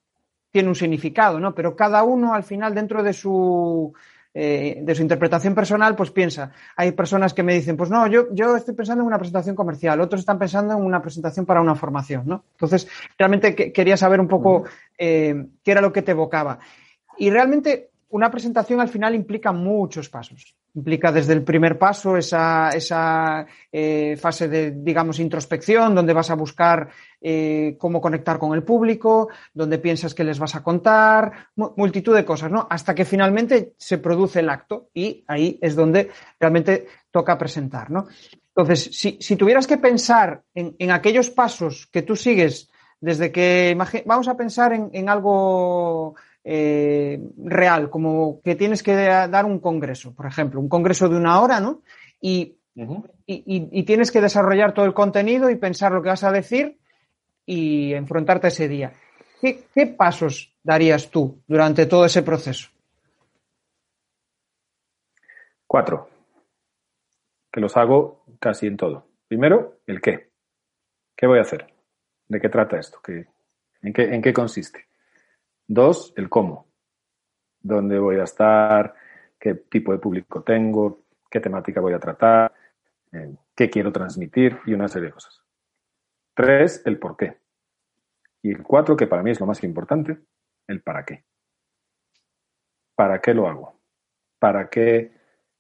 tiene 0.52 0.70
un 0.70 0.76
significado, 0.76 1.40
¿no? 1.40 1.56
Pero 1.56 1.76
cada 1.76 2.04
uno, 2.04 2.34
al 2.34 2.44
final, 2.44 2.76
dentro 2.76 3.02
de 3.02 3.14
su, 3.14 3.94
eh, 4.34 4.80
de 4.82 4.96
su 4.96 5.02
interpretación 5.02 5.56
personal, 5.56 5.96
pues 5.96 6.12
piensa. 6.12 6.52
Hay 6.76 6.92
personas 6.92 7.34
que 7.34 7.44
me 7.44 7.54
dicen, 7.54 7.76
pues 7.76 7.90
no, 7.90 8.06
yo, 8.08 8.28
yo 8.32 8.56
estoy 8.56 8.76
pensando 8.76 9.02
en 9.02 9.08
una 9.08 9.18
presentación 9.18 9.56
comercial, 9.56 10.00
otros 10.02 10.20
están 10.20 10.38
pensando 10.38 10.76
en 10.76 10.84
una 10.84 11.02
presentación 11.02 11.46
para 11.46 11.62
una 11.62 11.76
formación, 11.76 12.24
¿no? 12.28 12.44
Entonces, 12.52 12.88
realmente 13.18 13.56
quería 13.74 13.98
saber 13.98 14.20
un 14.20 14.28
poco 14.28 14.66
eh, 14.98 15.48
qué 15.64 15.72
era 15.72 15.82
lo 15.82 15.92
que 15.92 16.04
te 16.04 16.12
evocaba. 16.12 16.60
Y 17.18 17.30
realmente 17.30 17.90
una 18.10 18.30
presentación 18.30 18.80
al 18.80 18.90
final 18.90 19.16
implica 19.16 19.52
muchos 19.52 20.10
pasos 20.10 20.56
implica 20.76 21.12
desde 21.12 21.34
el 21.34 21.44
primer 21.44 21.78
paso 21.78 22.18
esa, 22.18 22.70
esa 22.70 23.46
eh, 23.72 24.16
fase 24.18 24.48
de, 24.48 24.72
digamos, 24.72 25.20
introspección, 25.20 25.96
donde 25.96 26.14
vas 26.14 26.30
a 26.30 26.36
buscar 26.36 26.90
eh, 27.22 27.76
cómo 27.78 28.00
conectar 28.00 28.40
con 28.40 28.54
el 28.54 28.64
público, 28.64 29.30
donde 29.54 29.78
piensas 29.78 30.14
que 30.14 30.24
les 30.24 30.40
vas 30.40 30.56
a 30.56 30.64
contar, 30.64 31.50
multitud 31.56 32.16
de 32.16 32.26
cosas, 32.26 32.52
¿no? 32.52 32.68
Hasta 32.70 32.96
que 32.96 33.06
finalmente 33.06 33.74
se 33.78 33.98
produce 33.98 34.40
el 34.40 34.50
acto 34.50 34.90
y 34.94 35.24
ahí 35.28 35.60
es 35.62 35.76
donde 35.76 36.10
realmente 36.40 36.88
toca 37.12 37.38
presentar, 37.38 37.92
¿no? 37.92 38.08
Entonces, 38.56 38.90
si, 38.98 39.18
si 39.22 39.36
tuvieras 39.36 39.68
que 39.68 39.78
pensar 39.78 40.44
en, 40.54 40.76
en, 40.80 40.92
aquellos 40.92 41.30
pasos 41.30 41.88
que 41.92 42.02
tú 42.02 42.16
sigues 42.16 42.70
desde 43.00 43.32
que, 43.32 43.78
vamos 44.06 44.28
a 44.28 44.36
pensar 44.36 44.74
en, 44.74 44.90
en 44.94 45.10
algo 45.10 46.16
eh, 46.44 47.22
real, 47.38 47.90
como 47.90 48.42
que 48.42 48.56
tienes 48.56 48.82
que 48.82 48.94
dar 48.94 49.46
un 49.46 49.60
congreso, 49.60 50.14
por 50.14 50.26
ejemplo, 50.26 50.60
un 50.60 50.70
congreso 50.70 51.08
de 51.10 51.18
una 51.18 51.42
hora, 51.42 51.60
¿no? 51.60 51.82
Y, 52.22 52.58
y, 53.26 53.84
tienes 53.84 54.12
que 54.12 54.22
desarrollar 54.22 54.74
todo 54.74 54.86
el 54.86 54.94
contenido 54.94 55.50
y 55.50 55.56
pensar 55.56 55.92
lo 55.92 56.02
que 56.02 56.10
vas 56.10 56.24
a 56.24 56.32
decir 56.32 56.80
y 57.52 57.96
enfrentarte 57.96 58.50
ese 58.50 58.68
día. 58.68 58.94
¿Qué, 59.42 59.88
pasos 59.98 60.56
darías 60.62 61.10
tú 61.10 61.42
durante 61.48 61.88
todo 61.88 62.06
ese 62.06 62.22
proceso? 62.22 62.70
Cuatro, 65.66 66.10
que 67.52 67.60
los 67.60 67.76
hago 67.76 68.24
casi 68.40 68.68
en 68.68 68.78
todo. 68.78 69.08
Primero, 69.28 69.80
el 69.88 70.00
qué. 70.00 70.30
¿Qué 71.16 71.26
voy 71.26 71.40
a 71.40 71.42
hacer? 71.42 71.74
¿De 72.28 72.40
qué 72.40 72.50
trata 72.50 72.78
esto? 72.78 73.00
¿Qué, 73.04 73.26
¿En 73.82 73.94
qué, 73.94 74.04
¿En 74.14 74.22
qué 74.22 74.32
consiste? 74.32 74.86
Dos, 75.68 76.14
el 76.18 76.30
cómo. 76.30 76.68
¿Dónde 77.62 77.98
voy 77.98 78.18
a 78.18 78.26
estar? 78.26 78.94
¿Qué 79.40 79.56
tipo 79.56 79.92
de 79.92 79.98
público 79.98 80.44
tengo? 80.44 81.02
¿Qué 81.28 81.40
temática 81.40 81.82
voy 81.82 81.94
a 81.94 82.00
tratar? 82.00 82.54
Eh, 83.12 83.34
¿Qué 83.56 83.72
quiero 83.72 83.92
transmitir? 83.92 84.60
Y 84.68 84.74
una 84.74 84.88
serie 84.88 85.08
de 85.08 85.14
cosas. 85.14 85.49
Tres, 86.40 86.82
el 86.86 86.98
por 86.98 87.18
qué. 87.18 87.38
Y 88.42 88.52
el 88.52 88.64
cuatro, 88.64 88.96
que 88.96 89.08
para 89.08 89.22
mí 89.22 89.30
es 89.30 89.42
lo 89.42 89.46
más 89.46 89.62
importante, 89.62 90.20
el 90.68 90.82
para 90.82 91.04
qué. 91.04 91.26
¿Para 92.96 93.20
qué 93.20 93.34
lo 93.34 93.46
hago? 93.46 93.82
¿Para 94.40 94.70
qué 94.70 95.12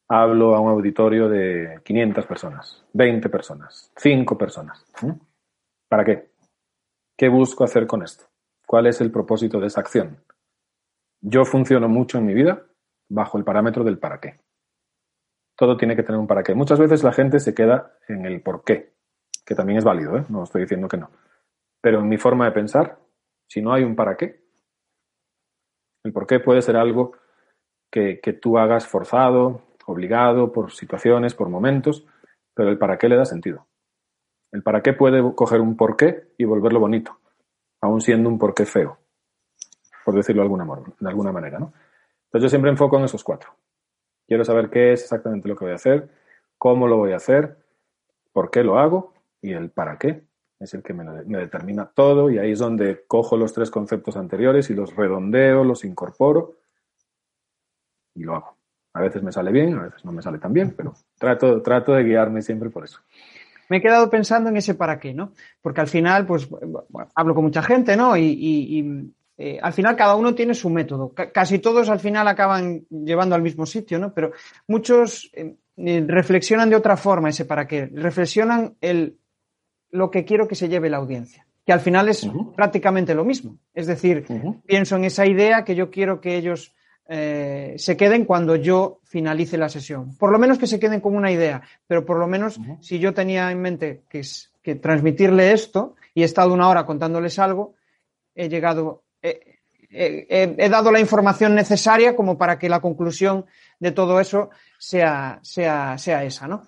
hablo 0.07 0.55
a 0.55 0.61
un 0.61 0.69
auditorio 0.69 1.27
de 1.27 1.81
500 1.83 2.25
personas, 2.25 2.85
20 2.93 3.27
personas, 3.27 3.91
5 3.97 4.37
personas? 4.37 4.85
¿Mm? 5.01 5.19
¿Para 5.89 6.05
qué? 6.05 6.31
¿Qué 7.17 7.27
busco 7.27 7.65
hacer 7.65 7.85
con 7.85 8.01
esto? 8.01 8.29
¿Cuál 8.65 8.87
es 8.87 9.01
el 9.01 9.11
propósito 9.11 9.59
de 9.59 9.67
esa 9.67 9.81
acción? 9.81 10.23
Yo 11.19 11.43
funciono 11.43 11.89
mucho 11.89 12.19
en 12.19 12.25
mi 12.25 12.33
vida 12.33 12.65
bajo 13.09 13.37
el 13.37 13.43
parámetro 13.43 13.83
del 13.83 13.99
para 13.99 14.21
qué. 14.21 14.39
Todo 15.57 15.75
tiene 15.75 15.97
que 15.97 16.03
tener 16.03 16.21
un 16.21 16.27
para 16.27 16.41
qué. 16.41 16.55
Muchas 16.55 16.79
veces 16.79 17.03
la 17.03 17.11
gente 17.11 17.41
se 17.41 17.53
queda 17.53 17.97
en 18.07 18.25
el 18.25 18.41
por 18.41 18.63
qué, 18.63 18.93
que 19.49 19.55
también 19.55 19.79
es 19.79 19.83
válido, 19.83 20.15
¿eh? 20.15 20.25
no 20.29 20.43
estoy 20.43 20.61
diciendo 20.61 20.87
que 20.87 20.97
no. 20.97 21.09
Pero 21.81 22.01
en 22.01 22.07
mi 22.07 22.17
forma 22.17 22.45
de 22.45 22.51
pensar, 22.51 22.99
si 23.47 23.63
no 23.63 23.73
hay 23.73 23.83
un 23.83 23.95
para 23.95 24.15
qué, 24.15 24.43
el 26.03 26.13
por 26.13 26.27
qué 26.27 26.39
puede 26.39 26.61
ser 26.61 26.75
algo 26.75 27.13
que, 27.91 28.19
que 28.21 28.33
tú 28.33 28.59
hagas 28.59 28.85
forzado, 28.85 29.63
obligado, 29.87 30.51
por 30.53 30.71
situaciones, 30.71 31.33
por 31.33 31.49
momentos, 31.49 32.05
pero 32.53 32.69
el 32.69 32.77
para 32.77 32.99
qué 32.99 33.09
le 33.09 33.15
da 33.15 33.25
sentido. 33.25 33.65
El 34.51 34.61
para 34.61 34.83
qué 34.83 34.93
puede 34.93 35.19
coger 35.33 35.61
un 35.61 35.75
por 35.75 35.97
qué 35.97 36.27
y 36.37 36.45
volverlo 36.45 36.79
bonito 36.79 37.17
aún 37.81 38.01
siendo 38.01 38.29
un 38.29 38.37
porqué 38.37 38.67
feo, 38.67 38.99
por 40.05 40.13
decirlo 40.13 40.43
de 40.43 40.45
alguna, 40.45 40.67
de 40.99 41.09
alguna 41.09 41.31
manera. 41.31 41.57
¿no? 41.57 41.73
Entonces 42.25 42.43
yo 42.43 42.49
siempre 42.49 42.69
enfoco 42.69 42.99
en 42.99 43.05
esos 43.05 43.23
cuatro. 43.23 43.55
Quiero 44.27 44.45
saber 44.45 44.69
qué 44.69 44.93
es 44.93 45.01
exactamente 45.01 45.47
lo 45.47 45.55
que 45.55 45.65
voy 45.65 45.71
a 45.71 45.77
hacer, 45.77 46.07
cómo 46.59 46.87
lo 46.87 46.97
voy 46.97 47.13
a 47.13 47.15
hacer, 47.15 47.57
por 48.31 48.51
qué 48.51 48.63
lo 48.63 48.77
hago 48.77 49.13
y 49.41 49.53
el 49.53 49.69
para 49.69 49.97
qué 49.97 50.23
es 50.59 50.73
el 50.73 50.83
que 50.83 50.93
me, 50.93 51.05
determina 51.37 51.85
todo 51.85 52.29
y 52.29 52.37
ahí 52.37 52.51
es 52.51 52.59
donde 52.59 53.05
cojo 53.07 53.37
los 53.37 53.53
tres 53.53 53.71
conceptos 53.71 54.17
anteriores 54.17 54.69
y 54.69 54.73
los 54.73 54.95
redondeo, 54.95 55.63
los 55.63 55.85
incorporo 55.85 56.57
y 58.13 58.23
lo 58.23 58.35
hago. 58.35 58.57
A 58.93 59.01
veces 59.01 59.23
me 59.23 59.31
sale 59.31 59.51
bien, 59.51 59.77
a 59.77 59.83
veces 59.83 60.03
no 60.03 60.11
me 60.11 60.21
sale 60.21 60.39
tan 60.39 60.51
bien, 60.51 60.73
pero 60.75 60.95
trato, 61.17 61.61
trato 61.61 61.93
de 61.93 62.03
guiarme 62.03 62.41
siempre 62.41 62.69
por 62.69 62.83
eso 62.83 62.99
me 63.69 63.77
he 63.77 63.81
quedado 63.81 64.09
pensando 64.09 64.49
en 64.49 64.57
ese 64.57 64.73
para 64.73 64.99
qué, 64.99 65.13
¿no? 65.13 65.33
Porque 65.61 65.81
al 65.81 65.87
final, 65.87 66.25
pues, 66.25 66.49
hablo 67.15 67.35
con 67.35 67.43
mucha 67.43 67.61
gente, 67.61 67.95
¿no? 67.95 68.17
Y, 68.17 69.13
eh, 69.37 69.57
al 69.61 69.71
final 69.71 69.95
cada 69.95 70.15
uno 70.15 70.35
tiene 70.35 70.53
su 70.53 70.69
método. 70.69 71.13
casi 71.13 71.59
todos 71.59 71.87
al 71.87 72.01
final 72.01 72.27
acaban 72.27 72.85
llevando 72.89 73.35
al 73.35 73.41
mismo 73.41 73.65
sitio, 73.65 73.97
¿no? 73.97 74.13
Pero 74.13 74.31
muchos 74.67 75.31
eh, 75.33 75.55
eh, 75.77 76.03
reflexionan 76.05 76.69
de 76.69 76.75
otra 76.75 76.97
forma 76.97 77.29
ese 77.29 77.45
para 77.45 77.65
qué. 77.65 77.85
Reflexionan 77.85 78.75
el 78.81 79.17
lo 79.91 80.11
que 80.11 80.25
quiero 80.25 80.47
que 80.47 80.55
se 80.55 80.69
lleve 80.69 80.89
la 80.89 80.97
audiencia, 80.97 81.45
que 81.65 81.73
al 81.73 81.79
final 81.79 82.09
es 82.09 82.27
prácticamente 82.55 83.13
lo 83.15 83.25
mismo. 83.25 83.57
Es 83.73 83.87
decir, 83.87 84.25
pienso 84.65 84.95
en 84.95 85.05
esa 85.05 85.25
idea 85.25 85.63
que 85.63 85.75
yo 85.75 85.89
quiero 85.89 86.21
que 86.21 86.37
ellos 86.37 86.73
eh, 87.11 87.73
se 87.77 87.97
queden 87.97 88.25
cuando 88.25 88.55
yo 88.55 88.99
finalice 89.03 89.57
la 89.57 89.67
sesión. 89.67 90.15
Por 90.17 90.31
lo 90.31 90.37
menos 90.37 90.59
que 90.59 90.67
se 90.67 90.79
queden 90.79 91.01
con 91.01 91.15
una 91.15 91.31
idea, 91.31 91.63
pero 91.87 92.05
por 92.05 92.19
lo 92.19 92.27
menos 92.27 92.59
si 92.81 92.99
yo 92.99 93.15
tenía 93.15 93.51
en 93.51 93.61
mente 93.61 94.03
que, 94.07 94.21
que, 94.61 94.75
transmitirle 94.75 95.51
esto 95.51 95.95
y 96.13 96.21
he 96.21 96.25
estado 96.25 96.53
una 96.53 96.69
hora 96.69 96.85
contándoles 96.85 97.39
algo, 97.39 97.73
he 98.35 98.47
llegado, 98.47 99.05
he, 99.89 100.69
dado 100.69 100.91
la 100.91 100.99
información 100.99 101.55
necesaria 101.55 102.15
como 102.15 102.37
para 102.37 102.59
que 102.59 102.69
la 102.69 102.79
conclusión 102.79 103.47
de 103.79 103.91
todo 103.91 104.19
eso 104.19 104.51
sea, 104.77 105.39
sea, 105.41 105.97
sea 105.97 106.23
esa, 106.23 106.47
¿no? 106.47 106.61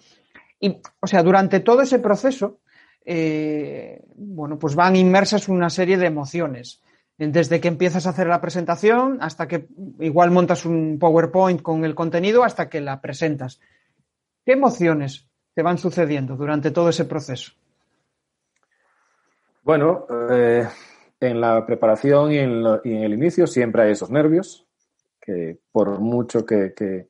Y, 0.60 0.78
o 1.00 1.06
sea, 1.06 1.22
durante 1.22 1.60
todo 1.60 1.82
ese 1.82 2.00
proceso, 2.00 2.61
eh, 3.06 4.04
bueno, 4.16 4.60
pues 4.60 4.76
van 4.76 4.96
inmersas 4.96 5.50
una 5.50 5.70
serie 5.70 5.98
de 5.98 6.08
emociones 6.08 6.82
desde 7.18 7.62
que 7.62 7.68
empiezas 7.68 8.08
a 8.08 8.12
hacer 8.12 8.28
la 8.28 8.42
presentación 8.42 9.20
hasta 9.22 9.48
que 9.48 9.68
igual 10.00 10.32
montas 10.32 10.66
un 10.66 10.98
PowerPoint 11.00 11.62
con 11.62 11.86
el 11.86 11.94
contenido 11.94 12.44
hasta 12.44 12.68
que 12.68 12.82
la 12.82 13.00
presentas. 13.00 13.60
¿Qué 14.44 14.54
emociones 14.54 15.28
te 15.54 15.62
van 15.62 15.78
sucediendo 15.78 16.36
durante 16.36 16.72
todo 16.72 16.90
ese 16.90 17.06
proceso? 17.06 17.54
Bueno, 19.64 20.08
eh, 20.32 20.68
en 21.20 21.40
la 21.40 21.64
preparación 21.66 22.32
y 22.32 22.40
en, 22.40 22.66
el 22.84 23.14
inicio 23.14 23.46
siempre 23.46 23.84
hay 23.84 23.92
esos 23.92 24.10
nervios, 24.10 24.66
que 25.20 25.60
por 25.72 26.00
mucho 26.00 26.44
que, 26.46 27.08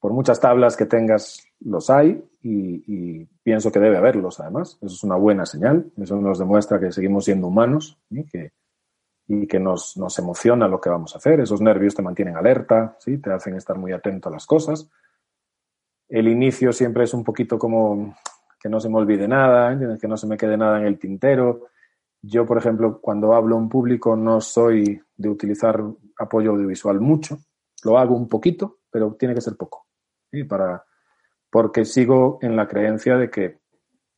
por 0.00 0.12
muchas 0.12 0.40
tablas 0.40 0.76
que 0.76 0.86
tengas 0.86 1.46
los 1.64 1.90
hay 1.90 2.22
y, 2.42 3.24
pienso 3.42 3.72
que 3.72 3.80
debe 3.80 3.96
haberlos 3.96 4.40
además. 4.40 4.78
Eso 4.80 4.94
es 4.94 5.04
una 5.04 5.16
buena 5.16 5.46
señal, 5.46 5.90
eso 5.96 6.16
nos 6.16 6.38
demuestra 6.38 6.78
que 6.78 6.92
seguimos 6.92 7.24
siendo 7.24 7.48
humanos, 7.48 7.98
y 8.10 8.24
que 8.24 8.52
y 9.28 9.46
que 9.46 9.60
nos, 9.60 9.96
nos, 9.96 10.18
emociona 10.18 10.68
lo 10.68 10.80
que 10.80 10.90
vamos 10.90 11.14
a 11.14 11.18
hacer. 11.18 11.40
Esos 11.40 11.60
nervios 11.60 11.94
te 11.94 12.02
mantienen 12.02 12.36
alerta, 12.36 12.96
¿sí? 12.98 13.18
te 13.18 13.32
hacen 13.32 13.54
estar 13.54 13.78
muy 13.78 13.92
atento 13.92 14.28
a 14.28 14.32
las 14.32 14.46
cosas. 14.46 14.90
El 16.08 16.28
inicio 16.28 16.72
siempre 16.72 17.04
es 17.04 17.14
un 17.14 17.24
poquito 17.24 17.58
como 17.58 18.14
que 18.60 18.68
no 18.68 18.78
se 18.78 18.88
me 18.88 18.96
olvide 18.96 19.26
nada, 19.26 19.76
que 19.98 20.06
no 20.06 20.16
se 20.16 20.26
me 20.26 20.36
quede 20.36 20.56
nada 20.56 20.78
en 20.78 20.86
el 20.86 20.98
tintero. 20.98 21.66
Yo, 22.20 22.46
por 22.46 22.58
ejemplo, 22.58 23.00
cuando 23.00 23.34
hablo 23.34 23.56
en 23.56 23.68
público 23.68 24.14
no 24.16 24.40
soy 24.40 25.02
de 25.16 25.28
utilizar 25.28 25.82
apoyo 26.18 26.50
audiovisual 26.50 27.00
mucho. 27.00 27.38
Lo 27.84 27.98
hago 27.98 28.14
un 28.14 28.28
poquito, 28.28 28.78
pero 28.90 29.14
tiene 29.14 29.34
que 29.34 29.40
ser 29.40 29.56
poco. 29.56 29.86
Para, 30.48 30.84
porque 31.52 31.84
sigo 31.84 32.38
en 32.40 32.56
la 32.56 32.66
creencia 32.66 33.18
de 33.18 33.30
que 33.30 33.58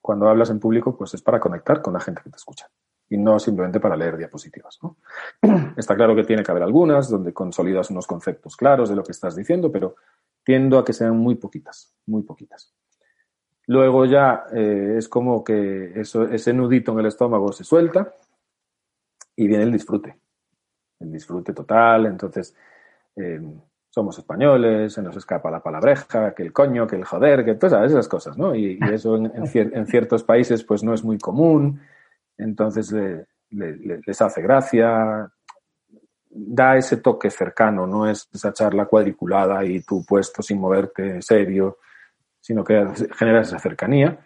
cuando 0.01 0.29
hablas 0.29 0.51
en 0.51 0.61
público, 0.61 0.97
pues 0.97 1.15
es 1.15 1.21
para 1.21 1.41
conectar 1.41 1.83
con 1.83 1.93
la 1.93 1.99
gente 1.99 2.23
que 2.23 2.31
te 2.31 2.37
escucha 2.37 2.71
y 3.11 3.19
no 3.19 3.41
simplemente 3.41 3.81
para 3.81 3.97
leer 3.97 4.17
diapositivas. 4.17 4.79
Está 5.77 5.97
claro 5.97 6.15
que 6.15 6.23
tiene 6.23 6.45
que 6.45 6.53
haber 6.53 6.63
algunas 6.63 7.11
donde 7.11 7.33
consolidas 7.33 7.91
unos 7.91 8.07
conceptos 8.07 8.57
claros 8.57 8.89
de 8.89 8.95
lo 8.95 9.03
que 9.03 9.11
estás 9.11 9.35
diciendo, 9.35 9.73
pero 9.73 9.97
tiendo 10.45 10.79
a 10.79 10.85
que 10.85 10.93
sean 10.93 11.17
muy 11.17 11.35
poquitas, 11.35 11.93
muy 12.07 12.23
poquitas. 12.23 12.73
Luego 13.67 14.05
ya 14.05 14.45
eh, 14.53 14.95
es 14.99 15.09
como 15.09 15.43
que 15.43 15.99
eso, 15.99 16.29
ese 16.29 16.53
nudito 16.53 16.93
en 16.93 17.01
el 17.01 17.07
estómago 17.07 17.51
se 17.51 17.65
suelta 17.65 18.15
y 19.35 19.49
viene 19.49 19.65
el 19.65 19.73
disfrute, 19.73 20.17
el 21.01 21.11
disfrute 21.11 21.53
total. 21.53 22.07
Entonces, 22.07 22.55
eh, 23.17 23.41
somos 23.95 24.19
españoles, 24.19 24.93
se 24.93 25.03
nos 25.03 25.17
escapa 25.17 25.53
la 25.53 25.63
palabreja, 25.63 26.35
que 26.35 26.43
el 26.43 26.53
coño, 26.53 26.85
que 26.85 26.97
el 26.97 27.05
joder, 27.05 27.45
que 27.45 27.55
todas 27.55 27.89
esas 27.93 28.09
cosas, 28.09 28.37
¿no? 28.37 28.53
Y, 28.53 28.77
eso 28.93 29.17
en, 29.17 29.87
ciertos 29.87 30.25
países 30.25 30.65
pues 30.65 30.83
no 30.83 30.95
es 30.95 31.05
muy 31.05 31.17
común 31.19 31.81
entonces 32.37 32.93
les 33.51 34.21
hace 34.21 34.43
gracia, 34.43 35.31
da 36.29 36.77
ese 36.77 36.97
toque 36.97 37.31
cercano, 37.31 37.87
no 37.87 38.11
es 38.11 38.29
esa 38.33 38.53
charla 38.53 38.87
cuadriculada 38.87 39.65
y 39.65 39.81
tú 39.83 40.05
puesto 40.05 40.43
sin 40.43 40.59
moverte 40.59 41.23
serio, 41.23 41.79
sino 42.41 42.65
que 42.65 42.85
genera 43.17 43.43
esa 43.43 43.61
cercanía. 43.61 44.19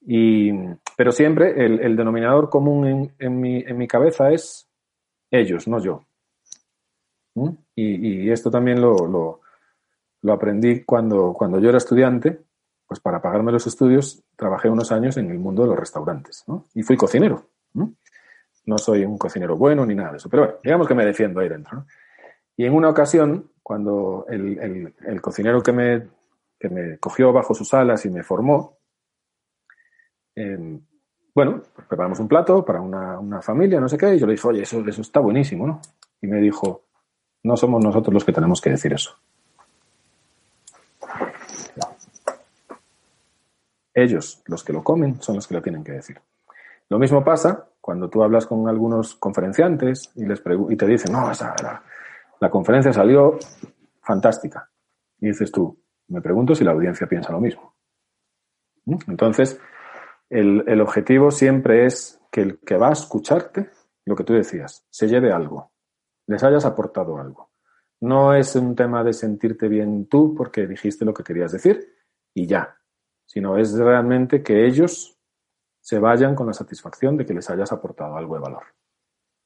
Y, 0.00 0.50
pero 0.96 1.12
siempre 1.12 1.66
el, 1.66 1.94
denominador 1.94 2.48
común 2.48 3.12
en, 3.18 3.40
mi, 3.40 3.86
cabeza 3.86 4.30
es 4.30 4.66
ellos, 5.30 5.68
no 5.68 5.78
yo. 5.78 6.06
Y, 7.74 8.30
esto 8.30 8.50
también 8.50 8.80
lo, 8.80 9.40
aprendí 10.28 10.82
cuando, 10.84 11.32
cuando 11.32 11.58
yo 11.60 11.68
era 11.68 11.78
estudiante 11.78 12.42
pues 12.90 12.98
para 12.98 13.22
pagarme 13.22 13.52
los 13.52 13.68
estudios 13.68 14.24
trabajé 14.34 14.68
unos 14.68 14.90
años 14.90 15.16
en 15.16 15.30
el 15.30 15.38
mundo 15.38 15.62
de 15.62 15.68
los 15.68 15.78
restaurantes 15.78 16.44
y 16.74 16.82
fui 16.82 16.96
cocinero. 16.96 17.46
¿no? 17.72 17.94
soy 18.78 19.04
un 19.04 19.16
cocinero 19.16 19.56
bueno 19.56 19.86
ni 19.86 19.94
nada 19.94 20.10
de 20.10 20.16
eso, 20.16 20.28
pero 20.28 20.42
bueno, 20.42 20.58
digamos 20.64 20.88
que 20.88 20.94
me 20.96 21.06
defiendo 21.06 21.38
ahí 21.38 21.48
dentro. 21.48 21.86
Y 22.56 22.64
en 22.64 22.74
una 22.74 22.88
ocasión, 22.88 23.52
cuando 23.62 24.26
el, 24.28 24.92
cocinero 25.20 25.62
que 25.62 25.72
me, 25.72 26.08
me 26.68 26.98
cogió 26.98 27.32
bajo 27.32 27.54
sus 27.54 27.72
alas 27.74 28.04
y 28.06 28.10
me 28.10 28.24
formó, 28.24 28.78
em, 30.34 30.80
bueno, 31.32 31.62
preparamos 31.88 32.18
un 32.18 32.26
plato 32.26 32.64
para 32.64 32.80
una, 32.80 33.40
familia, 33.40 33.80
no 33.80 33.88
sé 33.88 33.96
qué, 33.96 34.16
y 34.16 34.18
yo 34.18 34.26
le 34.26 34.32
dije, 34.32 34.48
oye, 34.48 34.62
eso, 34.62 34.80
eso 34.84 35.00
está 35.00 35.20
buenísimo, 35.20 35.64
¿no? 35.64 35.80
Y 36.20 36.26
me 36.26 36.40
dijo, 36.40 36.86
no 37.42 37.56
somos 37.56 37.82
nosotros 37.82 38.14
los 38.14 38.24
que 38.24 38.32
tenemos 38.32 38.60
que 38.60 38.70
decir 38.70 38.92
eso. 38.92 39.16
Ellos, 43.92 44.42
los 44.46 44.62
que 44.62 44.72
lo 44.72 44.84
comen, 44.84 45.20
son 45.20 45.36
los 45.36 45.46
que 45.46 45.54
lo 45.54 45.62
tienen 45.62 45.84
que 45.84 45.92
decir. 45.92 46.20
Lo 46.88 46.98
mismo 46.98 47.24
pasa 47.24 47.68
cuando 47.80 48.08
tú 48.08 48.22
hablas 48.22 48.46
con 48.46 48.68
algunos 48.68 49.14
conferenciantes 49.14 50.10
y, 50.14 50.26
les 50.26 50.42
y 50.68 50.76
te 50.76 50.86
dicen, 50.86 51.12
no, 51.12 51.30
la, 52.40 52.50
conferencia 52.50 52.92
salió 52.92 53.38
fantástica. 54.02 54.70
Y 55.20 55.28
dices 55.28 55.50
tú, 55.50 55.78
me 56.08 56.20
pregunto 56.20 56.54
si 56.54 56.64
la 56.64 56.72
audiencia 56.72 57.06
piensa 57.06 57.32
lo 57.32 57.40
mismo. 57.40 57.74
¿Mm? 58.84 58.96
Entonces, 59.08 59.60
el, 60.28 60.80
objetivo 60.80 61.30
siempre 61.30 61.86
es 61.86 62.20
que 62.30 62.42
el 62.42 62.60
que 62.60 62.76
va 62.76 62.88
a 62.88 62.92
escucharte 62.92 63.70
lo 64.04 64.14
que 64.14 64.24
tú 64.24 64.32
decías, 64.32 64.84
se 64.90 65.08
lleve 65.08 65.32
algo, 65.32 65.69
les 66.30 66.44
hayas 66.44 66.64
aportado 66.64 67.18
algo. 67.18 67.50
No 68.00 68.34
es 68.34 68.54
un 68.54 68.76
tema 68.76 69.02
de 69.02 69.12
sentirte 69.12 69.66
bien 69.66 70.06
tú 70.06 70.32
porque 70.34 70.66
dijiste 70.66 71.04
lo 71.04 71.12
que 71.12 71.24
querías 71.24 71.50
decir 71.50 71.92
y 72.32 72.46
ya, 72.46 72.78
sino 73.26 73.58
es 73.58 73.76
realmente 73.76 74.42
que 74.42 74.64
ellos 74.64 75.18
se 75.80 75.98
vayan 75.98 76.36
con 76.36 76.46
la 76.46 76.52
satisfacción 76.52 77.16
de 77.16 77.26
que 77.26 77.34
les 77.34 77.50
hayas 77.50 77.72
aportado 77.72 78.16
algo 78.16 78.36
de 78.36 78.42
valor. 78.42 78.62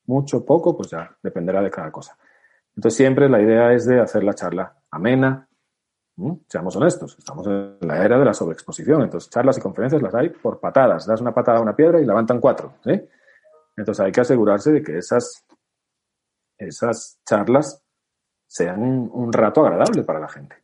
Mucho, 0.06 0.44
poco, 0.44 0.76
pues 0.76 0.90
ya 0.90 1.16
dependerá 1.22 1.62
de 1.62 1.70
cada 1.70 1.90
cosa. 1.90 2.18
Entonces 2.76 2.98
siempre 2.98 3.30
la 3.30 3.40
idea 3.40 3.72
es 3.72 3.86
de 3.86 4.00
hacer 4.00 4.22
la 4.22 4.34
charla 4.34 4.76
amena. 4.90 5.48
Seamos 6.46 6.76
honestos, 6.76 7.16
estamos 7.18 7.46
en 7.46 7.78
la 7.80 8.04
era 8.04 8.18
de 8.18 8.26
la 8.26 8.34
sobreexposición. 8.34 9.02
Entonces 9.02 9.30
charlas 9.30 9.56
y 9.56 9.62
conferencias 9.62 10.02
las 10.02 10.14
hay 10.14 10.28
por 10.28 10.60
patadas. 10.60 11.06
Das 11.06 11.22
una 11.22 11.32
patada 11.32 11.58
a 11.58 11.62
una 11.62 11.74
piedra 11.74 11.98
y 11.98 12.04
levantan 12.04 12.40
cuatro. 12.40 12.74
Entonces 13.74 14.04
hay 14.04 14.12
que 14.12 14.20
asegurarse 14.20 14.70
de 14.70 14.82
que 14.82 14.98
esas, 14.98 15.46
esas 16.58 17.20
charlas 17.26 17.82
sean 18.46 18.80
un 18.80 19.32
rato 19.32 19.64
agradable 19.64 20.02
para 20.02 20.20
la 20.20 20.28
gente. 20.28 20.56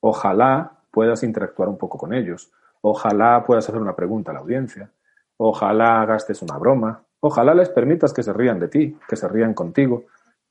Ojalá 0.00 0.78
puedas 0.90 1.22
interactuar 1.22 1.68
un 1.68 1.78
poco 1.78 1.98
con 1.98 2.14
ellos. 2.14 2.50
Ojalá 2.80 3.44
puedas 3.44 3.68
hacer 3.68 3.80
una 3.80 3.96
pregunta 3.96 4.30
a 4.30 4.34
la 4.34 4.40
audiencia. 4.40 4.90
Ojalá 5.36 6.04
gastes 6.06 6.42
una 6.42 6.56
broma. 6.56 7.02
Ojalá 7.20 7.54
les 7.54 7.68
permitas 7.68 8.12
que 8.12 8.22
se 8.22 8.32
rían 8.32 8.60
de 8.60 8.68
ti, 8.68 8.98
que 9.08 9.16
se 9.16 9.28
rían 9.28 9.54
contigo. 9.54 10.04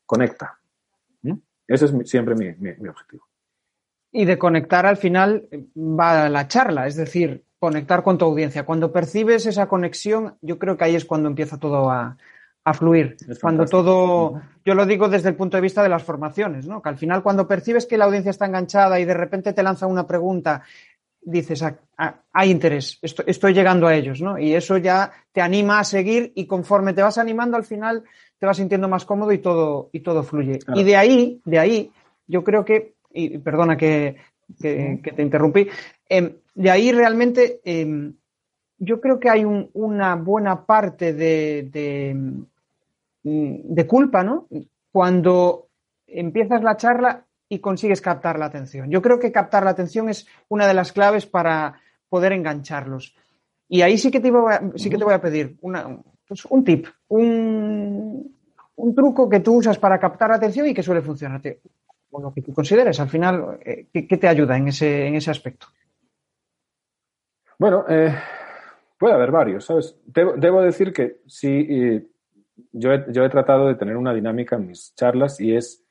Conecta. 0.06 0.60
Ese 1.68 1.86
es 1.86 2.10
siempre 2.10 2.36
mi, 2.36 2.88
objetivo. 2.88 3.26
Y 4.12 4.26
de 4.26 4.38
conectar 4.38 4.86
al 4.86 4.98
final 4.98 5.48
va 5.76 6.30
la 6.30 6.48
charla, 6.48 6.86
es 6.86 6.96
decir, 6.96 7.44
conectar 7.58 8.04
con 8.04 8.18
tu 8.18 8.26
audiencia. 8.26 8.66
Cuando 8.66 8.92
percibes 8.92 9.46
esa 9.46 9.68
conexión, 9.68 10.38
yo 10.42 10.60
creo 10.60 10.78
que 10.78 10.84
ahí 10.84 10.96
es 10.96 11.06
cuando 11.06 11.28
empieza 11.28 11.58
todo 11.58 11.90
a, 11.90 12.18
fluir. 12.74 13.16
cuando 13.41 13.66
todo, 13.66 14.41
yo 14.66 14.74
lo 14.74 14.86
digo 14.86 15.07
desde 15.07 15.30
el 15.30 15.36
punto 15.36 15.57
de 15.57 15.61
vista 15.61 15.84
de 15.84 15.89
las 15.89 16.03
formaciones, 16.03 16.68
¿no? 16.68 16.82
Que 16.82 16.89
al 16.89 16.97
final 16.97 17.22
cuando 17.22 17.47
percibes 17.47 17.86
que 17.86 17.97
la 17.97 18.05
audiencia 18.05 18.32
está 18.32 18.45
enganchada 18.45 18.99
y 18.99 19.05
de 19.05 19.13
repente 19.13 19.53
te 19.53 19.63
lanza 19.63 19.86
una 19.86 20.07
pregunta, 20.07 20.63
dices, 21.22 21.61
ah, 21.63 21.76
ah, 21.97 22.16
hay 22.34 22.51
interés, 22.51 22.97
estoy, 23.01 23.26
estoy, 23.28 23.53
llegando 23.53 23.88
a 23.88 23.95
ellos, 23.95 24.22
¿no? 24.22 24.39
Y 24.39 24.53
eso 24.53 24.78
ya 24.78 25.11
te 25.32 25.41
anima 25.41 25.80
a 25.80 25.84
seguir 25.84 26.32
y 26.36 26.47
conforme 26.47 26.93
te 26.93 27.01
vas 27.01 27.18
animando 27.18 27.55
al 27.55 27.66
final 27.66 28.03
te 28.39 28.45
vas 28.45 28.57
sintiendo 28.57 28.88
más 28.88 29.05
cómodo 29.05 29.32
y 29.32 29.39
todo, 29.39 29.89
y 29.91 30.01
todo 30.01 30.24
fluye. 30.24 30.59
Y 30.74 30.84
de 30.84 30.95
ahí, 30.95 31.41
de 31.45 31.59
ahí, 31.59 31.91
yo 32.28 32.43
creo 32.43 32.66
que, 32.66 32.95
y 33.13 33.38
perdona 33.38 33.78
que, 33.78 34.18
te 34.61 35.22
interrumpí, 35.22 35.68
em, 36.07 36.34
de 36.53 36.70
ahí 36.70 36.91
realmente 36.91 37.61
em, 37.63 38.13
yo 38.78 39.01
creo 39.01 39.20
que 39.20 39.30
hay 39.30 39.45
una 39.45 40.16
buena 40.16 40.66
parte 40.66 41.13
de, 41.13 41.70
de, 41.72 42.16
culpa, 43.88 44.24
¿no? 44.24 44.48
Cuando 44.92 45.68
empiezas 46.08 46.64
la 46.64 46.78
charla 46.78 47.26
y 47.50 47.60
consigues 47.60 48.02
captar 48.02 48.40
la 48.40 48.46
atención. 48.46 48.90
Yo 48.90 49.02
creo 49.02 49.20
que 49.20 49.32
captar 49.32 49.64
la 49.64 49.72
atención 49.72 50.10
es 50.10 50.28
una 50.50 50.68
de 50.68 50.74
las 50.74 50.92
claves 50.92 51.26
para 51.26 51.80
poder 52.10 52.34
engancharlos. 52.34 53.16
Y 53.68 53.82
ahí 53.82 53.98
sí 53.98 54.12
que 54.12 54.20
te 54.20 54.32
voy 54.32 54.54
a, 54.54 54.62
sí 54.76 54.90
que 54.90 54.98
te 54.98 55.04
voy 55.04 55.14
a 55.14 55.22
pedir 55.22 55.58
una, 55.62 55.98
pues 56.28 56.46
un 56.46 56.64
tip, 56.64 56.88
un, 57.08 58.34
truco 58.96 59.30
que 59.30 59.40
tú 59.40 59.56
usas 59.56 59.78
para 59.78 60.00
captar 60.00 60.32
atención 60.32 60.68
y 60.68 60.74
que 60.74 60.84
suele 60.84 61.02
funcionarte. 61.02 61.62
O 62.12 62.22
lo 62.22 62.34
que 62.34 62.42
tú 62.42 62.54
consideres, 62.54 63.00
al 63.00 63.10
final, 63.10 63.60
eh, 63.66 63.88
¿qué, 63.92 64.18
te 64.18 64.28
ayuda 64.28 64.56
en 64.58 64.70
ese, 64.70 65.08
en 65.08 65.16
ese 65.16 65.32
aspecto? 65.32 65.68
Bueno, 67.58 67.86
eh, 67.90 68.14
puede 68.98 69.14
haber 69.14 69.32
varios, 69.32 69.66
¿sabes? 69.66 69.98
Debo, 70.06 70.62
decir 70.62 70.94
que 70.94 71.22
sí, 71.28 72.08
yo, 72.72 72.93
he, 72.93 73.06
yo 73.12 73.24
he 73.24 73.30
tratado 73.30 73.68
de 73.68 73.76
tener 73.76 73.97
una 73.97 74.14
dinámica 74.14 74.56
en 74.56 74.68
mis 74.68 74.93
charlas 74.95 75.39
y 75.39 75.56
es 75.56 75.84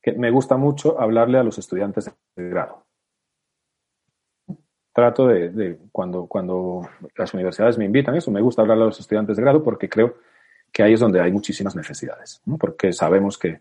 que 0.00 0.12
me 0.12 0.30
gusta 0.30 0.56
mucho 0.56 1.00
hablarle 1.00 1.38
a 1.38 1.44
los 1.44 1.58
estudiantes 1.58 2.10
de 2.36 2.48
grado. 2.48 2.84
Trato 4.92 5.28
de, 5.28 5.78
cuando, 5.90 6.26
cuando 6.26 6.88
las 7.16 7.32
universidades 7.32 7.78
me 7.78 7.86
invitan, 7.86 8.14
eso, 8.16 8.30
me 8.30 8.42
gusta 8.42 8.62
hablar 8.62 8.76
a 8.78 8.84
los 8.84 9.00
estudiantes 9.00 9.36
de 9.36 9.42
grado 9.42 9.62
porque 9.62 9.88
creo 9.88 10.16
que 10.70 10.82
ahí 10.82 10.94
es 10.94 11.00
donde 11.00 11.20
hay 11.20 11.30
muchísimas 11.32 11.76
necesidades, 11.76 12.42
porque 12.58 12.92
sabemos 12.92 13.38
que 13.38 13.60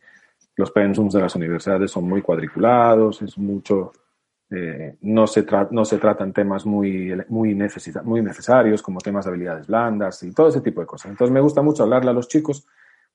los 0.55 0.72
pensums 0.72 1.14
de 1.14 1.22
las 1.22 1.36
universidades 1.36 1.91
son 1.91 2.05
muy 2.05 2.22
cuadriculados, 2.22 3.22
es 3.22 3.38
mucho, 3.38 3.93
eh, 4.54 4.97
no, 5.02 5.28
se 5.28 5.45
no 5.72 5.86
se 5.86 5.97
tratan 5.97 6.34
temas 6.34 6.66
muy, 6.66 7.14
muy, 7.30 7.56
muy 8.04 8.22
necesarios 8.22 8.82
como 8.82 8.99
temas 8.99 9.24
de 9.24 9.32
habilidades 9.32 9.68
blandas 9.68 10.22
y 10.24 10.34
todo 10.34 10.49
ese 10.49 10.60
tipo 10.60 10.82
de 10.82 10.88
cosas. 10.88 11.10
Entonces 11.12 11.34
me 11.34 11.39
gusta 11.39 11.62
mucho 11.62 11.84
hablarle 11.84 12.12
a 12.12 12.14
los 12.14 12.28
chicos 12.28 12.68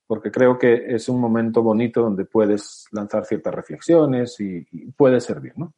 porque 0.07 0.31
creo 0.31 0.57
que 0.57 0.95
es 0.95 1.09
un 1.09 1.19
momento 1.19 1.61
bonito 1.61 2.01
donde 2.01 2.25
puedes 2.25 2.87
lanzar 2.91 3.25
ciertas 3.25 3.53
reflexiones 3.53 4.39
y, 4.39 4.65
puede 4.93 5.19
servir, 5.19 5.53
¿no? 5.57 5.73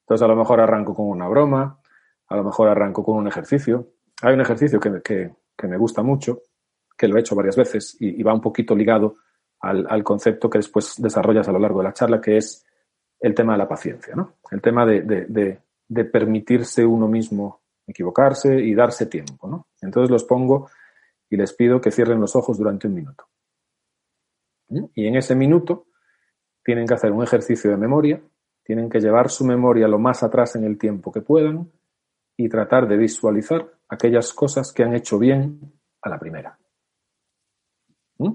Entonces, 0.00 0.24
a 0.24 0.28
lo 0.28 0.36
mejor 0.36 0.60
arranco 0.60 0.94
con 0.94 1.06
una 1.06 1.28
broma, 1.28 1.80
a 2.28 2.36
lo 2.36 2.44
mejor 2.44 2.68
arranco 2.68 3.04
con 3.04 3.16
un 3.16 3.28
ejercicio. 3.28 3.92
Hay 4.22 4.34
un 4.34 4.40
ejercicio 4.40 4.78
que, 4.78 5.30
me 5.62 5.76
gusta 5.78 6.02
mucho, 6.02 6.42
que 6.98 7.08
lo 7.08 7.16
he 7.16 7.20
hecho 7.20 7.34
varias 7.34 7.56
veces 7.56 7.96
y, 7.98 8.22
va 8.22 8.34
un 8.34 8.40
poquito 8.40 8.74
ligado 8.74 9.16
al, 9.60 10.04
concepto 10.04 10.50
que 10.50 10.58
después 10.58 10.94
desarrollas 10.98 11.48
a 11.48 11.52
lo 11.52 11.58
largo 11.58 11.78
de 11.78 11.84
la 11.84 11.92
charla, 11.92 12.20
que 12.20 12.36
es 12.36 12.65
el 13.20 13.34
tema 13.34 13.52
de 13.52 13.58
la 13.58 13.68
paciencia, 13.68 14.14
¿no? 14.14 14.34
El 14.50 14.60
tema 14.60 14.84
de, 14.86 15.60
permitirse 16.12 16.84
uno 16.84 17.08
mismo 17.08 17.60
equivocarse 17.86 18.60
y 18.60 18.74
darse 18.74 19.06
tiempo, 19.06 19.48
¿no? 19.48 19.68
Entonces 19.80 20.10
los 20.10 20.24
pongo 20.24 20.68
y 21.30 21.36
les 21.36 21.52
pido 21.54 21.80
que 21.80 21.90
cierren 21.90 22.20
los 22.20 22.34
ojos 22.34 22.58
durante 22.58 22.88
un 22.88 22.94
minuto. 22.94 23.28
¿Mm? 24.68 24.84
Y 24.94 25.06
en 25.06 25.16
ese 25.16 25.36
minuto 25.36 25.86
tienen 26.64 26.86
que 26.86 26.94
hacer 26.94 27.12
un 27.12 27.22
ejercicio 27.22 27.70
de 27.70 27.76
memoria 27.76 28.20
tienen 28.66 28.90
que 28.90 28.98
llevar 28.98 29.30
su 29.30 29.44
memoria 29.44 29.86
lo 29.86 30.00
más 30.00 30.24
atrás 30.24 30.56
en 30.56 30.64
el 30.64 30.76
tiempo 30.76 31.12
que 31.12 31.20
puedan 31.20 31.70
y 32.36 32.48
tratar 32.48 32.88
de 32.88 32.96
visualizar 32.96 33.64
aquellas 33.88 34.32
cosas 34.32 34.72
que 34.72 34.82
han 34.82 34.92
hecho 34.92 35.20
bien 35.20 35.72
a 36.02 36.08
la 36.08 36.18
primera. 36.18 36.58
¿Mm? 38.18 38.32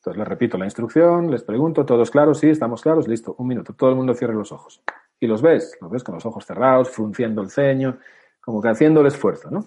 Entonces 0.00 0.18
les 0.18 0.28
repito 0.28 0.56
la 0.56 0.64
instrucción, 0.64 1.30
les 1.30 1.42
pregunto, 1.42 1.84
¿todos 1.84 2.10
claros? 2.10 2.38
Sí, 2.38 2.48
estamos 2.48 2.80
claros, 2.80 3.06
listo, 3.06 3.34
un 3.36 3.46
minuto, 3.46 3.74
todo 3.74 3.90
el 3.90 3.96
mundo 3.96 4.14
cierre 4.14 4.32
los 4.32 4.50
ojos. 4.50 4.82
Y 5.18 5.26
los 5.26 5.42
ves, 5.42 5.76
los 5.82 5.90
ves 5.90 6.02
con 6.02 6.14
los 6.14 6.24
ojos 6.24 6.46
cerrados, 6.46 6.88
frunciendo 6.88 7.42
el 7.42 7.50
ceño, 7.50 7.98
como 8.40 8.62
que 8.62 8.70
haciendo 8.70 9.02
el 9.02 9.08
esfuerzo, 9.08 9.50
¿no? 9.50 9.66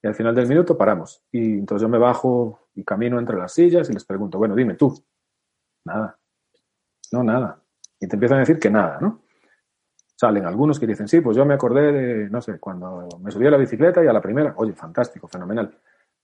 Y 0.00 0.06
al 0.06 0.14
final 0.14 0.32
del 0.32 0.46
minuto 0.46 0.78
paramos. 0.78 1.24
Y 1.32 1.54
entonces 1.54 1.82
yo 1.82 1.88
me 1.88 1.98
bajo 1.98 2.68
y 2.76 2.84
camino 2.84 3.18
entre 3.18 3.36
las 3.36 3.52
sillas 3.52 3.90
y 3.90 3.94
les 3.94 4.04
pregunto, 4.04 4.38
bueno, 4.38 4.54
dime 4.54 4.74
tú. 4.74 4.94
Nada. 5.84 6.16
No, 7.10 7.24
nada. 7.24 7.60
Y 7.98 8.06
te 8.06 8.14
empiezan 8.14 8.36
a 8.36 8.40
decir 8.40 8.60
que 8.60 8.70
nada, 8.70 8.98
¿no? 9.00 9.22
Salen 10.14 10.46
algunos 10.46 10.78
que 10.78 10.86
dicen, 10.86 11.08
sí, 11.08 11.20
pues 11.20 11.36
yo 11.36 11.44
me 11.44 11.54
acordé 11.54 11.90
de, 11.90 12.30
no 12.30 12.40
sé, 12.40 12.60
cuando 12.60 13.08
me 13.20 13.32
subí 13.32 13.48
a 13.48 13.50
la 13.50 13.56
bicicleta 13.56 14.04
y 14.04 14.06
a 14.06 14.12
la 14.12 14.20
primera, 14.20 14.54
oye, 14.56 14.72
fantástico, 14.72 15.26
fenomenal. 15.26 15.76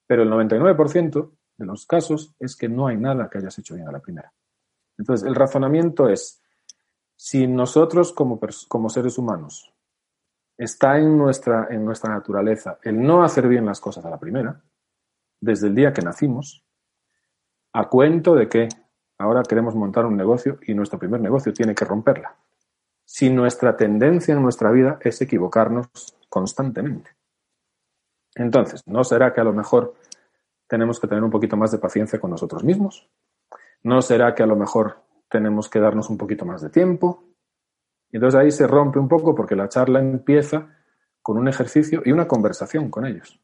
Pero 0.07 0.23
el 0.23 0.31
99% 0.31 1.31
de 1.63 1.71
los 1.71 1.85
casos 1.85 2.35
es 2.39 2.55
que 2.55 2.69
no 2.69 2.87
hay 2.87 2.97
nada 2.97 3.29
que 3.29 3.39
hayas 3.39 3.57
hecho 3.59 3.75
bien 3.75 3.87
a 3.87 3.91
la 3.91 3.99
primera. 3.99 4.31
Entonces, 4.97 5.27
el 5.27 5.35
razonamiento 5.35 6.07
es, 6.07 6.41
si 7.15 7.47
nosotros 7.47 8.13
como, 8.13 8.39
como 8.67 8.89
seres 8.89 9.17
humanos 9.17 9.73
está 10.57 10.97
en 10.97 11.17
nuestra, 11.17 11.67
en 11.69 11.83
nuestra 11.83 12.13
naturaleza 12.13 12.77
el 12.83 13.01
no 13.01 13.23
hacer 13.23 13.47
bien 13.47 13.65
las 13.65 13.79
cosas 13.79 14.05
a 14.05 14.09
la 14.09 14.19
primera, 14.19 14.61
desde 15.41 15.67
el 15.67 15.75
día 15.75 15.91
que 15.91 16.01
nacimos, 16.01 16.63
a 17.73 17.89
cuento 17.89 18.35
de 18.35 18.47
que 18.47 18.69
Ahora 19.23 19.43
queremos 19.43 19.75
montar 19.75 20.05
un 20.05 20.17
negocio 20.17 20.59
y 20.65 20.73
nuestro 20.73 20.99
primer 20.99 21.21
negocio 21.21 21.53
tiene 21.53 21.75
que 21.75 21.85
romperla. 21.85 22.35
Si 23.05 23.29
nuestra 23.29 23.77
tendencia 23.77 24.33
en 24.33 24.41
nuestra 24.41 24.71
vida 24.71 24.99
es 25.01 25.21
equivocarnos 25.21 25.87
constantemente. 26.29 27.11
Entonces, 28.35 28.81
¿no 28.85 29.03
será 29.03 29.33
que 29.33 29.41
a 29.41 29.43
lo 29.43 29.53
mejor 29.53 29.93
tenemos 30.67 30.99
que 30.99 31.07
tener 31.07 31.23
un 31.23 31.31
poquito 31.31 31.57
más 31.57 31.71
de 31.71 31.77
paciencia 31.77 32.19
con 32.19 32.31
nosotros 32.31 32.63
mismos? 32.63 33.09
¿No 33.83 34.01
será 34.01 34.33
que 34.33 34.43
a 34.43 34.47
lo 34.47 34.55
mejor 34.55 35.03
tenemos 35.29 35.69
que 35.69 35.79
darnos 35.79 36.09
un 36.09 36.17
poquito 36.17 36.45
más 36.45 36.61
de 36.61 36.69
tiempo? 36.69 37.23
Y 38.11 38.17
entonces 38.17 38.39
ahí 38.39 38.51
se 38.51 38.67
rompe 38.67 38.99
un 38.99 39.07
poco 39.07 39.35
porque 39.35 39.55
la 39.55 39.67
charla 39.67 39.99
empieza 39.99 40.67
con 41.21 41.37
un 41.37 41.47
ejercicio 41.47 42.01
y 42.05 42.11
una 42.11 42.27
conversación 42.27 42.89
con 42.89 43.05
ellos. 43.05 43.39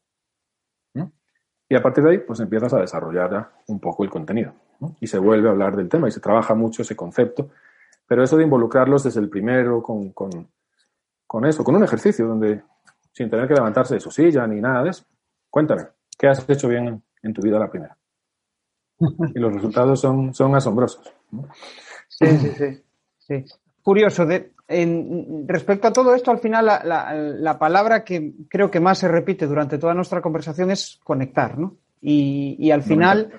Y 1.72 1.76
a 1.76 1.82
partir 1.82 2.02
de 2.02 2.10
ahí, 2.10 2.18
pues 2.18 2.40
empiezas 2.40 2.74
a 2.74 2.80
desarrollar 2.80 3.48
un 3.68 3.78
poco 3.78 4.02
el 4.02 4.10
contenido 4.10 4.52
y 4.98 5.06
se 5.06 5.18
vuelve 5.18 5.48
a 5.48 5.52
hablar 5.52 5.76
del 5.76 5.88
tema 5.88 6.08
y 6.08 6.10
se 6.10 6.18
trabaja 6.18 6.52
mucho 6.52 6.82
ese 6.82 6.96
concepto. 6.96 7.50
Pero 8.08 8.24
eso 8.24 8.36
de 8.36 8.42
involucrarlos 8.42 9.04
desde 9.04 9.20
el 9.20 9.28
primero 9.28 9.80
con, 9.80 10.10
con, 10.10 11.44
eso, 11.44 11.62
con 11.62 11.76
un 11.76 11.84
ejercicio 11.84 12.26
donde 12.26 12.64
sin 13.12 13.30
tener 13.30 13.46
que 13.46 13.54
levantarse 13.54 13.94
de 13.94 14.00
su 14.00 14.10
silla 14.10 14.48
ni 14.48 14.60
nada 14.60 14.82
de 14.82 14.90
eso, 14.90 15.04
cuéntame, 15.48 15.86
¿qué 16.18 16.26
has 16.26 16.44
hecho 16.48 16.66
bien 16.66 17.04
en 17.22 17.32
tu 17.32 17.42
vida 17.42 17.58
la 17.58 17.70
primera? 17.70 17.96
Y 19.34 19.38
los 19.38 19.54
resultados 19.54 20.00
son, 20.00 20.34
son 20.34 20.54
asombrosos. 20.54 21.12
Sí, 22.08 22.26
sí, 22.38 22.50
sí, 22.56 22.82
sí. 23.18 23.44
Curioso, 23.82 24.26
de, 24.26 24.52
en, 24.68 25.48
respecto 25.48 25.88
a 25.88 25.92
todo 25.92 26.14
esto, 26.14 26.30
al 26.30 26.38
final 26.38 26.66
la, 26.66 27.14
la, 27.14 27.58
palabra 27.58 28.04
que 28.04 28.34
creo 28.48 28.70
que 28.70 28.78
más 28.78 28.98
se 28.98 29.08
repite 29.08 29.46
durante 29.46 29.78
toda 29.78 29.94
nuestra 29.94 30.20
conversación 30.20 30.70
es 30.70 31.00
conectar, 31.02 31.58
¿no? 31.58 31.76
Y, 32.02 32.70
al 32.70 32.82
final 32.82 33.32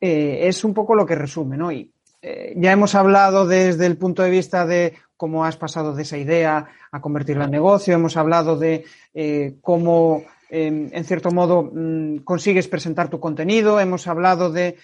eh, 0.00 0.40
es 0.42 0.64
un 0.64 0.74
poco 0.74 0.94
lo 0.94 1.06
que 1.06 1.14
resume, 1.14 1.56
¿no? 1.56 1.72
Y 1.72 1.92
eh, 2.20 2.52
ya 2.56 2.72
hemos 2.72 2.94
hablado 2.94 3.46
desde 3.46 3.86
el 3.86 3.96
punto 3.96 4.22
de 4.22 4.30
vista 4.30 4.66
de 4.66 4.94
cómo 5.16 5.44
has 5.44 5.56
pasado 5.56 5.94
de 5.94 6.02
esa 6.02 6.18
idea 6.18 6.66
a 6.92 7.00
convertirla 7.00 7.44
en 7.44 7.50
negocio, 7.52 7.94
hemos 7.94 8.16
hablado 8.16 8.56
de 8.58 8.84
eh, 9.14 9.56
cómo, 9.62 10.24
em, 10.50 10.88
en 10.92 11.04
cierto 11.04 11.30
modo, 11.30 11.70
mm, 11.72 12.18
consigues 12.18 12.68
presentar 12.68 13.08
tu 13.08 13.20
contenido, 13.20 13.80
hemos 13.80 14.06
hablado 14.06 14.50
de 14.50 14.76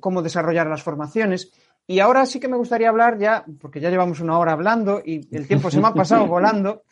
cómo 0.00 0.22
desarrollar 0.22 0.66
las 0.66 0.82
formaciones. 0.82 1.52
Y 1.86 2.00
ahora 2.00 2.26
sí 2.26 2.38
que 2.38 2.48
me 2.48 2.58
gustaría 2.58 2.90
hablar 2.90 3.18
ya, 3.18 3.44
porque 3.60 3.80
ya 3.80 3.88
llevamos 3.88 4.20
una 4.20 4.38
hora 4.38 4.52
hablando 4.52 5.00
y 5.02 5.26
el 5.34 5.48
tiempo 5.48 5.70
se 5.70 5.80
me 5.80 5.88
ha 5.88 5.94
pasado 5.94 6.26
volando. 6.26 6.82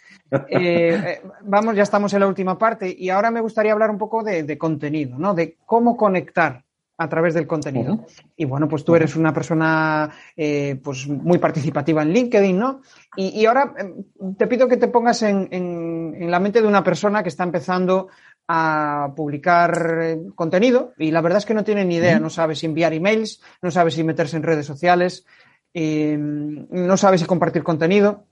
vamos, 1.43 1.77
ya 1.77 1.83
estamos 1.83 2.15
en 2.15 2.21
la 2.21 2.27
última 2.27 2.57
parte 2.57 2.95
y 2.97 3.11
ahora 3.11 3.31
me 3.31 3.43
gustaría 3.43 3.73
hablar 3.73 3.91
un 3.91 3.99
poco 3.99 4.23
de, 4.23 4.43
de 4.45 4.57
contenido, 4.57 5.19
¿no? 5.19 5.35
De 5.35 5.59
cómo 5.67 5.99
conectar 5.99 6.66
a 6.99 7.09
través 7.09 7.35
del 7.35 7.47
contenido. 7.47 8.07
Y 8.37 8.45
bueno, 8.45 8.69
pues 8.69 8.85
tú 8.85 8.95
eres 8.95 9.17
una 9.17 9.33
persona 9.33 10.11
eh, 10.37 10.81
pues 10.83 11.07
muy 11.07 11.39
participativa 11.39 12.03
en 12.03 12.13
LinkedIn, 12.13 12.59
¿no? 12.59 12.81
Y, 13.17 13.45
ahora 13.47 13.75
em, 13.79 14.35
te 14.35 14.47
pido 14.47 14.69
que 14.69 14.77
te 14.77 14.89
pongas 14.89 15.23
en, 15.23 15.49
en, 15.51 16.31
la 16.31 16.41
mente 16.41 16.63
de 16.63 16.69
una 16.69 16.83
persona 16.83 17.23
que 17.23 17.29
está 17.29 17.45
empezando 17.45 18.09
a 18.49 19.13
publicar 19.15 19.99
eh, 20.03 20.19
contenido 20.35 20.93
y 20.99 21.11
la 21.11 21.21
verdad 21.21 21.39
es 21.39 21.47
que 21.47 21.55
no 21.55 21.65
tiene 21.65 21.85
ni 21.85 21.97
idea, 21.97 22.19
no 22.19 22.31
sabe 22.31 22.55
si 22.55 22.67
enviar 22.67 22.93
emails, 22.93 23.43
no 23.61 23.71
sabe 23.71 23.91
si 23.91 24.05
meterse 24.05 24.37
en 24.37 24.43
redes 24.43 24.67
sociales, 24.67 25.27
em, 25.75 26.67
no 26.71 26.97
sabe 26.97 27.19
si 27.19 27.27
compartir 27.27 27.63
contenido. 27.63 28.25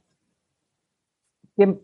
¿Qué, 1.56 1.78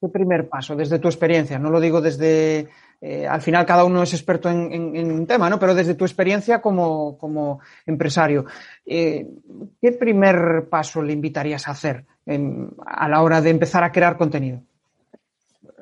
¿Qué 0.00 0.08
primer 0.08 0.48
paso 0.48 0.74
desde 0.74 0.98
tu 0.98 1.08
experiencia? 1.08 1.58
No 1.58 1.70
lo 1.70 1.80
digo 1.80 2.00
desde 2.00 2.68
eh, 3.00 3.26
al 3.26 3.40
final 3.40 3.66
cada 3.66 3.84
uno 3.84 4.02
es 4.02 4.12
experto 4.14 4.48
en, 4.48 5.12
un 5.12 5.26
tema, 5.26 5.50
¿no? 5.50 5.58
Pero 5.58 5.74
desde 5.74 5.94
tu 5.94 6.04
experiencia 6.04 6.60
como, 6.60 7.60
empresario, 7.86 8.46
eh, 8.86 9.26
¿qué 9.80 9.92
primer 9.92 10.68
paso 10.70 11.02
le 11.02 11.12
invitarías 11.12 11.68
a 11.68 11.72
hacer 11.72 12.06
a 12.86 13.08
la 13.08 13.22
hora 13.22 13.40
de 13.40 13.50
empezar 13.50 13.84
a 13.84 13.92
crear 13.92 14.16
contenido? 14.16 14.62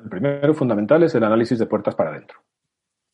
El 0.03 0.09
primero 0.09 0.53
fundamental 0.53 1.03
es 1.03 1.15
el 1.15 1.23
análisis 1.23 1.57
de 1.57 1.65
puertas 1.65 1.95
para 1.95 2.09
adentro. 2.09 2.39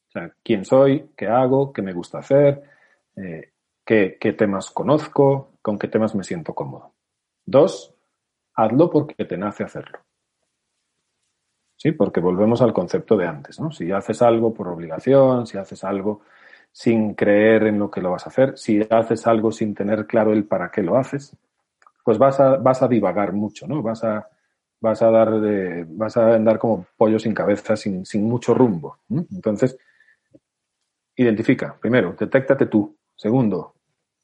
O 0.08 0.12
sea, 0.12 0.32
quién 0.44 0.66
soy, 0.66 1.12
qué 1.16 1.28
hago, 1.28 1.72
qué 1.72 1.84
me 1.84 1.94
gusta 1.94 2.18
hacer, 2.18 2.64
eh, 3.16 3.52
qué, 3.86 4.18
qué 4.20 4.34
temas 4.34 4.72
conozco, 4.72 5.52
con 5.62 5.78
qué 5.78 5.88
temas 5.88 6.16
me 6.16 6.24
siento 6.24 6.56
cómodo. 6.56 6.94
Dos, 7.46 7.94
hazlo 8.56 8.90
porque 8.90 9.24
te 9.26 9.38
nace 9.38 9.64
hacerlo. 9.64 10.00
¿Sí? 11.80 11.94
Porque 11.94 12.20
volvemos 12.20 12.62
al 12.62 12.74
concepto 12.74 13.16
de 13.16 13.26
antes, 13.26 13.60
¿no? 13.60 13.72
Si 13.72 13.90
haces 13.92 14.22
algo 14.22 14.54
por 14.54 14.68
obligación, 14.68 15.48
si 15.48 15.58
haces 15.58 15.84
algo 15.86 16.22
sin 16.72 17.16
creer 17.16 17.64
en 17.64 17.80
lo 17.80 17.90
que 17.90 18.02
lo 18.02 18.12
vas 18.12 18.28
a 18.28 18.30
hacer, 18.30 18.58
si 18.58 18.86
haces 18.90 19.26
algo 19.26 19.52
sin 19.52 19.74
tener 19.74 20.06
claro 20.06 20.34
el 20.34 20.44
para 20.44 20.70
qué 20.72 20.84
lo 20.84 20.98
haces, 20.98 21.36
pues 22.04 22.18
vas 22.18 22.40
a, 22.40 22.58
vas 22.58 22.84
a 22.84 22.88
divagar 22.88 23.32
mucho, 23.32 23.66
¿no? 23.66 23.82
Vas 23.82 24.04
a, 24.04 24.28
vas 24.82 25.02
a 25.02 25.10
dar 25.10 25.32
vas 25.88 26.18
a 26.18 26.36
andar 26.36 26.60
como 26.60 26.86
pollo 26.98 27.18
sin 27.18 27.34
cabeza, 27.34 27.78
sin, 27.78 28.06
sin 28.06 28.24
mucho 28.28 28.54
rumbo. 28.54 28.98
Entonces, 29.10 29.78
identifica, 31.16 31.78
primero, 31.80 32.14
detéctate 32.20 32.66
tú. 32.66 32.94
Segundo, 33.16 33.76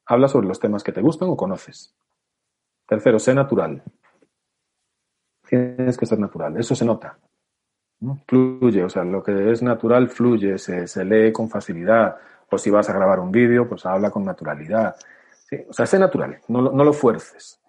habla 0.05 0.27
sobre 0.27 0.47
los 0.47 0.59
temas 0.59 0.83
que 0.83 0.91
te 0.91 1.01
gustan 1.01 1.29
o 1.29 1.37
conoces. 1.37 1.95
Tercero, 2.85 3.17
sé 3.17 3.33
natural. 3.33 3.81
Tienes 5.47 5.97
que 5.97 6.05
ser 6.05 6.19
natural, 6.19 6.57
eso 6.57 6.75
se 6.75 6.83
nota. 6.83 7.17
Fluye, 8.27 8.83
o 8.83 8.89
sea, 8.89 9.03
lo 9.03 9.23
que 9.23 9.51
es 9.51 9.61
natural 9.61 10.09
fluye, 10.09 10.57
se, 10.57 11.05
lee 11.05 11.31
con 11.31 11.49
facilidad. 11.49 12.17
O 12.49 12.57
si 12.57 12.69
vas 12.69 12.89
a 12.89 12.93
grabar 12.93 13.19
un 13.19 13.31
vídeo, 13.31 13.67
pues 13.67 13.85
habla 13.85 14.11
con 14.11 14.23
naturalidad. 14.23 14.95
o 15.69 15.73
sea, 15.73 15.85
sé 15.85 15.97
natural, 15.99 16.39
no, 16.47 16.71
lo 16.71 16.93
fuerces. 16.93 17.59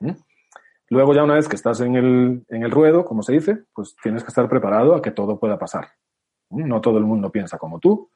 Luego 0.89 1.15
ya 1.15 1.25
una 1.25 1.35
vez 1.35 1.49
que 1.49 1.57
estás 1.57 1.81
en 1.81 1.97
el, 1.97 2.45
en 2.49 2.63
el 2.63 2.71
ruedo, 2.71 3.05
como 3.05 3.23
se 3.23 3.33
dice, 3.33 3.65
pues 3.75 3.97
tienes 4.03 4.23
que 4.23 4.29
estar 4.29 4.49
preparado 4.49 4.95
a 4.95 5.03
que 5.03 5.11
todo 5.11 5.39
pueda 5.39 5.59
pasar. 5.59 5.89
No 6.51 6.81
todo 6.81 6.99
el 6.99 7.05
mundo 7.05 7.31
piensa 7.33 7.59
como 7.59 7.81
tú, 7.81 8.11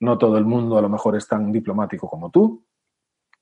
no 0.00 0.16
todo 0.16 0.38
el 0.38 0.44
mundo 0.44 0.78
a 0.78 0.82
lo 0.82 0.88
mejor 0.88 1.16
es 1.16 1.28
tan 1.28 1.52
diplomático 1.52 2.08
como 2.08 2.30
tú, 2.30 2.64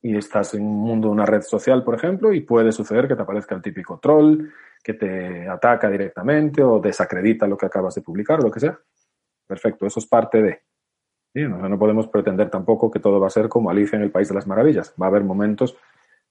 y 0.02 0.16
estás 0.16 0.54
en 0.54 0.62
un 0.62 0.80
mundo 0.80 1.10
una 1.10 1.24
red 1.24 1.42
social, 1.42 1.84
por 1.84 1.94
ejemplo, 1.94 2.32
y 2.32 2.40
puede 2.40 2.72
suceder 2.72 3.06
que 3.06 3.14
te 3.14 3.22
aparezca 3.22 3.54
el 3.54 3.62
típico 3.62 3.98
troll 4.00 4.48
que 4.82 4.94
te 4.94 5.48
ataca 5.48 5.88
directamente 5.88 6.62
o 6.62 6.80
desacredita 6.80 7.46
lo 7.46 7.56
que 7.56 7.66
acabas 7.66 7.94
de 7.94 8.02
publicar 8.02 8.40
o 8.40 8.42
lo 8.42 8.50
que 8.50 8.58
sea. 8.60 8.76
Perfecto, 9.46 9.86
eso 9.86 10.00
es 10.00 10.06
parte 10.06 10.42
de. 10.42 10.60
No, 11.34 11.78
podemos 11.78 12.08
pretender 12.08 12.50
tampoco 12.50 12.90
que 12.90 12.98
todo 12.98 13.18
va 13.18 13.28
a 13.28 13.30
ser 13.30 13.48
como 13.48 13.70
Alicia 13.70 13.96
en 13.96 14.02
el 14.02 14.10
País 14.10 14.28
de 14.28 14.34
las 14.34 14.46
Maravillas. 14.46 14.94
Va 15.00 15.06
a 15.06 15.08
haber 15.08 15.24
momentos 15.24 15.76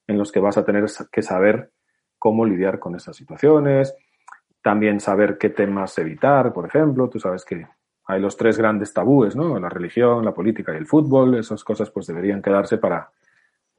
en 0.05 0.17
los 0.17 0.31
que 0.31 0.39
vas 0.39 0.57
a 0.57 0.65
tener 0.65 0.85
que 1.11 1.21
saber 1.21 1.71
cómo 2.19 2.45
lidiar 2.45 2.77
con 2.77 2.95
esas 2.95 3.15
situaciones, 3.15 3.95
también 4.61 4.99
saber 4.99 5.39
qué 5.39 5.49
temas 5.49 5.97
evitar, 5.97 6.53
por 6.53 6.67
ejemplo. 6.67 7.09
Tú 7.09 7.19
sabes 7.19 7.45
que 7.45 7.65
hay 8.05 8.21
los 8.21 8.37
tres 8.37 8.59
grandes 8.59 8.93
tabúes, 8.93 9.35
¿no? 9.35 9.59
La 9.59 9.69
religión, 9.69 10.23
la 10.23 10.33
política 10.33 10.73
y 10.73 10.77
el 10.77 10.85
fútbol. 10.85 11.35
Esas 11.35 11.63
cosas 11.63 11.89
pues 11.89 12.05
deberían 12.05 12.41
quedarse 12.41 12.77
para 12.77 13.09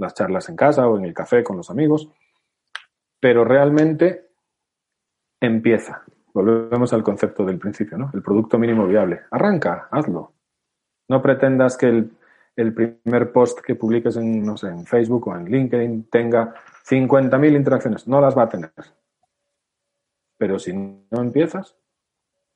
las 0.03 0.15
charlas 0.15 0.49
en 0.51 0.57
casa 0.57 0.87
o 0.87 0.99
en 0.99 1.05
el 1.05 1.15
café 1.15 1.43
con 1.43 1.57
los 1.57 1.71
amigos. 1.71 2.11
Pero 3.21 3.45
realmente 3.45 4.29
empieza. 5.41 6.03
Volvemos 6.35 6.93
al 6.93 7.03
concepto 7.03 7.45
del 7.45 7.59
principio, 7.59 7.99
¿no? 7.99 8.11
El 8.13 8.23
producto 8.23 8.59
mínimo 8.59 8.87
viable. 8.87 9.23
Arranca, 9.31 9.89
hazlo. 9.91 10.33
No 11.09 11.21
pretendas 11.21 11.77
que 11.77 11.89
el, 12.57 12.75
primer 12.75 13.33
post 13.33 13.61
que 13.61 13.75
publiques 13.75 14.17
en, 14.17 14.45
no 14.45 14.57
sé, 14.57 14.69
en 14.69 14.87
Facebook 14.87 15.29
o 15.29 15.37
en 15.37 15.45
LinkedIn 15.45 16.05
tenga 16.11 16.55
50.000 16.89 17.57
interacciones. 17.57 18.09
No 18.09 18.21
las 18.21 18.37
va 18.37 18.45
a 18.45 18.49
tener. 18.49 18.73
Pero 20.39 20.59
si 20.59 20.73
no 20.73 21.21
empiezas, 21.21 21.77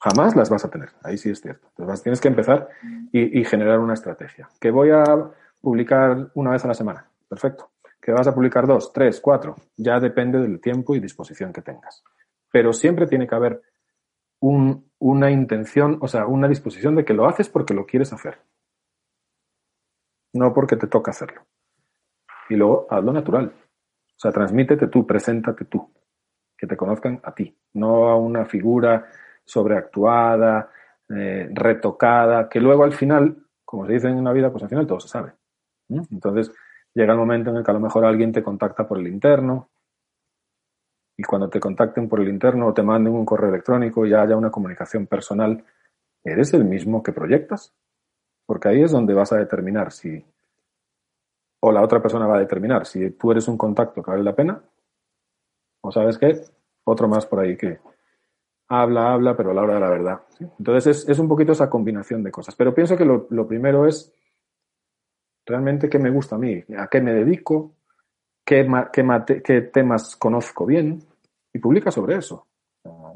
jamás 0.00 0.34
las 0.34 0.48
vas 0.48 0.64
a 0.64 0.70
tener. 0.70 0.90
Ahí 1.02 1.18
sí 1.18 1.30
es 1.30 1.40
cierto. 1.40 1.68
Entonces 1.76 2.02
tienes 2.02 2.20
que 2.20 2.28
empezar 2.28 2.68
y 3.12 3.44
generar 3.44 3.78
una 3.78 3.94
estrategia. 3.94 4.48
Que 4.58 4.70
voy 4.70 4.90
a 4.90 5.04
publicar 5.60 6.30
una 6.34 6.50
vez 6.52 6.64
a 6.64 6.68
la 6.68 6.74
semana. 6.74 7.06
Perfecto. 7.28 7.72
Que 8.00 8.12
vas 8.12 8.26
a 8.26 8.34
publicar 8.34 8.66
dos, 8.66 8.92
tres, 8.92 9.20
cuatro. 9.20 9.56
Ya 9.76 9.98
depende 10.00 10.38
del 10.38 10.60
tiempo 10.60 10.94
y 10.94 11.00
disposición 11.00 11.52
que 11.52 11.62
tengas 11.62 12.02
pero 12.56 12.72
siempre 12.72 13.06
tiene 13.06 13.26
que 13.26 13.34
haber 13.34 13.60
una 14.40 15.30
intención, 15.30 15.98
o 16.00 16.08
sea, 16.08 16.26
una 16.26 16.48
disposición 16.48 16.94
de 16.94 17.04
que 17.04 17.12
lo 17.12 17.26
haces 17.26 17.50
porque 17.50 17.74
lo 17.74 17.84
quieres 17.84 18.14
hacer, 18.14 18.38
no 20.32 20.54
porque 20.54 20.76
te 20.76 20.86
toca 20.86 21.10
hacerlo. 21.10 21.42
Y 22.48 22.56
luego 22.56 22.86
hazlo 22.88 23.12
natural. 23.12 23.52
O 23.54 24.18
sea, 24.18 24.32
transmítete 24.32 24.86
tú, 24.86 25.06
preséntate 25.06 25.66
tú, 25.66 25.92
que 26.56 26.66
te 26.66 26.78
conozcan 26.78 27.20
a 27.24 27.34
ti, 27.34 27.54
no 27.74 28.08
a 28.08 28.16
una 28.16 28.46
figura 28.46 29.06
sobreactuada, 29.44 30.70
eh, 31.10 31.50
retocada, 31.52 32.48
que 32.48 32.58
luego 32.58 32.84
al 32.84 32.94
final, 32.94 33.36
como 33.66 33.86
se 33.86 33.92
dice 33.92 34.08
en 34.08 34.16
una 34.16 34.32
vida, 34.32 34.50
pues 34.50 34.62
al 34.62 34.70
final 34.70 34.86
todo 34.86 35.00
se 35.00 35.08
sabe. 35.08 35.32
Entonces 35.90 36.50
llega 36.96 37.12
el 37.12 37.18
momento 37.18 37.50
en 37.50 37.56
el 37.56 37.64
que 37.64 37.70
a 37.70 37.74
lo 37.74 37.80
mejor 37.80 38.06
alguien 38.06 38.32
te 38.32 38.42
contacta 38.42 38.88
por 38.88 38.98
el 38.98 39.06
interno, 39.06 39.68
y 41.18 41.22
cuando 41.22 41.48
te 41.48 41.60
contacten 41.60 42.08
por 42.08 42.20
el 42.20 42.28
interno 42.28 42.66
o 42.66 42.74
te 42.74 42.82
manden 42.82 43.14
un 43.14 43.24
correo 43.24 43.50
electrónico 43.50 44.04
y 44.04 44.14
haya 44.14 44.36
una 44.36 44.50
comunicación 44.50 45.06
personal, 45.06 45.64
¿eres 46.24 46.52
el 46.54 46.64
mismo 46.64 47.02
que 47.02 47.12
proyectas? 47.12 47.74
Porque 48.46 48.68
ahí 48.68 48.82
es 48.82 48.92
donde 48.92 49.14
vas 49.14 49.32
a 49.32 49.36
determinar 49.36 49.92
si, 49.92 50.24
o 51.60 51.72
la 51.72 51.82
otra 51.82 52.00
persona 52.00 52.26
va 52.26 52.36
a 52.36 52.40
determinar 52.40 52.86
si 52.86 53.10
tú 53.10 53.30
eres 53.30 53.46
un 53.48 53.56
contacto 53.56 54.02
que 54.02 54.10
vale 54.10 54.22
la 54.22 54.34
pena, 54.34 54.62
o 55.82 55.92
sabes 55.92 56.18
qué, 56.18 56.42
otro 56.84 57.08
más 57.08 57.26
por 57.26 57.40
ahí 57.40 57.56
que 57.56 57.78
habla, 58.68 59.12
habla, 59.12 59.36
pero 59.36 59.50
a 59.50 59.54
la 59.54 59.62
hora 59.62 59.74
de 59.74 59.80
la 59.80 59.90
verdad. 59.90 60.20
Entonces 60.58 61.08
es, 61.08 61.18
un 61.18 61.28
poquito 61.28 61.52
esa 61.52 61.70
combinación 61.70 62.22
de 62.22 62.30
cosas. 62.30 62.54
Pero 62.56 62.74
pienso 62.74 62.96
que 62.96 63.04
lo, 63.04 63.46
primero 63.46 63.86
es 63.86 64.12
realmente 65.46 65.88
qué 65.88 65.98
me 65.98 66.10
gusta 66.10 66.34
a 66.34 66.38
mí, 66.38 66.62
a 66.76 66.88
qué 66.88 67.00
me 67.00 67.12
dedico, 67.12 67.76
qué, 68.44 68.68
qué, 69.44 69.60
temas 69.62 70.16
conozco 70.16 70.66
bien 70.66 71.02
y 71.52 71.58
publica 71.58 71.90
sobre 71.90 72.16
eso. 72.16 72.46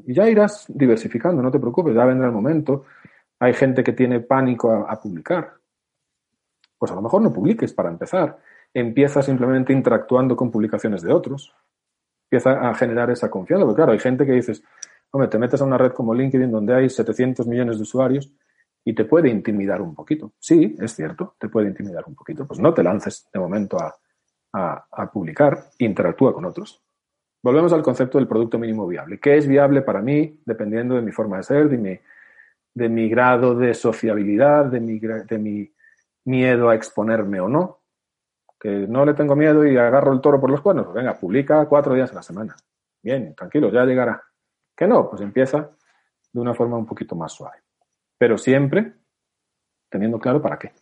Y 0.06 0.14
ya 0.14 0.28
irás 0.28 0.66
diversificando, 0.68 1.42
no 1.42 1.50
te 1.50 1.58
preocupes, 1.58 1.94
ya 1.94 2.04
vendrá 2.04 2.26
el 2.26 2.32
momento. 2.32 2.86
Hay 3.40 3.52
gente 3.54 3.82
que 3.82 3.92
tiene 3.92 4.20
pánico 4.20 4.72
a, 4.72 5.00
publicar. 5.00 5.54
Pues 6.78 6.90
a 6.92 6.94
lo 6.94 7.02
mejor 7.02 7.20
no 7.22 7.32
publiques 7.32 7.72
para 7.72 7.90
empezar. 7.90 8.38
Empieza 8.72 9.22
simplemente 9.22 9.72
interactuando 9.72 10.34
con 10.34 10.50
publicaciones 10.50 11.02
de 11.02 11.12
otros. 11.12 11.54
Empieza 12.24 12.68
a 12.68 12.74
generar 12.74 13.10
esa 13.10 13.30
confianza. 13.30 13.64
Porque 13.64 13.76
claro, 13.76 13.92
hay 13.92 13.98
gente 13.98 14.24
que 14.24 14.32
dices, 14.32 14.62
hombre, 15.10 15.28
te 15.28 15.38
metes 15.38 15.60
a 15.60 15.64
una 15.64 15.78
red 15.78 15.92
como 15.92 16.14
LinkedIn 16.14 16.50
donde 16.50 16.74
hay 16.74 16.88
700 16.88 17.46
millones 17.46 17.76
de 17.76 17.82
usuarios 17.82 18.32
y 18.84 18.94
te 18.94 19.04
puede 19.04 19.28
intimidar 19.28 19.82
un 19.82 19.94
poquito. 19.94 20.32
Sí, 20.38 20.76
es 20.80 20.94
cierto, 20.94 21.34
te 21.38 21.48
puede 21.48 21.68
intimidar 21.68 22.04
un 22.06 22.14
poquito. 22.14 22.46
Pues 22.46 22.60
no 22.60 22.72
te 22.72 22.82
lances 22.82 23.28
de 23.32 23.38
momento 23.38 23.78
a, 23.78 23.94
a, 24.52 25.10
publicar, 25.12 25.70
interactúa 25.78 26.32
con 26.32 26.44
otros. 26.44 26.82
Volvemos 27.42 27.72
al 27.72 27.82
concepto 27.82 28.18
del 28.18 28.28
producto 28.28 28.58
mínimo 28.58 28.86
viable. 28.86 29.18
¿Qué 29.18 29.36
es 29.36 29.46
viable 29.46 29.82
para 29.82 30.02
mí 30.02 30.40
dependiendo 30.44 30.94
de 30.94 31.02
mi 31.02 31.12
forma 31.12 31.38
de 31.38 31.42
ser, 31.42 31.68
de 31.68 31.78
mi, 31.78 31.98
de 32.74 32.88
mi 32.88 33.08
grado 33.08 33.54
de 33.54 33.74
sociabilidad, 33.74 34.66
de 34.66 34.80
mi, 34.80 34.98
de 34.98 35.38
mi 35.38 35.72
miedo 36.24 36.68
a 36.68 36.74
exponerme 36.74 37.40
o 37.40 37.48
no. 37.48 37.78
Que 38.58 38.86
no 38.86 39.06
le 39.06 39.14
tengo 39.14 39.34
miedo 39.34 39.66
y 39.66 39.76
agarro 39.76 40.12
el 40.12 40.20
toro 40.20 40.40
por 40.40 40.50
los 40.50 40.60
cuernos. 40.60 40.86
Pues 40.86 40.96
venga, 40.96 41.18
publica 41.18 41.66
cuatro 41.66 41.94
días 41.94 42.12
a 42.12 42.16
la 42.16 42.22
semana. 42.22 42.56
Bien, 43.02 43.34
tranquilo, 43.34 43.70
ya 43.70 43.84
llegará. 43.84 44.22
Que 44.76 44.86
no, 44.86 45.08
pues 45.08 45.22
empieza 45.22 45.70
de 46.32 46.40
una 46.40 46.54
forma 46.54 46.76
un 46.76 46.86
poquito 46.86 47.16
más 47.16 47.32
suave. 47.32 47.56
Pero 48.20 48.36
siempre 48.36 48.92
teniendo 49.88 50.18
claro 50.18 50.42
para 50.42 50.58
qué. 50.58 50.72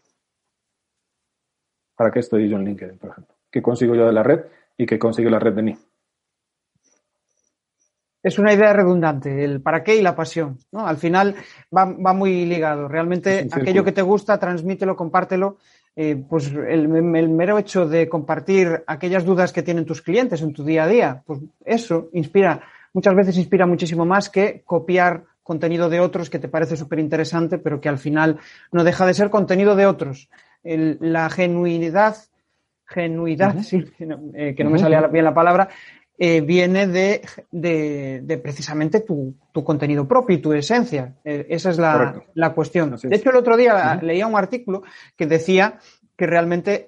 ¿Para 1.95 2.11
qué 2.11 2.19
estoy 2.19 2.49
yo 2.49 2.57
en 2.57 2.65
LinkedIn, 2.65 2.99
por 2.99 3.11
ejemplo? 3.11 3.37
¿Qué 3.49 3.63
consigo 3.63 3.95
yo 3.95 4.07
de 4.07 4.13
la 4.13 4.25
red 4.25 4.41
y 4.77 4.87
qué 4.87 4.99
consigue 4.99 5.31
la 5.31 5.39
red 5.39 5.55
de 5.55 5.63
mí? 5.63 5.79
Es 8.25 8.41
una 8.41 8.53
idea 8.53 8.73
redundante, 8.73 9.45
el 9.45 9.63
para 9.63 9.85
qué 9.85 9.95
y 9.95 10.03
la 10.03 10.17
pasión. 10.17 10.59
¿no? 10.73 10.85
Al 10.85 10.97
final 10.97 11.37
va, 11.75 11.87
muy 12.13 12.45
ligado. 12.45 12.89
Realmente 12.89 13.49
aquello 13.53 13.85
que 13.85 13.93
te 13.93 14.03
gusta, 14.03 14.41
transmítelo, 14.41 14.97
compártelo. 14.97 15.59
Eh, 15.95 16.17
pues 16.29 16.53
el, 16.53 16.89
mero 16.89 17.59
hecho 17.59 17.89
de 17.89 18.09
compartir 18.09 18.83
aquellas 18.89 19.25
dudas 19.25 19.53
que 19.53 19.63
tienen 19.63 19.87
tus 19.87 20.03
clientes 20.03 20.43
en 20.43 20.53
tu 20.53 20.65
día 20.65 20.85
a 20.85 20.89
día, 20.89 21.23
pues 21.25 21.41
eso 21.65 22.09
inspira, 22.13 22.61
muchas 22.93 23.15
veces 23.17 23.37
inspira 23.37 23.67
muchísimo 23.67 24.05
más 24.05 24.29
que 24.29 24.63
copiar 24.65 25.25
contenido 25.49 25.89
de 25.89 25.99
otros 25.99 26.29
que 26.29 26.39
te 26.39 26.47
parece 26.47 26.77
súper 26.77 26.99
interesante, 26.99 27.57
pero 27.57 27.81
que 27.81 27.89
al 27.89 27.97
final 27.97 28.39
no 28.71 28.85
deja 28.85 29.07
de 29.07 29.15
ser 29.15 29.31
contenido 29.31 29.77
de 29.77 29.87
otros. 29.87 30.29
la 30.63 31.31
genuinidad, 31.31 32.17
genuidad, 32.85 33.57
eh, 34.35 34.55
que 34.55 34.63
no 34.63 34.69
me 34.69 34.79
salía 34.79 35.07
bien 35.07 35.25
la 35.25 35.33
palabra, 35.33 35.71
eh, 36.19 36.43
viene 36.43 36.87
de, 36.87 37.23
precisamente 38.43 39.01
tu, 39.01 39.35
contenido 39.65 40.07
propio 40.07 40.37
y 40.37 40.43
tu 40.43 40.53
esencia. 40.53 41.15
Eh, 41.25 41.47
esa 41.49 41.71
es 41.71 41.79
la, 41.79 42.53
cuestión. 42.55 42.95
De 43.03 43.17
hecho, 43.17 43.31
el 43.31 43.37
otro 43.37 43.57
día 43.57 43.99
leía 44.03 44.27
un 44.27 44.37
artículo 44.37 44.83
que 45.17 45.27
decía 45.27 45.79
que 46.15 46.27
realmente 46.27 46.87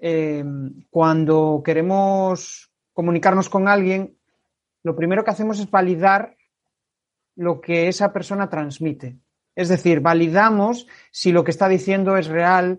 cuando 0.90 1.62
queremos 1.64 2.70
comunicarnos 2.92 3.48
con 3.48 3.68
alguien, 3.68 4.18
lo 4.82 4.94
primero 4.94 5.24
que 5.24 5.30
hacemos 5.30 5.58
es 5.60 5.70
validar 5.70 6.36
lo 7.40 7.58
que 7.58 7.88
esa 7.88 8.12
persona 8.12 8.50
transmite. 8.50 9.16
Es 9.56 9.70
decir, 9.70 10.00
validamos 10.00 10.86
si 11.10 11.32
lo 11.32 11.42
que 11.42 11.52
está 11.52 11.68
diciendo 11.70 12.18
es 12.18 12.26
real 12.26 12.78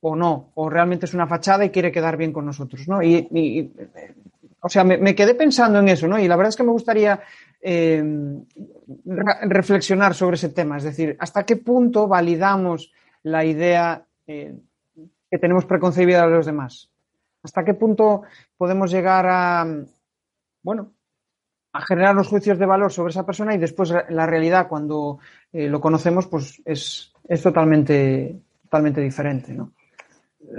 o 0.00 0.16
no, 0.16 0.52
o 0.54 0.70
realmente 0.70 1.04
es 1.04 1.12
una 1.12 1.26
fachada 1.26 1.66
y 1.66 1.70
quiere 1.70 1.92
quedar 1.92 2.16
bien 2.16 2.32
con 2.32 2.46
nosotros, 2.46 2.88
¿no? 2.88 3.02
Y, 3.02 3.70
o 4.62 4.68
sea, 4.70 4.84
me, 4.84 5.14
quedé 5.14 5.34
pensando 5.34 5.80
en 5.80 5.88
eso, 5.90 6.08
¿no? 6.08 6.18
Y 6.18 6.28
la 6.28 6.36
verdad 6.36 6.48
es 6.48 6.56
que 6.56 6.62
me 6.62 6.72
gustaría 6.72 7.20
eh, 7.60 8.02
reflexionar 9.42 10.14
sobre 10.14 10.36
ese 10.36 10.48
tema, 10.48 10.78
es 10.78 10.84
decir, 10.84 11.14
hasta 11.18 11.44
qué 11.44 11.56
punto 11.56 12.08
validamos 12.08 12.94
la 13.22 13.44
idea 13.44 14.06
eh, 14.26 14.54
que 15.30 15.38
tenemos 15.38 15.66
preconcebida 15.66 16.24
de 16.26 16.32
los 16.32 16.46
demás. 16.46 16.88
¿Hasta 17.42 17.64
qué 17.66 17.74
punto 17.74 18.22
podemos 18.56 18.90
llegar 18.90 19.26
a, 19.28 19.66
bueno, 20.62 20.92
a 21.72 21.80
generar 21.82 22.14
los 22.14 22.28
juicios 22.28 22.58
de 22.58 22.66
valor 22.66 22.92
sobre 22.92 23.10
esa 23.10 23.24
persona 23.24 23.54
y 23.54 23.58
después 23.58 23.92
la 24.08 24.26
realidad 24.26 24.68
cuando 24.68 25.18
eh, 25.52 25.68
lo 25.68 25.80
conocemos 25.80 26.26
pues 26.26 26.60
es, 26.64 27.12
es 27.28 27.42
totalmente, 27.42 28.40
totalmente 28.64 29.00
diferente, 29.00 29.52
¿no? 29.52 29.72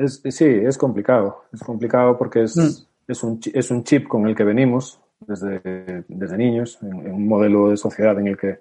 sí, 0.08 0.46
es 0.46 0.78
complicado. 0.78 1.46
Es 1.52 1.62
complicado 1.62 2.18
porque 2.18 2.44
es, 2.44 2.56
mm. 2.56 3.12
es, 3.12 3.24
un, 3.24 3.40
es, 3.54 3.72
un, 3.72 3.84
chip 3.84 4.08
con 4.08 4.28
el 4.28 4.36
que 4.36 4.44
venimos 4.44 5.02
desde, 5.20 6.06
desde 6.08 6.38
niños, 6.38 6.80
en, 6.82 7.12
un 7.12 7.28
modelo 7.28 7.70
de 7.70 7.78
sociedad 7.78 8.18
en 8.20 8.28
el 8.28 8.38
que, 8.38 8.60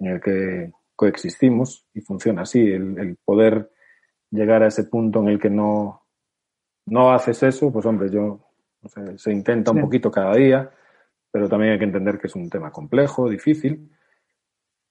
en 0.00 0.06
el 0.06 0.20
que 0.20 0.72
coexistimos 0.96 1.86
y 1.94 2.00
funciona 2.00 2.42
así. 2.42 2.60
El, 2.60 3.16
poder 3.24 3.70
llegar 4.30 4.62
a 4.62 4.66
ese 4.68 4.84
punto 4.84 5.20
en 5.20 5.28
el 5.28 5.38
que 5.38 5.50
no, 5.50 6.02
no 6.86 7.12
haces 7.12 7.42
eso, 7.44 7.72
pues 7.72 7.86
hombre, 7.86 8.10
yo 8.10 8.40
se 9.16 9.32
intenta 9.32 9.70
un 9.70 9.80
poquito 9.80 10.10
cada 10.10 10.34
día 10.34 10.70
pero 11.30 11.48
también 11.48 11.72
hay 11.72 11.78
que 11.78 11.84
entender 11.84 12.18
que 12.18 12.26
es 12.26 12.34
un 12.34 12.48
tema 12.48 12.70
complejo, 12.70 13.28
difícil. 13.28 13.90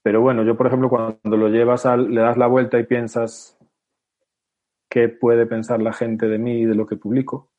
Pero 0.03 0.21
bueno, 0.21 0.43
yo 0.43 0.55
por 0.55 0.67
ejemplo 0.67 0.89
cuando 0.89 1.37
lo 1.37 1.49
llevas 1.49 1.85
al, 1.85 2.13
le 2.13 2.21
das 2.21 2.37
la 2.37 2.47
vuelta 2.47 2.79
y 2.79 2.85
piensas 2.85 3.57
qué 4.89 5.09
puede 5.09 5.45
pensar 5.45 5.81
la 5.81 5.93
gente 5.93 6.27
de 6.27 6.37
mí 6.37 6.61
y 6.61 6.65
de 6.65 6.75
lo 6.75 6.85
que 6.85 6.95
publico, 6.95 7.49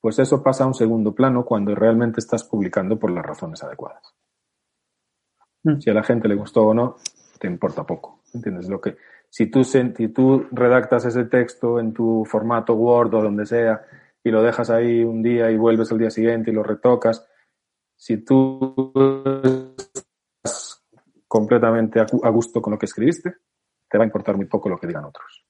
pues 0.00 0.18
eso 0.18 0.42
pasa 0.42 0.64
a 0.64 0.66
un 0.66 0.74
segundo 0.74 1.14
plano 1.14 1.44
cuando 1.44 1.74
realmente 1.74 2.20
estás 2.20 2.44
publicando 2.44 2.98
por 2.98 3.10
las 3.10 3.24
razones 3.24 3.62
adecuadas. 3.62 4.14
Mm. 5.64 5.80
Si 5.80 5.90
a 5.90 5.94
la 5.94 6.02
gente 6.02 6.28
le 6.28 6.34
gustó 6.34 6.66
o 6.66 6.74
no, 6.74 6.96
te 7.38 7.46
importa 7.46 7.84
poco. 7.84 8.20
¿Entiendes? 8.34 8.68
Lo 8.68 8.80
que, 8.80 8.96
si 9.30 9.46
tú, 9.46 9.64
si 9.64 10.08
tú 10.08 10.46
redactas 10.52 11.06
ese 11.06 11.24
texto 11.24 11.80
en 11.80 11.92
tu 11.92 12.24
formato 12.24 12.74
Word 12.74 13.14
o 13.14 13.22
donde 13.22 13.46
sea 13.46 13.84
y 14.22 14.30
lo 14.30 14.42
dejas 14.42 14.70
ahí 14.70 15.02
un 15.02 15.22
día 15.22 15.50
y 15.50 15.56
vuelves 15.56 15.90
al 15.92 15.98
día 15.98 16.10
siguiente 16.10 16.50
y 16.50 16.54
lo 16.54 16.62
retocas, 16.62 17.26
si 17.96 18.18
tú 18.18 18.92
estás 20.44 20.84
completamente 21.26 22.00
a 22.00 22.30
gusto 22.30 22.62
con 22.62 22.72
lo 22.72 22.78
que 22.78 22.86
escribiste, 22.86 23.34
te 23.88 23.98
va 23.98 24.04
a 24.04 24.06
importar 24.06 24.36
muy 24.36 24.46
poco 24.46 24.68
lo 24.68 24.78
que 24.78 24.86
digan 24.86 25.04
otros. 25.04 25.46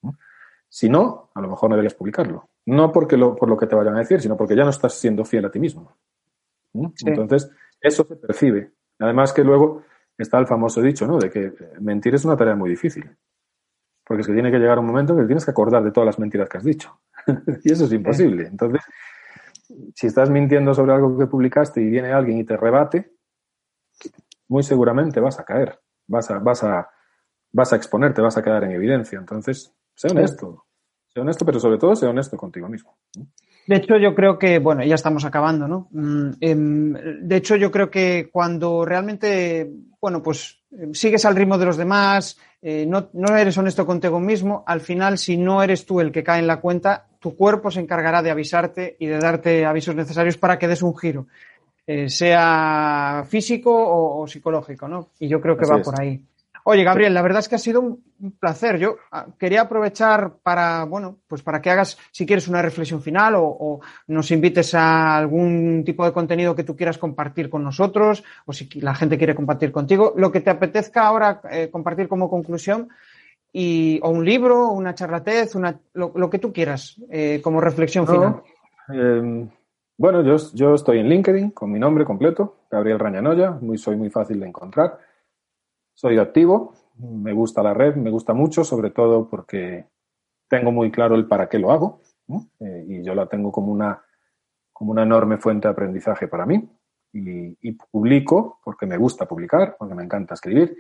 Si 0.69 0.89
no, 0.89 1.31
a 1.35 1.41
lo 1.41 1.49
mejor 1.49 1.71
no 1.71 1.77
deberías 1.77 1.95
publicarlo. 1.95 2.51
No 2.67 2.93
porque 2.93 3.17
lo, 3.17 3.35
por 3.35 3.49
lo 3.49 3.57
que 3.57 3.67
te 3.67 3.77
vayan 3.77 3.97
a 3.97 4.01
decir, 4.01 4.21
sino 4.21 4.37
porque 4.37 4.57
ya 4.57 4.65
no 4.65 4.71
estás 4.71 4.95
siendo 4.95 5.25
fiel 5.25 5.45
a 5.45 5.51
ti 5.51 5.59
mismo. 5.59 5.97
Entonces, 7.05 7.51
eso 7.81 8.05
se 8.05 8.17
percibe. 8.17 8.73
Además 8.99 9.33
que 9.33 9.45
luego 9.45 9.85
está 10.19 10.39
el 10.39 10.47
famoso 10.47 10.81
dicho, 10.81 11.07
¿no? 11.07 11.19
De 11.19 11.31
que 11.31 11.53
mentir 11.81 12.15
es 12.15 12.25
una 12.25 12.37
tarea 12.37 12.57
muy 12.57 12.71
difícil. 12.71 13.09
Porque 14.05 14.21
es 14.21 14.27
que 14.27 14.35
tiene 14.35 14.51
que 14.51 14.59
llegar 14.59 14.79
un 14.79 14.87
momento 14.87 15.13
en 15.13 15.21
que 15.21 15.27
tienes 15.27 15.45
que 15.45 15.51
acordar 15.51 15.83
de 15.83 15.91
todas 15.91 16.07
las 16.07 16.19
mentiras 16.19 16.49
que 16.49 16.59
has 16.59 16.65
dicho. 16.65 17.01
y 17.65 17.73
eso 17.73 17.85
es 17.85 17.93
imposible. 17.93 18.47
Entonces, 18.47 18.83
si 19.95 20.07
estás 20.07 20.31
mintiendo 20.31 20.75
sobre 20.75 20.93
algo 20.93 21.19
que 21.19 21.27
publicaste 21.27 21.81
y 21.81 21.91
viene 21.91 22.13
alguien 22.13 22.39
y 22.39 22.45
te 22.45 22.57
rebate, 22.57 23.13
muy 24.49 24.63
seguramente 24.63 25.21
vas 25.21 25.39
a 25.39 25.45
caer, 25.45 25.81
vas 26.07 26.31
a, 26.31 26.39
vas 26.39 26.63
a, 26.65 26.89
vas 27.53 27.73
a 27.73 27.77
exponerte, 27.77 28.21
vas 28.21 28.37
a 28.37 28.43
quedar 28.43 28.65
en 28.65 28.73
evidencia. 28.73 29.19
Entonces, 29.19 29.73
sé 29.95 30.09
honesto, 30.09 30.67
sé 31.09 31.21
honesto, 31.21 31.45
pero 31.45 31.59
sobre 31.59 31.79
todo 31.79 31.97
sé 31.97 32.07
honesto 32.07 32.37
contigo 32.37 32.69
mismo. 32.69 32.97
De 33.67 33.77
hecho, 33.77 33.97
yo 33.97 34.15
creo 34.15 34.39
que, 34.39 34.61
bueno, 34.61 34.85
ya 34.85 34.95
estamos 34.95 35.25
acabando, 35.25 35.67
¿no? 35.67 35.89
Mm, 35.91 36.31
em, 36.41 36.93
de 37.23 37.37
hecho, 37.37 37.57
yo 37.57 37.73
creo 37.73 37.91
que 37.91 38.29
cuando 38.31 38.85
realmente, 38.85 39.69
bueno, 40.01 40.23
pues 40.23 40.63
sigues 40.93 41.25
al 41.25 41.37
ritmo 41.37 41.59
de 41.59 41.67
los 41.67 41.77
demás, 41.77 42.39
eh, 42.63 42.85
no, 42.87 43.09
no, 43.13 43.37
eres 43.37 43.57
honesto 43.59 43.87
contigo 43.87 44.19
mismo, 44.21 44.65
al 44.67 44.81
final, 44.81 45.19
si 45.19 45.37
no 45.37 45.63
eres 45.63 45.87
tú 45.87 46.01
el 46.01 46.13
que 46.13 46.25
cae 46.25 46.41
en 46.41 46.47
la 46.47 46.61
cuenta, 46.61 47.07
tu 47.21 47.37
cuerpo 47.37 47.71
se 47.71 47.81
encargará 47.81 48.23
de 48.23 48.31
avisarte 48.31 48.97
y 48.99 49.07
de 49.07 49.19
darte 49.19 49.65
avisos 49.65 49.95
necesarios 49.95 50.37
para 50.37 50.59
que 50.59 50.69
des 50.69 50.83
un 50.83 50.97
giro, 50.97 51.27
eh, 51.87 52.09
sea 52.09 53.25
físico 53.29 53.73
o, 53.73 54.27
psicológico, 54.27 54.89
¿no? 54.89 55.11
Y 55.19 55.29
yo 55.29 55.41
creo 55.41 55.57
que 55.57 55.67
va 55.67 55.81
por 55.81 56.01
ahí. 56.01 56.21
Oye, 56.69 56.83
Gabriel, 56.83 57.15
la 57.15 57.23
verdad 57.23 57.39
es 57.39 57.49
que 57.49 57.55
ha 57.55 57.59
sido 57.59 57.81
un 57.81 58.03
placer. 58.41 58.77
Yo 58.77 58.97
ah, 59.13 59.27
quería 59.39 59.61
aprovechar 59.61 60.39
para, 60.43 60.83
bueno, 60.85 61.19
pues 61.29 61.41
para 61.41 61.63
que 61.63 61.71
hagas, 61.71 61.97
si 62.11 62.27
quieres, 62.27 62.49
una 62.49 62.61
reflexión 62.61 63.01
final 63.01 63.35
o, 63.37 63.79
nos 64.09 64.33
invites 64.33 64.75
a 64.75 65.17
algún 65.17 65.85
tipo 65.87 66.05
de 66.05 66.11
contenido 66.11 66.57
que 66.57 66.65
tú 66.65 66.75
quieras 66.75 66.99
compartir 66.99 67.49
con 67.49 67.63
nosotros 67.63 68.25
o 68.47 68.53
si 68.53 68.69
la 68.81 68.97
gente 68.97 69.17
quiere 69.17 69.37
compartir 69.37 69.71
contigo, 69.71 70.13
lo 70.17 70.33
que 70.33 70.41
te 70.41 70.51
apetezca 70.51 71.07
ahora 71.07 71.41
eh, 71.53 71.69
compartir 71.71 72.09
como 72.09 72.29
conclusión 72.29 72.89
y, 73.53 74.01
o 74.03 74.11
un 74.11 74.25
libro, 74.25 74.73
una 74.73 74.93
charlatez, 74.93 75.55
una, 75.55 75.79
lo, 75.95 76.29
que 76.29 76.41
tú 76.41 76.53
quieras 76.53 77.01
eh, 77.09 77.41
como 77.45 77.61
reflexión 77.61 78.09
final. 78.09 78.43
Em, 78.89 79.49
bueno, 79.97 80.21
yo, 80.25 80.35
yo 80.53 80.75
estoy 80.75 80.99
en 80.99 81.11
LinkedIn 81.11 81.51
con 81.51 81.71
mi 81.71 81.79
nombre 81.79 82.05
completo, 82.05 82.57
Gabriel 82.69 82.99
Rañanoya, 82.99 83.53
muy, 83.53 83.79
soy 83.79 83.95
muy 83.95 84.11
fácil 84.11 84.41
de 84.41 84.49
encontrar. 84.49 85.06
Soy 85.97 86.19
activo, 86.19 86.75
me 86.99 87.33
gusta 87.33 87.63
la 87.63 87.73
red, 87.73 87.97
me 87.97 88.11
gusta 88.11 88.35
mucho, 88.35 88.65
sobre 88.65 88.91
todo 88.91 89.31
porque 89.31 89.87
tengo 90.47 90.71
muy 90.71 90.91
claro 90.91 91.15
el 91.15 91.27
para 91.27 91.49
qué 91.49 91.59
lo 91.59 91.73
hago 91.73 92.03
eh, 92.61 92.85
y 92.87 93.03
yo 93.03 93.15
la 93.15 93.27
tengo 93.27 93.51
como 93.51 93.73
una, 93.73 94.05
como 94.75 94.93
una 94.93 95.05
enorme 95.05 95.39
fuente 95.39 95.69
de 95.69 95.73
aprendizaje 95.73 96.29
para 96.29 96.45
mí. 96.45 96.69
Y, 97.15 97.73
publico 97.91 98.61
porque 98.63 98.85
me 98.85 98.99
gusta 98.99 99.25
publicar, 99.25 99.77
porque 99.79 99.95
me 99.95 100.03
encanta 100.03 100.35
escribir 100.35 100.77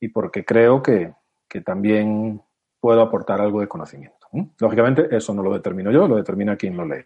y 0.00 0.08
porque 0.08 0.44
creo 0.44 0.82
que, 0.82 1.14
que 1.48 1.60
también 1.60 2.42
puedo 2.80 3.02
aportar 3.02 3.40
algo 3.40 3.60
de 3.60 3.68
conocimiento. 3.68 4.26
Lógicamente, 4.58 5.16
eso 5.16 5.32
no 5.32 5.44
lo 5.44 5.52
determino 5.52 5.92
yo, 5.92 6.08
lo 6.08 6.16
determina 6.16 6.56
quien 6.56 6.76
lo 6.76 6.84
lee. 6.84 7.04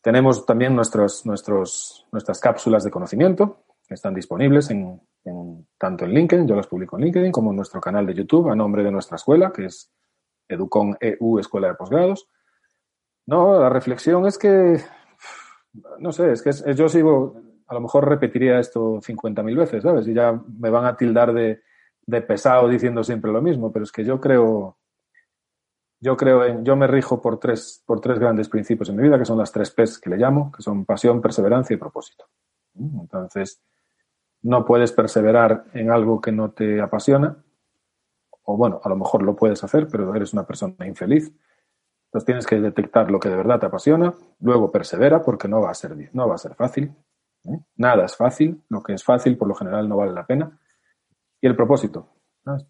Tenemos 0.00 0.46
también 0.46 0.76
nuestros, 0.76 1.26
nuestros, 1.26 2.06
nuestras 2.12 2.38
cápsulas 2.38 2.84
de 2.84 2.92
conocimiento 2.92 3.64
que 3.88 3.94
están 3.94 4.14
disponibles 4.14 4.70
en, 4.70 5.00
tanto 5.78 6.04
en 6.04 6.12
LinkedIn, 6.12 6.46
yo 6.46 6.56
las 6.56 6.66
publico 6.66 6.96
en 6.96 7.04
LinkedIn, 7.04 7.32
como 7.32 7.50
en 7.50 7.56
nuestro 7.56 7.80
canal 7.80 8.06
de 8.06 8.14
YouTube 8.14 8.50
a 8.50 8.54
nombre 8.54 8.82
de 8.82 8.90
nuestra 8.90 9.16
escuela, 9.16 9.52
que 9.52 9.66
es 9.66 9.92
Educon 10.48 10.96
EU 11.00 11.38
Escuela 11.38 11.68
de 11.68 11.74
Posgrados. 11.74 12.28
No, 13.26 13.60
la 13.60 13.68
reflexión 13.68 14.26
es 14.26 14.38
que, 14.38 14.80
no 15.98 16.12
sé, 16.12 16.32
es 16.32 16.42
que 16.42 16.74
yo 16.74 16.88
sigo, 16.88 17.40
a 17.66 17.74
lo 17.74 17.80
mejor 17.80 18.08
repetiría 18.08 18.58
esto 18.58 19.00
50.000 19.00 19.56
veces, 19.56 19.82
¿sabes? 19.82 20.08
Y 20.08 20.14
ya 20.14 20.32
me 20.58 20.70
van 20.70 20.86
a 20.86 20.96
tildar 20.96 21.32
de, 21.32 21.62
de 22.06 22.22
pesado 22.22 22.68
diciendo 22.68 23.04
siempre 23.04 23.30
lo 23.30 23.40
mismo, 23.40 23.72
pero 23.72 23.84
es 23.84 23.92
que 23.92 24.04
yo 24.04 24.20
creo, 24.20 24.78
yo 26.00 26.16
creo 26.16 26.44
en, 26.44 26.64
yo 26.64 26.76
me 26.76 26.86
rijo 26.86 27.20
por 27.20 27.38
tres, 27.38 27.82
por 27.86 28.00
tres 28.00 28.18
grandes 28.18 28.48
principios 28.48 28.88
en 28.88 28.96
mi 28.96 29.02
vida, 29.02 29.18
que 29.18 29.24
son 29.24 29.38
las 29.38 29.52
tres 29.52 29.70
P's 29.70 29.98
que 29.98 30.10
le 30.10 30.16
llamo, 30.16 30.50
que 30.50 30.62
son 30.62 30.84
pasión, 30.84 31.20
perseverancia 31.20 31.74
y 31.74 31.78
propósito. 31.78 32.24
Entonces, 32.74 33.62
no 34.42 34.64
puedes 34.64 34.92
perseverar 34.92 35.64
en 35.74 35.90
algo 35.90 36.20
que 36.20 36.32
no 36.32 36.50
te 36.50 36.80
apasiona, 36.80 37.36
o 38.42 38.56
bueno, 38.56 38.80
a 38.82 38.88
lo 38.88 38.96
mejor 38.96 39.22
lo 39.22 39.36
puedes 39.36 39.62
hacer, 39.62 39.86
pero 39.90 40.14
eres 40.14 40.32
una 40.32 40.46
persona 40.46 40.86
infeliz. 40.86 41.32
Entonces 42.06 42.26
tienes 42.26 42.46
que 42.46 42.60
detectar 42.60 43.10
lo 43.10 43.20
que 43.20 43.28
de 43.28 43.36
verdad 43.36 43.60
te 43.60 43.66
apasiona, 43.66 44.12
luego 44.40 44.72
persevera 44.72 45.22
porque 45.22 45.46
no 45.46 45.60
va 45.60 45.70
a 45.70 45.74
ser, 45.74 45.94
no 46.12 46.28
va 46.28 46.34
a 46.34 46.38
ser 46.38 46.54
fácil. 46.54 46.92
¿eh? 47.44 47.60
Nada 47.76 48.04
es 48.04 48.16
fácil, 48.16 48.62
lo 48.68 48.82
que 48.82 48.94
es 48.94 49.04
fácil 49.04 49.36
por 49.36 49.46
lo 49.46 49.54
general 49.54 49.88
no 49.88 49.96
vale 49.96 50.12
la 50.12 50.26
pena. 50.26 50.58
Y 51.40 51.46
el 51.46 51.54
propósito. 51.54 52.08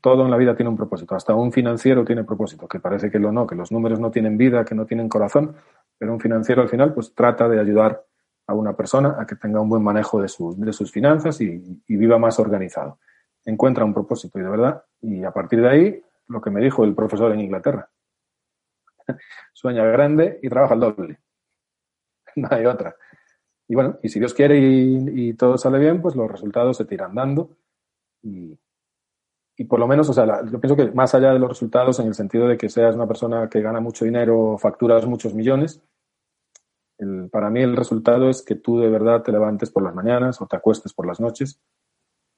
Todo 0.00 0.24
en 0.24 0.30
la 0.30 0.36
vida 0.36 0.54
tiene 0.54 0.68
un 0.68 0.76
propósito, 0.76 1.14
hasta 1.14 1.32
un 1.32 1.52
financiero 1.52 2.04
tiene 2.04 2.24
propósito, 2.24 2.66
que 2.66 2.80
parece 2.80 3.10
que 3.10 3.20
lo 3.20 3.30
no, 3.32 3.46
que 3.46 3.54
los 3.54 3.70
números 3.70 4.00
no 4.00 4.10
tienen 4.10 4.36
vida, 4.36 4.64
que 4.64 4.74
no 4.74 4.84
tienen 4.84 5.08
corazón, 5.08 5.54
pero 5.96 6.12
un 6.12 6.20
financiero 6.20 6.60
al 6.60 6.68
final 6.68 6.92
pues 6.92 7.14
trata 7.14 7.48
de 7.48 7.60
ayudar 7.60 8.04
a 8.50 8.54
una 8.54 8.74
persona 8.74 9.14
a 9.16 9.26
que 9.26 9.36
tenga 9.36 9.60
un 9.60 9.68
buen 9.68 9.82
manejo 9.82 10.20
de, 10.20 10.28
de 10.56 10.72
sus 10.72 10.90
finanzas 10.90 11.40
y, 11.40 11.80
viva 11.86 12.18
más 12.18 12.40
organizado. 12.40 12.98
Encuentra 13.44 13.84
un 13.84 13.94
propósito 13.94 14.40
y 14.40 14.42
de 14.42 14.48
verdad, 14.48 14.84
y 15.00 15.22
a 15.22 15.30
partir 15.30 15.60
de 15.60 15.68
ahí, 15.68 16.02
lo 16.26 16.40
que 16.40 16.50
me 16.50 16.60
dijo 16.60 16.82
el 16.82 16.94
profesor 16.96 17.32
en 17.32 17.40
Inglaterra, 17.40 17.88
sueña 19.52 19.84
grande 19.84 20.40
y 20.42 20.48
trabaja 20.48 20.74
el 20.74 20.80
doble. 20.80 21.18
No 22.36 22.48
hay 22.50 22.64
otra. 22.64 22.94
Y 23.66 23.74
bueno, 23.74 23.98
y 24.02 24.08
si 24.08 24.18
Dios 24.18 24.34
quiere 24.34 24.56
y, 24.58 25.34
todo 25.34 25.58
sale 25.58 25.78
bien, 25.78 26.00
pues 26.00 26.16
los 26.16 26.30
resultados 26.30 26.76
se 26.76 26.84
tiran 26.84 27.14
dando. 27.14 27.56
Y, 28.22 28.56
y 29.56 29.64
por 29.64 29.78
lo 29.78 29.86
menos, 29.86 30.08
o 30.08 30.12
sea, 30.12 30.44
yo 30.44 30.60
pienso 30.60 30.76
que 30.76 30.90
más 30.92 31.14
allá 31.14 31.32
de 31.32 31.38
los 31.38 31.48
resultados, 31.48 31.98
en 32.00 32.06
el 32.06 32.14
sentido 32.14 32.48
de 32.48 32.56
que 32.56 32.68
seas 32.68 32.94
una 32.94 33.06
persona 33.06 33.48
que 33.48 33.60
gana 33.60 33.80
mucho 33.80 34.04
dinero, 34.04 34.58
facturas 34.58 35.06
muchos 35.06 35.34
millones, 35.34 35.82
para 37.30 37.50
mí 37.50 37.62
el 37.62 37.76
resultado 37.76 38.28
es 38.28 38.42
que 38.42 38.56
tú 38.56 38.78
de 38.78 38.88
verdad 38.88 39.22
te 39.22 39.32
levantes 39.32 39.70
por 39.70 39.82
las 39.82 39.94
mañanas 39.94 40.40
o 40.40 40.46
te 40.46 40.56
acuestes 40.56 40.92
por 40.92 41.06
las 41.06 41.20
noches 41.20 41.60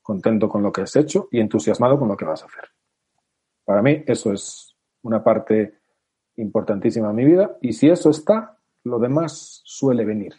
contento 0.02 0.48
con 0.48 0.62
lo 0.62 0.72
que 0.72 0.82
has 0.82 0.96
hecho 0.96 1.28
y 1.30 1.40
entusiasmado 1.40 1.98
con 1.98 2.08
lo 2.08 2.16
que 2.16 2.24
vas 2.24 2.42
a 2.42 2.46
hacer. 2.46 2.64
Para 3.64 3.82
mí 3.82 4.02
eso 4.06 4.32
es 4.32 4.76
una 5.02 5.22
parte 5.22 5.78
importantísima 6.36 7.10
en 7.10 7.16
mi 7.16 7.24
vida 7.24 7.56
y 7.60 7.72
si 7.72 7.88
eso 7.88 8.10
está, 8.10 8.58
lo 8.84 8.98
demás 8.98 9.62
suele 9.64 10.04
venir. 10.04 10.34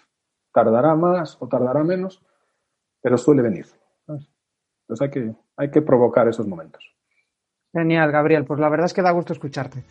Tardará 0.51 0.95
más 0.95 1.38
o 1.41 1.47
tardará 1.47 1.84
menos, 1.84 2.21
pero 3.01 3.17
suele 3.17 3.41
venir. 3.41 3.65
Entonces 4.07 5.01
hay 5.01 5.09
que, 5.09 5.36
hay 5.55 5.71
que 5.71 5.82
provocar 5.82 6.28
esos 6.28 6.47
momentos. 6.47 6.93
Genial, 7.71 8.11
Gabriel. 8.11 8.45
Pues 8.45 8.59
la 8.59 8.69
verdad 8.69 8.86
es 8.86 8.93
que 8.93 9.01
da 9.01 9.11
gusto 9.11 9.34
escucharte. 9.34 9.84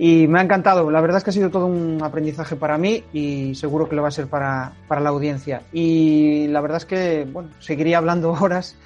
Y 0.00 0.28
me 0.28 0.38
ha 0.38 0.42
encantado. 0.42 0.92
La 0.92 1.00
verdad 1.00 1.18
es 1.18 1.24
que 1.24 1.30
ha 1.30 1.32
sido 1.32 1.50
todo 1.50 1.66
un 1.66 2.00
aprendizaje 2.00 2.54
para 2.54 2.78
mí 2.78 3.02
y 3.12 3.56
seguro 3.56 3.88
que 3.88 3.96
lo 3.96 4.02
va 4.02 4.08
a 4.08 4.12
ser 4.12 4.28
para, 4.28 4.72
la 4.88 5.08
audiencia. 5.08 5.62
Y 5.72 6.46
la 6.46 6.60
verdad 6.60 6.76
es 6.76 6.86
que, 6.86 7.26
bueno, 7.30 7.50
seguiría 7.58 7.98
hablando 7.98 8.30
horas, 8.40 8.76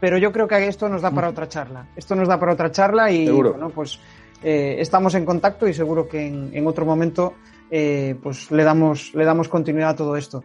pero 0.00 0.16
yo 0.16 0.32
creo 0.32 0.48
que 0.48 0.66
esto 0.66 0.88
nos 0.88 1.02
da 1.02 1.10
para 1.10 1.28
otra 1.28 1.48
charla. 1.48 1.88
Esto 1.96 2.14
nos 2.14 2.28
da 2.28 2.40
para 2.40 2.54
otra 2.54 2.70
charla 2.70 3.10
y, 3.10 3.28
bueno, 3.28 3.68
pues 3.68 4.00
eh, 4.42 4.76
estamos 4.78 5.14
en 5.14 5.26
contacto 5.26 5.68
y 5.68 5.74
seguro 5.74 6.08
que 6.08 6.26
en, 6.26 6.66
otro 6.66 6.86
momento 6.86 7.34
eh, 7.70 8.16
pues 8.22 8.50
le 8.50 8.64
damos, 8.64 9.14
le 9.14 9.26
damos 9.26 9.48
continuidad 9.48 9.90
a 9.90 9.96
todo 9.96 10.16
esto. 10.16 10.44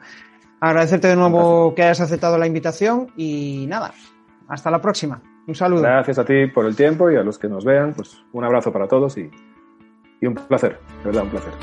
Agradecerte 0.60 1.08
de 1.08 1.16
nuevo 1.16 1.74
que 1.74 1.84
hayas 1.84 2.02
aceptado 2.02 2.38
la 2.38 2.46
invitación 2.46 3.08
y 3.16 3.66
nada, 3.70 3.94
hasta 4.50 4.70
la 4.70 4.82
próxima. 4.82 5.22
Un 5.48 5.56
saludo. 5.56 5.82
Gracias 5.82 6.20
a 6.20 6.26
ti 6.26 6.48
por 6.48 6.66
el 6.66 6.76
tiempo 6.76 7.10
y 7.10 7.16
a 7.16 7.24
los 7.24 7.40
que 7.40 7.48
nos 7.48 7.64
vean, 7.64 7.94
pues 7.94 8.22
un 8.34 8.44
abrazo 8.44 8.72
para 8.74 8.88
todos 8.88 9.18
y 9.18 9.32
y 10.22 10.28
un 10.28 10.36
placer, 10.36 10.80
de 11.00 11.06
verdad, 11.06 11.24
un 11.24 11.30
placer. 11.30 11.54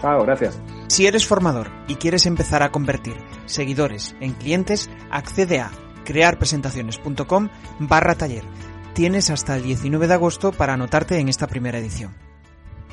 Chao, 0.00 0.22
gracias. 0.22 0.60
Si 0.88 1.06
eres 1.06 1.26
formador 1.26 1.68
y 1.86 1.96
quieres 1.96 2.24
empezar 2.26 2.62
a 2.62 2.70
convertir 2.70 3.14
seguidores 3.46 4.16
en 4.20 4.32
clientes, 4.32 4.90
accede 5.10 5.60
a 5.60 5.70
crearpresentaciones.com 6.04 7.48
barra 7.80 8.14
taller. 8.14 8.44
Tienes 8.94 9.30
hasta 9.30 9.56
el 9.56 9.62
19 9.62 10.08
de 10.08 10.14
agosto 10.14 10.52
para 10.52 10.74
anotarte 10.74 11.18
en 11.18 11.28
esta 11.28 11.46
primera 11.46 11.78
edición. 11.78 12.14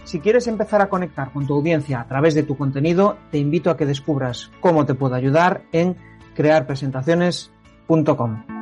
Si 0.03 0.19
quieres 0.19 0.47
empezar 0.47 0.81
a 0.81 0.89
conectar 0.89 1.31
con 1.31 1.47
tu 1.47 1.55
audiencia 1.55 1.99
a 1.99 2.07
través 2.07 2.35
de 2.35 2.43
tu 2.43 2.55
contenido, 2.55 3.17
te 3.31 3.39
invito 3.39 3.71
a 3.71 3.77
que 3.77 3.87
descubras 3.87 4.51
cómo 4.59 4.85
te 4.85 4.93
puedo 4.93 5.15
ayudar 5.15 5.63
en 5.71 5.97
crearpresentaciones.com. 6.35 8.54